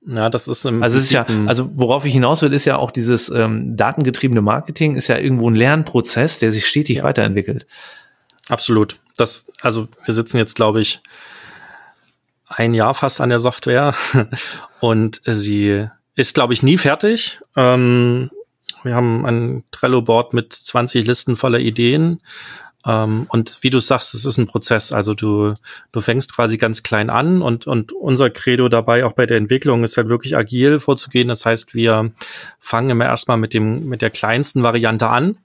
Ja, 0.05 0.29
das 0.29 0.47
ist 0.47 0.65
im 0.65 0.81
also 0.81 0.97
es 0.97 1.05
ist 1.05 1.11
ja, 1.11 1.25
also 1.45 1.77
worauf 1.77 2.05
ich 2.05 2.13
hinaus 2.13 2.41
will, 2.41 2.53
ist 2.53 2.65
ja 2.65 2.77
auch 2.77 2.91
dieses 2.91 3.29
ähm, 3.29 3.75
datengetriebene 3.75 4.41
Marketing 4.41 4.95
ist 4.95 5.07
ja 5.07 5.17
irgendwo 5.17 5.49
ein 5.49 5.55
Lernprozess, 5.55 6.39
der 6.39 6.51
sich 6.51 6.67
stetig 6.67 6.97
ja. 6.97 7.03
weiterentwickelt. 7.03 7.67
Absolut. 8.47 8.99
Das, 9.17 9.45
also 9.61 9.89
wir 10.05 10.13
sitzen 10.13 10.37
jetzt, 10.37 10.55
glaube 10.55 10.79
ich, 10.79 11.01
ein 12.47 12.73
Jahr 12.73 12.93
fast 12.93 13.19
an 13.21 13.29
der 13.29 13.39
Software 13.39 13.93
und 14.79 15.21
sie 15.25 15.87
ist, 16.15 16.33
glaube 16.33 16.53
ich, 16.53 16.63
nie 16.63 16.77
fertig. 16.77 17.39
Ähm, 17.55 18.31
wir 18.83 18.95
haben 18.95 19.25
ein 19.25 19.63
Trello-Board 19.71 20.33
mit 20.33 20.53
20 20.53 21.05
Listen 21.05 21.35
voller 21.35 21.59
Ideen 21.59 22.21
ähm, 22.85 23.25
und 23.29 23.57
wie 23.61 23.69
du 23.69 23.79
sagst, 23.79 24.13
es 24.13 24.25
ist 24.25 24.37
ein 24.37 24.45
Prozess. 24.45 24.91
Also 24.93 25.13
du, 25.13 25.53
du 25.91 26.01
fängst 26.01 26.33
quasi 26.33 26.57
ganz 26.57 26.81
klein 26.81 27.09
an 27.09 27.41
und, 27.41 27.67
und 27.67 27.91
unser 27.91 28.29
Credo 28.29 28.69
dabei 28.69 29.05
auch 29.05 29.11
bei 29.13 29.25
der 29.25 29.37
Entwicklung 29.37 29.83
ist 29.83 29.97
halt 29.97 30.09
wirklich 30.09 30.37
agil 30.37 30.79
vorzugehen. 30.79 31.27
Das 31.27 31.45
heißt, 31.45 31.73
wir 31.73 32.11
fangen 32.57 32.89
immer 32.89 33.05
erstmal 33.05 33.37
mit 33.37 33.53
dem, 33.53 33.87
mit 33.87 34.01
der 34.01 34.09
kleinsten 34.09 34.63
Variante 34.63 35.09
an. 35.09 35.37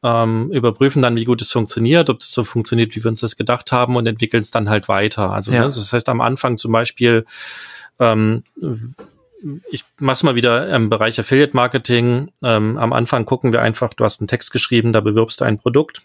Ähm, 0.00 0.52
überprüfen 0.52 1.02
dann, 1.02 1.16
wie 1.16 1.24
gut 1.24 1.42
es 1.42 1.50
funktioniert, 1.50 2.08
ob 2.08 2.20
es 2.20 2.30
so 2.30 2.44
funktioniert, 2.44 2.94
wie 2.94 3.02
wir 3.02 3.08
uns 3.08 3.20
das 3.20 3.36
gedacht 3.36 3.72
haben 3.72 3.96
und 3.96 4.06
entwickeln 4.06 4.42
es 4.42 4.52
dann 4.52 4.68
halt 4.68 4.88
weiter. 4.88 5.32
Also 5.32 5.50
ja. 5.50 5.60
ne, 5.60 5.64
das 5.64 5.92
heißt 5.92 6.08
am 6.08 6.20
Anfang 6.20 6.56
zum 6.56 6.70
Beispiel, 6.70 7.24
ähm, 7.98 8.44
ich 9.70 9.84
mach's 9.98 10.22
mal 10.22 10.34
wieder 10.34 10.68
im 10.72 10.88
Bereich 10.88 11.18
Affiliate 11.18 11.56
Marketing. 11.56 12.30
Ähm, 12.42 12.76
am 12.76 12.92
Anfang 12.92 13.24
gucken 13.24 13.52
wir 13.52 13.62
einfach, 13.62 13.94
du 13.94 14.04
hast 14.04 14.20
einen 14.20 14.28
Text 14.28 14.52
geschrieben, 14.52 14.92
da 14.92 15.00
bewirbst 15.00 15.40
du 15.40 15.44
ein 15.46 15.58
Produkt 15.58 16.02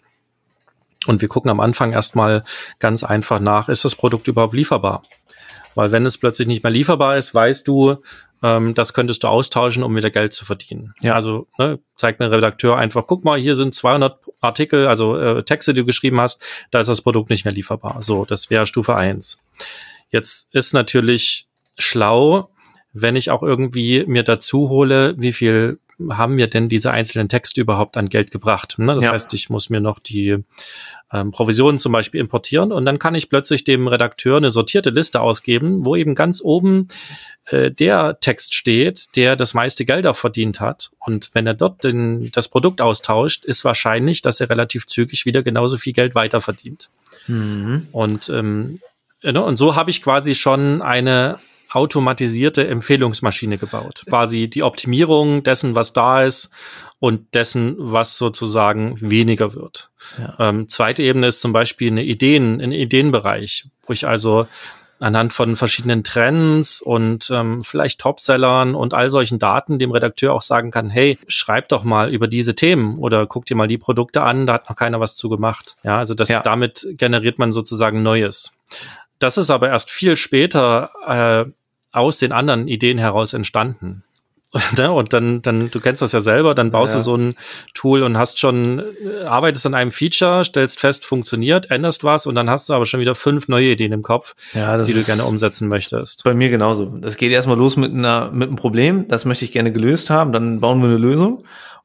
und 1.07 1.21
wir 1.21 1.27
gucken 1.27 1.51
am 1.51 1.59
Anfang 1.59 1.93
erstmal 1.93 2.43
ganz 2.79 3.03
einfach 3.03 3.39
nach, 3.39 3.69
ist 3.69 3.85
das 3.85 3.95
Produkt 3.95 4.27
überhaupt 4.27 4.53
lieferbar? 4.53 5.03
Weil 5.75 5.91
wenn 5.91 6.05
es 6.05 6.17
plötzlich 6.17 6.47
nicht 6.47 6.63
mehr 6.63 6.71
lieferbar 6.71 7.17
ist, 7.17 7.33
weißt 7.33 7.67
du, 7.67 7.97
ähm, 8.43 8.73
das 8.73 8.93
könntest 8.93 9.23
du 9.23 9.27
austauschen, 9.27 9.83
um 9.83 9.95
wieder 9.95 10.09
Geld 10.09 10.33
zu 10.33 10.45
verdienen. 10.45 10.93
Ja. 11.01 11.15
Also 11.15 11.47
ne, 11.57 11.79
zeigt 11.95 12.19
mir 12.19 12.29
Redakteur 12.29 12.77
einfach, 12.77 13.07
guck 13.07 13.23
mal, 13.23 13.39
hier 13.39 13.55
sind 13.55 13.73
200 13.73 14.19
Artikel, 14.41 14.87
also 14.87 15.17
äh, 15.17 15.43
Texte, 15.43 15.73
die 15.73 15.81
du 15.81 15.85
geschrieben 15.85 16.19
hast, 16.21 16.43
da 16.69 16.79
ist 16.79 16.89
das 16.89 17.01
Produkt 17.01 17.29
nicht 17.29 17.45
mehr 17.45 17.53
lieferbar. 17.53 18.03
So, 18.03 18.25
das 18.25 18.49
wäre 18.49 18.65
Stufe 18.65 18.95
eins. 18.95 19.39
Jetzt 20.09 20.53
ist 20.53 20.73
natürlich 20.73 21.47
schlau, 21.77 22.49
wenn 22.91 23.15
ich 23.15 23.31
auch 23.31 23.41
irgendwie 23.41 24.05
mir 24.05 24.23
dazu 24.23 24.69
hole, 24.69 25.15
wie 25.17 25.33
viel 25.33 25.79
haben 26.11 26.35
mir 26.35 26.47
denn 26.47 26.69
diese 26.69 26.91
einzelnen 26.91 27.29
Texte 27.29 27.61
überhaupt 27.61 27.97
an 27.97 28.09
Geld 28.09 28.31
gebracht? 28.31 28.75
Ne? 28.77 28.95
Das 28.95 29.03
ja. 29.03 29.11
heißt, 29.11 29.33
ich 29.33 29.49
muss 29.49 29.69
mir 29.69 29.79
noch 29.79 29.99
die 29.99 30.37
ähm, 31.11 31.31
Provisionen 31.31 31.79
zum 31.79 31.91
Beispiel 31.91 32.19
importieren 32.19 32.71
und 32.71 32.85
dann 32.85 32.99
kann 32.99 33.15
ich 33.15 33.29
plötzlich 33.29 33.63
dem 33.63 33.87
Redakteur 33.87 34.37
eine 34.37 34.51
sortierte 34.51 34.89
Liste 34.89 35.21
ausgeben, 35.21 35.85
wo 35.85 35.95
eben 35.95 36.15
ganz 36.15 36.41
oben 36.41 36.87
äh, 37.45 37.71
der 37.71 38.19
Text 38.19 38.53
steht, 38.53 39.15
der 39.15 39.35
das 39.35 39.53
meiste 39.53 39.85
Geld 39.85 40.07
auch 40.07 40.15
verdient 40.15 40.59
hat. 40.59 40.91
Und 40.99 41.29
wenn 41.33 41.47
er 41.47 41.53
dort 41.53 41.83
den, 41.83 42.31
das 42.31 42.47
Produkt 42.47 42.81
austauscht, 42.81 43.45
ist 43.45 43.65
wahrscheinlich, 43.65 44.21
dass 44.21 44.39
er 44.39 44.49
relativ 44.49 44.87
zügig 44.87 45.25
wieder 45.25 45.43
genauso 45.43 45.77
viel 45.77 45.93
Geld 45.93 46.15
weiter 46.15 46.41
verdient. 46.41 46.89
Mhm. 47.27 47.87
Und 47.91 48.29
ähm, 48.29 48.79
ne, 49.21 49.43
und 49.43 49.57
so 49.57 49.75
habe 49.75 49.91
ich 49.91 50.01
quasi 50.01 50.35
schon 50.35 50.81
eine 50.81 51.39
automatisierte 51.73 52.67
Empfehlungsmaschine 52.67 53.57
gebaut. 53.57 54.03
Quasi 54.07 54.49
die 54.49 54.63
Optimierung 54.63 55.43
dessen, 55.43 55.75
was 55.75 55.93
da 55.93 56.23
ist 56.23 56.49
und 56.99 57.33
dessen, 57.33 57.75
was 57.77 58.17
sozusagen 58.17 58.99
weniger 59.01 59.53
wird. 59.53 59.89
Ja. 60.17 60.35
Ähm, 60.39 60.69
zweite 60.69 61.03
Ebene 61.03 61.27
ist 61.27 61.41
zum 61.41 61.51
Beispiel 61.51 61.91
eine 61.91 62.03
Ideen, 62.03 62.61
ein 62.61 62.71
Ideenbereich, 62.71 63.65
wo 63.85 63.93
ich 63.93 64.07
also 64.07 64.47
anhand 64.99 65.33
von 65.33 65.55
verschiedenen 65.57 66.03
Trends 66.03 66.81
und 66.81 67.29
ähm, 67.29 67.61
vielleicht 67.61 67.99
Topsellern 67.99 68.73
und 68.73 68.93
all 68.93 69.09
solchen 69.09 69.37
Daten 69.37 69.77
dem 69.77 69.91
Redakteur 69.91 70.33
auch 70.33 70.41
sagen 70.41 70.71
kann, 70.71 70.89
hey, 70.89 71.19
schreib 71.27 71.67
doch 71.67 71.83
mal 71.83 72.09
über 72.09 72.27
diese 72.27 72.55
Themen 72.55 72.97
oder 72.97 73.27
guck 73.27 73.45
dir 73.45 73.55
mal 73.55 73.67
die 73.67 73.77
Produkte 73.77 74.21
an, 74.23 74.47
da 74.47 74.53
hat 74.53 74.69
noch 74.69 74.77
keiner 74.77 75.01
was 75.01 75.15
zu 75.15 75.27
gemacht. 75.27 75.75
Ja, 75.83 75.97
also 75.97 76.13
das, 76.13 76.29
ja. 76.29 76.39
damit 76.41 76.87
generiert 76.91 77.37
man 77.37 77.51
sozusagen 77.51 78.01
Neues. 78.01 78.53
Das 79.19 79.37
ist 79.37 79.49
aber 79.49 79.69
erst 79.69 79.91
viel 79.91 80.15
später 80.15 80.91
äh, 81.05 81.51
aus 81.93 82.17
den 82.17 82.31
anderen 82.31 82.67
Ideen 82.67 82.97
heraus 82.97 83.33
entstanden. 83.33 84.03
und 84.77 85.13
dann, 85.13 85.41
dann, 85.41 85.71
du 85.71 85.79
kennst 85.79 86.01
das 86.01 86.11
ja 86.11 86.19
selber, 86.19 86.53
dann 86.53 86.69
baust 86.69 86.93
ja. 86.93 86.99
du 86.99 87.03
so 87.03 87.15
ein 87.17 87.35
Tool 87.73 88.03
und 88.03 88.17
hast 88.17 88.39
schon, 88.39 88.79
äh, 88.79 89.23
arbeitest 89.25 89.65
an 89.65 89.73
einem 89.73 89.91
Feature, 89.91 90.45
stellst 90.45 90.79
fest, 90.79 91.05
funktioniert, 91.05 91.71
änderst 91.71 92.03
was 92.03 92.27
und 92.27 92.35
dann 92.35 92.49
hast 92.51 92.69
du 92.69 92.73
aber 92.73 92.85
schon 92.85 92.99
wieder 92.99 93.15
fünf 93.15 93.47
neue 93.47 93.71
Ideen 93.71 93.93
im 93.93 94.03
Kopf, 94.03 94.35
ja, 94.53 94.81
die 94.83 94.93
du 94.93 95.03
gerne 95.03 95.25
umsetzen 95.25 95.69
möchtest. 95.69 96.23
Bei 96.23 96.35
mir 96.35 96.49
genauso. 96.49 96.85
Das 96.85 97.17
geht 97.17 97.31
erstmal 97.31 97.57
los 97.57 97.77
mit 97.77 97.93
einer, 97.93 98.29
mit 98.31 98.49
einem 98.49 98.55
Problem, 98.55 99.07
das 99.07 99.25
möchte 99.25 99.43
ich 99.45 99.51
gerne 99.51 99.71
gelöst 99.71 100.11
haben, 100.11 100.31
dann 100.31 100.59
bauen 100.59 100.81
wir 100.81 100.89
eine 100.89 100.97
Lösung 100.97 101.43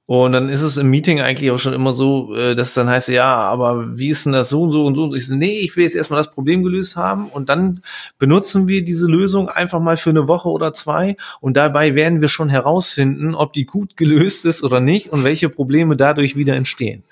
und 0.09 0.33
dann 0.33 0.49
ist 0.49 0.63
es 0.63 0.79
im 0.79 0.89
Meeting 0.89 1.21
eigentlich 1.21 1.51
auch 1.51 1.59
schon 1.59 1.75
immer 1.75 1.93
so, 1.93 2.35
äh, 2.35 2.55
dass 2.55 2.73
dann 2.73 2.89
heißt, 2.89 3.11
ja, 3.11 3.27
aber 3.27 3.99
wie 3.99 4.09
ist 4.09 4.25
denn 4.25 4.33
das 4.33 4.49
so 4.49 4.63
und 4.63 4.71
so 4.71 4.87
und 4.87 4.95
so? 4.95 5.05
Und 5.05 5.15
ich 5.15 5.27
so, 5.27 5.37
nee, 5.37 5.59
ich 5.59 5.77
will 5.77 5.85
jetzt 5.85 5.95
erstmal 5.95 6.19
das 6.19 6.31
Problem 6.33 6.63
gelöst 6.63 6.97
haben 6.97 7.29
und 7.29 7.51
dann 7.51 7.83
benutzen 8.19 8.69
wir 8.69 8.83
diese 8.83 9.07
Lösung 9.07 9.51
einfach 9.51 9.81
mal 9.81 9.99
für 9.99 10.09
eine 10.09 10.27
Woche 10.27 10.49
oder 10.49 10.73
zwei 10.73 11.19
und 11.43 11.59
dabei 11.59 11.95
werden 11.95 12.23
wir 12.23 12.29
schon 12.29 12.49
herausfinden, 12.49 13.35
ob 13.35 13.53
die 13.53 13.67
gut 13.67 13.99
gelöst 13.99 14.47
ist 14.47 14.63
oder 14.63 14.81
nicht 14.81 15.13
und 15.13 15.25
welche 15.25 15.51
Probleme 15.51 15.95
dadurch 15.95 16.37
wieder 16.37 16.57
entstehen. 16.57 17.05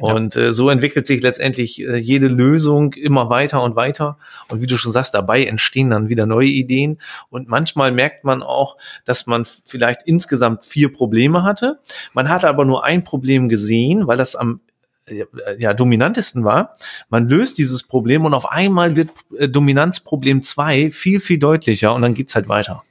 Und 0.00 0.36
äh, 0.36 0.52
so 0.52 0.70
entwickelt 0.70 1.06
sich 1.06 1.22
letztendlich 1.22 1.80
äh, 1.80 1.96
jede 1.96 2.28
Lösung 2.28 2.94
immer 2.94 3.28
weiter 3.30 3.62
und 3.62 3.76
weiter. 3.76 4.18
Und 4.48 4.62
wie 4.62 4.66
du 4.66 4.76
schon 4.76 4.92
sagst, 4.92 5.14
dabei 5.14 5.44
entstehen 5.44 5.90
dann 5.90 6.08
wieder 6.08 6.26
neue 6.26 6.48
Ideen. 6.48 7.00
Und 7.28 7.48
manchmal 7.48 7.92
merkt 7.92 8.24
man 8.24 8.42
auch, 8.42 8.76
dass 9.04 9.26
man 9.26 9.46
vielleicht 9.64 10.02
insgesamt 10.04 10.64
vier 10.64 10.92
Probleme 10.92 11.42
hatte. 11.42 11.80
Man 12.14 12.28
hat 12.28 12.44
aber 12.44 12.64
nur 12.64 12.84
ein 12.84 13.04
Problem 13.04 13.48
gesehen, 13.48 14.06
weil 14.06 14.16
das 14.16 14.36
am 14.36 14.60
äh, 15.06 15.24
ja, 15.58 15.74
dominantesten 15.74 16.44
war. 16.44 16.74
Man 17.08 17.28
löst 17.28 17.58
dieses 17.58 17.82
Problem 17.82 18.24
und 18.24 18.34
auf 18.34 18.50
einmal 18.50 18.96
wird 18.96 19.10
äh, 19.38 19.48
Dominanzproblem 19.48 20.42
zwei 20.42 20.90
viel, 20.90 21.20
viel 21.20 21.38
deutlicher 21.38 21.94
und 21.94 22.02
dann 22.02 22.14
geht's 22.14 22.34
halt 22.34 22.48
weiter 22.48 22.82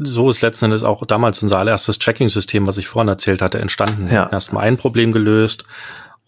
so 0.00 0.30
ist 0.30 0.40
letzten 0.42 0.66
Endes 0.66 0.84
auch 0.84 1.04
damals 1.06 1.42
unser 1.42 1.58
allererstes 1.58 1.98
Tracking-System, 1.98 2.66
was 2.66 2.78
ich 2.78 2.86
vorhin 2.86 3.08
erzählt 3.08 3.42
hatte, 3.42 3.58
entstanden. 3.58 4.08
Ja. 4.12 4.28
Erstmal 4.30 4.64
ein 4.64 4.76
Problem 4.76 5.12
gelöst 5.12 5.64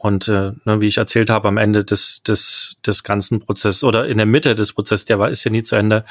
und 0.03 0.29
äh, 0.29 0.53
ne, 0.65 0.81
wie 0.81 0.87
ich 0.87 0.97
erzählt 0.97 1.29
habe, 1.29 1.47
am 1.47 1.59
Ende 1.59 1.85
des, 1.85 2.23
des, 2.23 2.77
des 2.87 3.05
ganzen 3.05 3.39
Prozesses 3.39 3.85
oder 3.85 4.07
in 4.07 4.17
der 4.17 4.25
Mitte 4.25 4.55
des 4.55 4.73
Prozesses, 4.73 5.05
der 5.05 5.19
war, 5.19 5.29
ist 5.29 5.45
ja 5.45 5.51
nie 5.51 5.63
zu 5.63 5.77
Ende, 5.77 6.07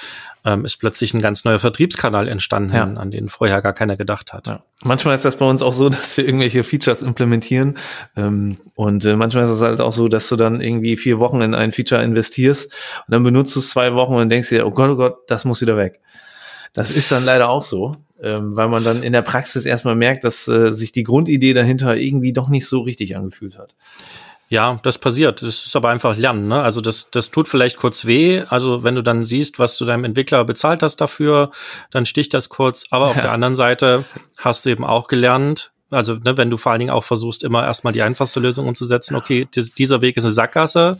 ähm, 0.46 0.64
ist 0.64 0.78
plötzlich 0.78 1.16
ein 1.16 1.22
ganz 1.22 1.44
neuer 1.44 1.58
Vertriebskanal 1.58 2.28
entstanden, 2.28 2.76
ja. 2.76 2.84
an 2.84 3.10
den 3.10 3.30
vorher 3.30 3.64
gar 3.64 3.74
keiner 3.74 3.98
gedacht 3.98 4.32
hat. 4.32 4.46
Ja. 4.46 4.64
Manchmal 4.84 5.16
ist 5.16 5.26
das 5.26 5.38
bei 5.38 5.50
uns 5.50 5.64
auch 5.64 5.74
so, 5.74 5.90
dass 5.90 6.16
wir 6.18 6.24
irgendwelche 6.24 6.64
Features 6.64 7.02
implementieren 7.02 7.80
ähm, 8.16 8.58
und 8.76 9.06
äh, 9.06 9.16
manchmal 9.16 9.46
ist 9.46 9.50
es 9.50 9.62
halt 9.62 9.82
auch 9.82 9.94
so, 9.94 10.08
dass 10.08 10.30
du 10.30 10.36
dann 10.36 10.62
irgendwie 10.62 10.96
vier 10.96 11.18
Wochen 11.18 11.42
in 11.42 11.56
ein 11.56 11.72
Feature 11.72 12.04
investierst 12.04 12.66
und 12.66 13.12
dann 13.12 13.24
benutzt 13.24 13.56
du 13.56 13.60
es 13.60 13.72
zwei 13.72 13.96
Wochen 13.96 14.14
und 14.14 14.30
denkst 14.30 14.50
dir, 14.50 14.68
oh 14.68 14.72
Gott, 14.72 14.92
oh 14.92 14.96
Gott, 14.98 15.18
das 15.28 15.46
muss 15.46 15.62
wieder 15.62 15.78
weg. 15.78 16.00
Das 16.74 16.92
ist 16.92 17.12
dann 17.12 17.26
leider 17.26 17.50
auch 17.50 17.64
so, 17.64 17.96
ähm, 18.22 18.56
weil 18.56 18.70
man 18.70 18.84
dann 18.84 19.04
in 19.04 19.14
der 19.14 19.22
Praxis 19.22 19.66
erstmal 19.66 19.96
merkt, 19.96 20.24
dass 20.24 20.48
äh, 20.48 20.72
sich 20.72 20.92
die 20.92 21.04
Grundidee 21.04 21.54
dahinter 21.54 21.96
irgendwie 21.96 22.34
doch 22.34 22.50
nicht 22.50 22.68
so 22.68 22.82
richtig 22.82 23.16
angefühlt 23.16 23.58
hat. 23.58 23.76
Ja, 24.50 24.80
das 24.82 24.98
passiert. 24.98 25.44
Das 25.44 25.66
ist 25.68 25.76
aber 25.76 25.90
einfach 25.90 26.18
Lernen. 26.18 26.48
Ne? 26.48 26.62
Also 26.62 26.82
das, 26.82 27.12
das 27.12 27.30
tut 27.30 27.48
vielleicht 27.48 27.78
kurz 27.78 28.06
weh. 28.06 28.42
Also 28.50 28.84
wenn 28.84 28.96
du 28.96 29.04
dann 29.04 29.22
siehst, 29.22 29.60
was 29.60 29.78
du 29.78 29.86
deinem 29.86 30.06
Entwickler 30.06 30.44
bezahlt 30.44 30.82
hast 30.82 30.98
dafür, 30.98 31.52
dann 31.92 32.08
sticht 32.08 32.34
das 32.34 32.50
kurz. 32.50 32.86
Aber 32.90 33.08
auf 33.10 33.16
ja. 33.16 33.22
der 33.22 33.32
anderen 33.32 33.56
Seite 33.56 34.06
hast 34.40 34.66
du 34.66 34.72
eben 34.72 34.84
auch 34.84 35.08
gelernt, 35.08 35.72
also 35.92 36.16
ne, 36.16 36.38
wenn 36.38 36.50
du 36.50 36.58
vor 36.58 36.72
allen 36.72 36.80
Dingen 36.80 36.92
auch 36.92 37.04
versuchst, 37.04 37.44
immer 37.44 37.64
erstmal 37.64 37.94
die 37.94 38.02
einfachste 38.02 38.40
Lösung 38.40 38.68
umzusetzen, 38.68 39.16
okay, 39.16 39.48
dieser 39.56 40.02
Weg 40.02 40.18
ist 40.18 40.24
eine 40.24 40.34
Sackgasse, 40.34 40.98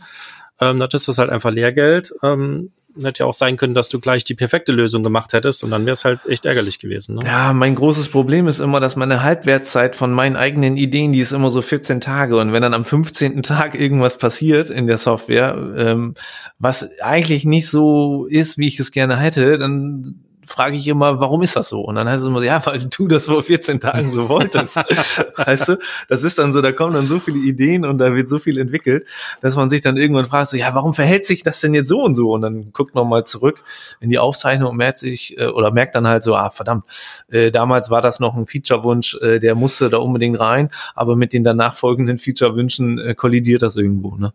ähm, 0.60 0.78
dann 0.78 0.88
ist 0.92 1.08
das 1.08 1.18
halt 1.18 1.30
einfach 1.30 1.50
Lehrgeld. 1.50 2.12
Ähm, 2.22 2.70
hätte 3.02 3.20
ja 3.20 3.26
auch 3.26 3.34
sein 3.34 3.56
können, 3.56 3.74
dass 3.74 3.88
du 3.88 4.00
gleich 4.00 4.24
die 4.24 4.34
perfekte 4.34 4.72
Lösung 4.72 5.02
gemacht 5.02 5.32
hättest 5.32 5.62
und 5.64 5.70
dann 5.70 5.86
wäre 5.86 5.94
es 5.94 6.04
halt 6.04 6.26
echt 6.26 6.44
ärgerlich 6.44 6.78
gewesen. 6.78 7.16
Ne? 7.16 7.22
Ja, 7.24 7.52
mein 7.52 7.74
großes 7.74 8.08
Problem 8.08 8.48
ist 8.48 8.60
immer, 8.60 8.80
dass 8.80 8.96
meine 8.96 9.22
Halbwertszeit 9.22 9.96
von 9.96 10.12
meinen 10.12 10.36
eigenen 10.36 10.76
Ideen, 10.76 11.12
die 11.12 11.20
ist 11.20 11.32
immer 11.32 11.50
so 11.50 11.62
14 11.62 12.00
Tage 12.00 12.36
und 12.38 12.52
wenn 12.52 12.62
dann 12.62 12.74
am 12.74 12.84
15. 12.84 13.42
Tag 13.50 13.74
irgendwas 13.74 14.18
passiert 14.18 14.70
in 14.70 14.86
der 14.86 14.98
Software, 14.98 15.56
ähm, 15.76 16.14
was 16.58 16.90
eigentlich 17.00 17.44
nicht 17.44 17.68
so 17.68 18.26
ist, 18.26 18.58
wie 18.58 18.68
ich 18.68 18.78
es 18.80 18.92
gerne 18.92 19.16
hätte, 19.16 19.58
dann 19.58 20.20
frage 20.50 20.76
ich 20.76 20.86
immer, 20.88 21.20
warum 21.20 21.42
ist 21.42 21.56
das 21.56 21.68
so? 21.68 21.80
Und 21.80 21.94
dann 21.94 22.08
heißt 22.08 22.22
es 22.22 22.28
immer, 22.28 22.42
ja, 22.42 22.60
weil 22.66 22.80
du 22.80 23.06
das 23.06 23.26
vor 23.26 23.42
14 23.42 23.80
Tagen 23.80 24.12
so 24.12 24.28
wolltest. 24.28 24.76
weißt 25.36 25.68
du, 25.68 25.78
das 26.08 26.24
ist 26.24 26.38
dann 26.38 26.52
so, 26.52 26.60
da 26.60 26.72
kommen 26.72 26.94
dann 26.94 27.08
so 27.08 27.20
viele 27.20 27.38
Ideen 27.38 27.84
und 27.84 27.98
da 27.98 28.14
wird 28.14 28.28
so 28.28 28.38
viel 28.38 28.58
entwickelt, 28.58 29.06
dass 29.40 29.56
man 29.56 29.70
sich 29.70 29.80
dann 29.80 29.96
irgendwann 29.96 30.26
fragt, 30.26 30.48
so, 30.48 30.56
ja, 30.56 30.74
warum 30.74 30.94
verhält 30.94 31.24
sich 31.24 31.42
das 31.42 31.60
denn 31.60 31.72
jetzt 31.74 31.88
so 31.88 32.02
und 32.02 32.14
so? 32.14 32.32
Und 32.32 32.42
dann 32.42 32.72
guckt 32.72 32.94
man 32.94 33.08
mal 33.08 33.24
zurück 33.24 33.62
in 34.00 34.10
die 34.10 34.18
Aufzeichnung 34.18 34.70
und 34.70 34.76
merkt 34.76 34.98
sich, 34.98 35.38
äh, 35.38 35.46
oder 35.46 35.70
merkt 35.70 35.94
dann 35.94 36.06
halt 36.06 36.24
so, 36.24 36.34
ah, 36.34 36.50
verdammt, 36.50 36.84
äh, 37.30 37.50
damals 37.50 37.90
war 37.90 38.02
das 38.02 38.20
noch 38.20 38.36
ein 38.36 38.46
Feature-Wunsch, 38.46 39.18
äh, 39.22 39.38
der 39.38 39.54
musste 39.54 39.88
da 39.88 39.98
unbedingt 39.98 40.40
rein, 40.40 40.70
aber 40.94 41.16
mit 41.16 41.32
den 41.32 41.44
danach 41.44 41.74
folgenden 41.74 42.18
Feature-Wünschen 42.18 42.98
äh, 42.98 43.14
kollidiert 43.14 43.62
das 43.62 43.76
irgendwo, 43.76 44.16
ne? 44.16 44.32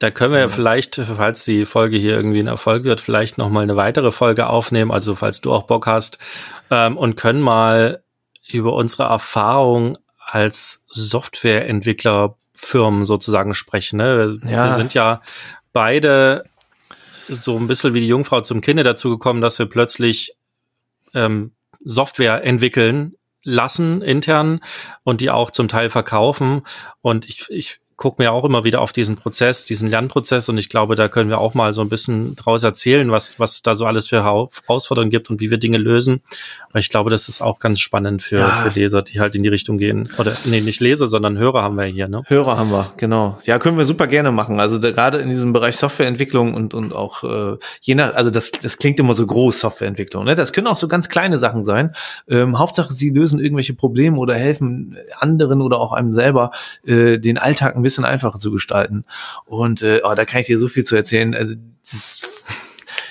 Da 0.00 0.10
können 0.10 0.32
wir 0.32 0.40
ja 0.40 0.48
vielleicht, 0.48 0.96
falls 0.96 1.44
die 1.44 1.64
Folge 1.66 1.98
hier 1.98 2.16
irgendwie 2.16 2.40
ein 2.40 2.46
Erfolg 2.46 2.84
wird, 2.84 3.02
vielleicht 3.02 3.36
noch 3.36 3.50
mal 3.50 3.60
eine 3.60 3.76
weitere 3.76 4.10
Folge 4.10 4.46
aufnehmen, 4.48 4.90
also 4.90 5.14
falls 5.14 5.42
du 5.42 5.52
auch 5.52 5.64
Bock 5.64 5.86
hast, 5.86 6.18
ähm, 6.70 6.96
und 6.96 7.16
können 7.16 7.42
mal 7.42 8.02
über 8.48 8.72
unsere 8.72 9.02
Erfahrung 9.04 9.98
als 10.18 10.82
Softwareentwicklerfirmen 10.88 13.04
sozusagen 13.04 13.54
sprechen. 13.54 13.98
Ne? 13.98 14.38
Ja. 14.46 14.70
Wir 14.70 14.76
sind 14.76 14.94
ja 14.94 15.20
beide 15.74 16.44
so 17.28 17.58
ein 17.58 17.66
bisschen 17.66 17.92
wie 17.92 18.00
die 18.00 18.08
Jungfrau 18.08 18.40
zum 18.40 18.62
Kinde 18.62 18.84
dazu 18.84 19.10
gekommen, 19.10 19.42
dass 19.42 19.58
wir 19.58 19.66
plötzlich 19.66 20.34
ähm, 21.12 21.52
Software 21.84 22.42
entwickeln 22.42 23.16
lassen 23.42 24.00
intern 24.00 24.60
und 25.02 25.20
die 25.20 25.30
auch 25.30 25.50
zum 25.50 25.68
Teil 25.68 25.90
verkaufen. 25.90 26.62
Und 27.02 27.28
ich, 27.28 27.50
ich 27.50 27.80
gucke 28.00 28.22
mir 28.22 28.32
auch 28.32 28.46
immer 28.46 28.64
wieder 28.64 28.80
auf 28.80 28.92
diesen 28.92 29.14
Prozess, 29.14 29.66
diesen 29.66 29.90
Lernprozess 29.90 30.48
und 30.48 30.56
ich 30.56 30.70
glaube, 30.70 30.94
da 30.94 31.08
können 31.08 31.28
wir 31.28 31.38
auch 31.38 31.52
mal 31.52 31.74
so 31.74 31.82
ein 31.82 31.90
bisschen 31.90 32.34
draus 32.34 32.62
erzählen, 32.62 33.10
was, 33.10 33.38
was 33.38 33.60
da 33.60 33.74
so 33.74 33.84
alles 33.84 34.08
für 34.08 34.24
Herausforderungen 34.24 35.10
gibt 35.10 35.28
und 35.28 35.38
wie 35.38 35.50
wir 35.50 35.58
Dinge 35.58 35.76
lösen. 35.76 36.22
Weil 36.72 36.80
ich 36.80 36.88
glaube, 36.88 37.10
das 37.10 37.28
ist 37.28 37.42
auch 37.42 37.58
ganz 37.58 37.78
spannend 37.78 38.22
für, 38.22 38.38
ja. 38.38 38.48
für 38.48 38.70
Leser, 38.70 39.02
die 39.02 39.20
halt 39.20 39.34
in 39.34 39.42
die 39.42 39.50
Richtung 39.50 39.76
gehen. 39.76 40.08
Oder 40.16 40.34
nee, 40.46 40.62
nicht 40.62 40.80
Leser, 40.80 41.08
sondern 41.08 41.36
Hörer 41.36 41.62
haben 41.62 41.76
wir 41.76 41.84
hier, 41.84 42.08
ne? 42.08 42.22
Hörer 42.26 42.56
haben 42.56 42.70
wir, 42.70 42.90
genau. 42.96 43.38
Ja, 43.44 43.58
können 43.58 43.76
wir 43.76 43.84
super 43.84 44.06
gerne 44.06 44.32
machen. 44.32 44.60
Also 44.60 44.78
da, 44.78 44.92
gerade 44.92 45.18
in 45.18 45.28
diesem 45.28 45.52
Bereich 45.52 45.76
Softwareentwicklung 45.76 46.54
und, 46.54 46.72
und 46.72 46.94
auch 46.94 47.22
äh, 47.22 47.58
je 47.82 47.96
nach, 47.96 48.14
also 48.14 48.30
das, 48.30 48.50
das 48.50 48.78
klingt 48.78 48.98
immer 48.98 49.12
so 49.12 49.26
groß, 49.26 49.60
Softwareentwicklung. 49.60 50.24
Ne? 50.24 50.34
Das 50.34 50.54
können 50.54 50.68
auch 50.68 50.76
so 50.76 50.88
ganz 50.88 51.10
kleine 51.10 51.38
Sachen 51.38 51.66
sein. 51.66 51.94
Ähm, 52.30 52.58
Hauptsache, 52.58 52.94
sie 52.94 53.10
lösen 53.10 53.40
irgendwelche 53.40 53.74
Probleme 53.74 54.16
oder 54.16 54.36
helfen 54.36 54.96
anderen 55.18 55.60
oder 55.60 55.78
auch 55.80 55.92
einem 55.92 56.14
selber, 56.14 56.52
äh, 56.86 57.18
den 57.18 57.36
Alltag 57.36 57.76
ein 57.76 57.82
bisschen 57.82 57.89
bisschen 57.90 58.04
einfacher 58.04 58.38
zu 58.38 58.50
gestalten. 58.50 59.04
Und 59.46 59.82
äh, 59.82 60.00
oh, 60.04 60.14
da 60.14 60.24
kann 60.24 60.40
ich 60.40 60.46
dir 60.46 60.58
so 60.58 60.68
viel 60.68 60.84
zu 60.84 60.96
erzählen. 60.96 61.34
Also 61.34 61.54
das, 61.90 62.22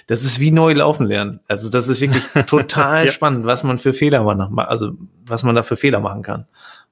das 0.07 0.23
ist 0.23 0.39
wie 0.39 0.51
neu 0.51 0.73
laufen 0.73 1.05
lernen. 1.05 1.39
Also 1.47 1.69
das 1.69 1.87
ist 1.87 2.01
wirklich 2.01 2.23
total 2.47 3.05
ja. 3.05 3.11
spannend, 3.11 3.45
was 3.45 3.63
man 3.63 3.77
für 3.77 3.93
Fehler 3.93 4.23
machen, 4.23 4.57
also 4.59 4.93
was 5.25 5.43
man 5.43 5.55
da 5.55 5.63
für 5.63 5.77
Fehler 5.77 5.99
machen 5.99 6.23
kann. 6.23 6.45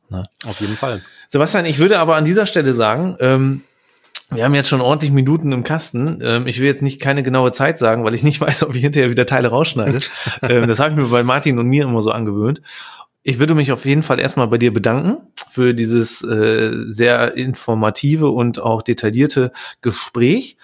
Na. 0.10 0.24
Auf 0.46 0.62
jeden 0.62 0.76
Fall. 0.76 1.02
Sebastian, 1.28 1.66
ich 1.66 1.80
würde 1.80 2.00
aber 2.00 2.16
an 2.16 2.26
dieser 2.26 2.46
Stelle 2.46 2.74
sagen, 2.74 3.18
ähm, 3.20 3.62
wir 4.30 4.44
haben 4.44 4.54
jetzt 4.54 4.68
schon 4.68 4.82
ordentlich 4.82 5.12
Minuten 5.12 5.54
im 5.54 5.64
Kasten. 5.64 6.20
Ähm, 6.22 6.48
ich 6.48 6.60
will 6.60 6.68
jetzt 6.68 6.82
nicht 6.82 7.00
keine 7.00 7.24
genaue 7.24 7.54
Zeit 7.54 7.78
sagen, 7.78 8.04
weil 8.04 8.14
ich 8.14 8.24
nicht 8.24 8.42
weiß, 8.42 8.64
ob 8.64 8.76
ich 8.76 8.82
hinterher 8.82 9.10
wieder 9.10 9.26
Teile 9.26 9.50
rausschneide. 9.50 10.00
ähm, 10.42 10.68
das 10.68 10.80
habe 10.80 10.92
ich 10.92 10.98
mir 10.98 11.08
bei 11.08 11.24
Martin 11.24 11.60
und 11.60 11.68
mir 11.68 11.84
immer 11.84 12.02
so 12.02 12.12
angewöhnt. 12.12 12.62
Ich 13.30 13.40
würde 13.40 13.56
mich 13.56 13.74
auf 13.74 13.84
jeden 13.84 14.04
Fall 14.04 14.22
erstmal 14.22 14.48
bei 14.48 14.58
dir 14.58 14.72
bedanken 14.72 15.18
für 15.50 15.74
dieses 15.74 16.22
äh, 16.22 16.72
sehr 16.86 17.36
informative 17.36 18.30
und 18.30 18.58
auch 18.62 18.82
detaillierte 18.82 19.52
Gespräch 19.82 20.56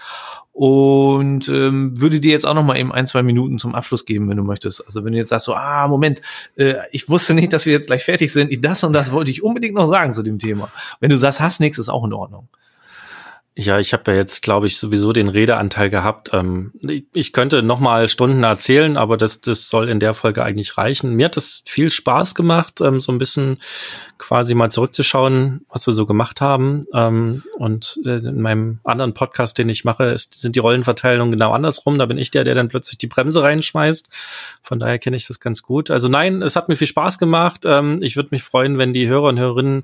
und 0.54 1.50
ähm, 1.50 2.00
würde 2.00 2.22
dir 2.22 2.32
jetzt 2.32 2.46
auch 2.46 2.54
noch 2.54 2.64
mal 2.64 2.78
eben 2.78 2.94
ein, 2.94 3.06
zwei 3.06 3.22
Minuten 3.22 3.60
zum 3.60 3.76
Abschluss 3.76 4.06
geben, 4.06 4.30
wenn 4.30 4.38
du 4.38 4.44
möchtest. 4.44 4.86
Also 4.86 5.04
wenn 5.04 5.12
du 5.12 5.18
jetzt 5.18 5.28
sagst 5.28 5.48
so, 5.48 5.56
ah, 5.56 5.90
Moment, 5.90 6.22
äh, 6.56 6.76
ich 6.94 7.10
wusste 7.10 7.34
nicht, 7.34 7.52
dass 7.52 7.66
wir 7.66 7.74
jetzt 7.74 7.88
gleich 7.88 8.06
fertig 8.06 8.32
sind. 8.32 8.50
Das 8.64 8.86
und 8.86 8.94
das 8.94 9.12
wollte 9.12 9.30
ich 9.30 9.44
unbedingt 9.44 9.76
noch 9.76 9.88
sagen 9.88 10.14
zu 10.14 10.24
dem 10.24 10.40
Thema. 10.40 10.72
Wenn 11.02 11.10
du 11.10 11.18
sagst, 11.18 11.42
hast 11.42 11.60
nichts, 11.60 11.78
ist 11.78 11.90
auch 11.90 12.06
in 12.06 12.14
Ordnung. 12.14 12.48
Ja, 13.56 13.78
ich 13.78 13.94
habe 13.94 14.12
ja 14.12 14.18
jetzt, 14.18 14.42
glaube 14.42 14.66
ich, 14.66 14.78
sowieso 14.78 15.14
den 15.14 15.28
Redeanteil 15.28 15.92
gehabt. 15.92 16.32
Ähm, 16.34 16.74
ich, 16.82 17.06
ich, 17.14 17.34
könnte 17.34 17.62
noch 17.62 17.80
mal 17.80 18.08
Stunden 18.08 18.42
erzählen, 18.42 18.98
aber 18.98 19.16
das, 19.16 19.42
das 19.42 19.68
soll 19.70 19.90
in 19.90 20.00
der 20.00 20.16
Folge 20.16 20.44
eigentlich 20.44 20.76
reichen. 20.76 21.14
Mir 21.14 21.26
hat 21.26 21.38
es 21.38 21.62
viel 21.66 21.92
Spaß 21.92 22.34
gemacht, 22.34 22.82
ähm, 22.82 23.00
so 23.00 23.12
ein 23.12 23.20
bisschen 23.20 23.60
quasi 24.18 24.56
mal 24.56 24.72
zurückzuschauen, 24.72 25.66
was 25.70 25.86
wir 25.86 25.94
so 25.94 26.08
gemacht 26.08 26.42
haben. 26.42 26.82
Ähm, 26.96 27.44
und 27.58 28.00
äh, 28.04 28.18
in 28.18 28.42
meinem 28.42 28.80
anderen 28.84 29.14
Podcast, 29.14 29.60
den 29.60 29.70
ich 29.70 29.86
mache, 29.86 30.06
ist, 30.06 30.42
sind 30.42 30.56
die 30.56 30.60
Rollenverteilungen 30.60 31.32
genau 31.32 31.52
andersrum. 31.52 32.00
Da 32.00 32.08
bin 32.08 32.18
ich 32.18 32.32
der, 32.32 32.46
der 32.46 32.56
dann 32.56 32.70
plötzlich 32.70 32.98
die 32.98 33.08
Bremse 33.08 33.44
reinschmeißt. 33.44 34.10
Von 34.64 34.80
daher 34.80 34.98
kenne 34.98 35.16
ich 35.16 35.28
das 35.28 35.40
ganz 35.40 35.62
gut. 35.62 35.92
Also 35.92 36.08
nein, 36.08 36.42
es 36.42 36.56
hat 36.56 36.70
mir 36.70 36.76
viel 36.76 36.88
Spaß 36.88 37.20
gemacht. 37.20 37.66
Ähm, 37.66 38.00
ich 38.02 38.16
würde 38.16 38.30
mich 38.32 38.42
freuen, 38.42 38.80
wenn 38.80 38.94
die 38.94 39.08
Hörer 39.08 39.28
und 39.28 39.38
Hörerinnen 39.38 39.84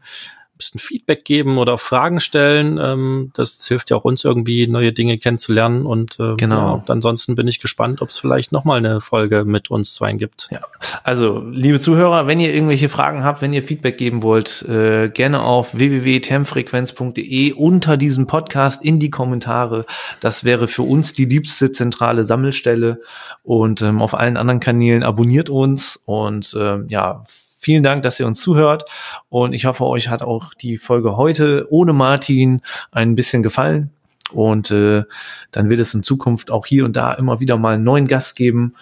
bisschen 0.59 0.79
Feedback 0.79 1.23
geben 1.23 1.57
oder 1.57 1.77
Fragen 1.77 2.19
stellen. 2.19 2.77
Ähm, 2.81 3.31
das 3.33 3.65
hilft 3.65 3.89
ja 3.89 3.95
auch 3.95 4.03
uns 4.03 4.25
irgendwie, 4.25 4.67
neue 4.67 4.91
Dinge 4.91 5.17
kennenzulernen. 5.17 5.85
Und 5.85 6.19
äh, 6.19 6.35
genau. 6.35 6.77
Ja, 6.77 6.83
ansonsten 6.89 7.35
bin 7.35 7.47
ich 7.47 7.61
gespannt, 7.61 8.01
ob 8.01 8.09
es 8.09 8.19
vielleicht 8.19 8.51
nochmal 8.51 8.77
eine 8.77 8.99
Folge 9.01 9.45
mit 9.45 9.71
uns 9.71 9.93
zweien 9.93 10.17
gibt. 10.17 10.49
Ja. 10.51 10.59
Also, 11.03 11.41
liebe 11.49 11.79
Zuhörer, 11.79 12.27
wenn 12.27 12.41
ihr 12.41 12.53
irgendwelche 12.53 12.89
Fragen 12.89 13.23
habt, 13.23 13.41
wenn 13.41 13.53
ihr 13.53 13.63
Feedback 13.63 13.97
geben 13.97 14.21
wollt, 14.21 14.61
äh, 14.63 15.07
gerne 15.07 15.41
auf 15.41 15.77
www.termfrequenz.de 15.77 17.53
unter 17.53 17.95
diesem 17.95 18.27
Podcast 18.27 18.83
in 18.83 18.99
die 18.99 19.09
Kommentare. 19.09 19.85
Das 20.19 20.43
wäre 20.43 20.67
für 20.67 20.83
uns 20.83 21.13
die 21.13 21.25
liebste 21.25 21.71
zentrale 21.71 22.25
Sammelstelle. 22.25 23.01
Und 23.43 23.81
ähm, 23.81 24.01
auf 24.01 24.13
allen 24.13 24.35
anderen 24.35 24.59
Kanälen 24.59 25.03
abonniert 25.03 25.49
uns 25.49 26.01
und 26.05 26.53
ähm, 26.59 26.87
ja, 26.89 27.23
Vielen 27.61 27.83
Dank, 27.83 28.03
dass 28.03 28.17
ihr 28.21 28.25
uns 28.25 28.39
zuhört 28.39 28.85
und 29.27 29.51
ich 29.51 29.65
hoffe, 29.65 29.85
euch 29.85 30.07
hat 30.07 30.21
auch 30.21 30.53
die 30.53 30.77
Folge 30.77 31.17
heute 31.17 31.67
ohne 31.69 31.91
Martin 31.91 32.61
ein 32.91 33.15
bisschen 33.15 33.43
gefallen. 33.43 33.91
Und 34.31 34.71
äh, 34.71 35.03
dann 35.51 35.69
wird 35.69 35.81
es 35.81 35.93
in 35.93 36.01
Zukunft 36.01 36.51
auch 36.51 36.65
hier 36.65 36.85
und 36.85 36.95
da 36.95 37.13
immer 37.13 37.41
wieder 37.41 37.57
mal 37.57 37.73
einen 37.73 37.83
neuen 37.83 38.07
Gast 38.07 38.37
geben. 38.37 38.75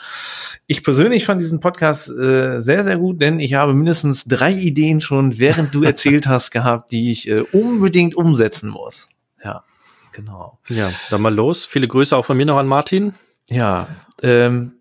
Ich 0.67 0.83
persönlich 0.83 1.25
fand 1.25 1.41
diesen 1.41 1.59
Podcast 1.59 2.09
äh, 2.09 2.59
sehr, 2.59 2.83
sehr 2.83 2.97
gut, 2.97 3.19
denn 3.19 3.39
ich 3.39 3.55
habe 3.55 3.73
mindestens 3.73 4.25
drei 4.25 4.51
Ideen 4.51 5.01
schon, 5.01 5.39
während 5.39 5.73
du 5.73 5.81
erzählt 5.83 6.27
hast, 6.27 6.51
gehabt, 6.51 6.91
die 6.91 7.09
ich 7.09 7.27
äh, 7.27 7.41
unbedingt 7.51 8.13
umsetzen 8.13 8.69
muss. 8.69 9.07
Ja, 9.43 9.63
genau. 10.11 10.59
Ja, 10.67 10.91
dann 11.09 11.21
mal 11.21 11.33
los. 11.33 11.65
Viele 11.65 11.87
Grüße 11.87 12.15
auch 12.15 12.25
von 12.25 12.37
mir 12.37 12.45
noch 12.45 12.57
an 12.57 12.67
Martin. 12.67 13.15
Ja, 13.49 13.87
ähm, 14.21 14.73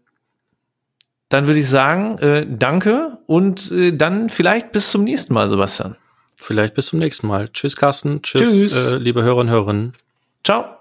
dann 1.28 1.46
würde 1.46 1.60
ich 1.60 1.68
sagen, 1.68 2.18
äh, 2.18 2.46
danke 2.48 3.18
und 3.26 3.70
äh, 3.72 3.92
dann 3.92 4.28
vielleicht 4.28 4.72
bis 4.72 4.90
zum 4.90 5.04
nächsten 5.04 5.34
Mal, 5.34 5.48
Sebastian. 5.48 5.96
Vielleicht 6.36 6.74
bis 6.74 6.88
zum 6.88 6.98
nächsten 6.98 7.26
Mal. 7.26 7.48
Tschüss, 7.48 7.76
Carsten. 7.76 8.22
Tschüss, 8.22 8.42
Tschüss. 8.42 8.76
Äh, 8.76 8.96
liebe 8.96 9.22
Hörerinnen 9.22 9.48
und 9.48 9.52
Hörer. 9.52 9.92
Ciao. 10.44 10.75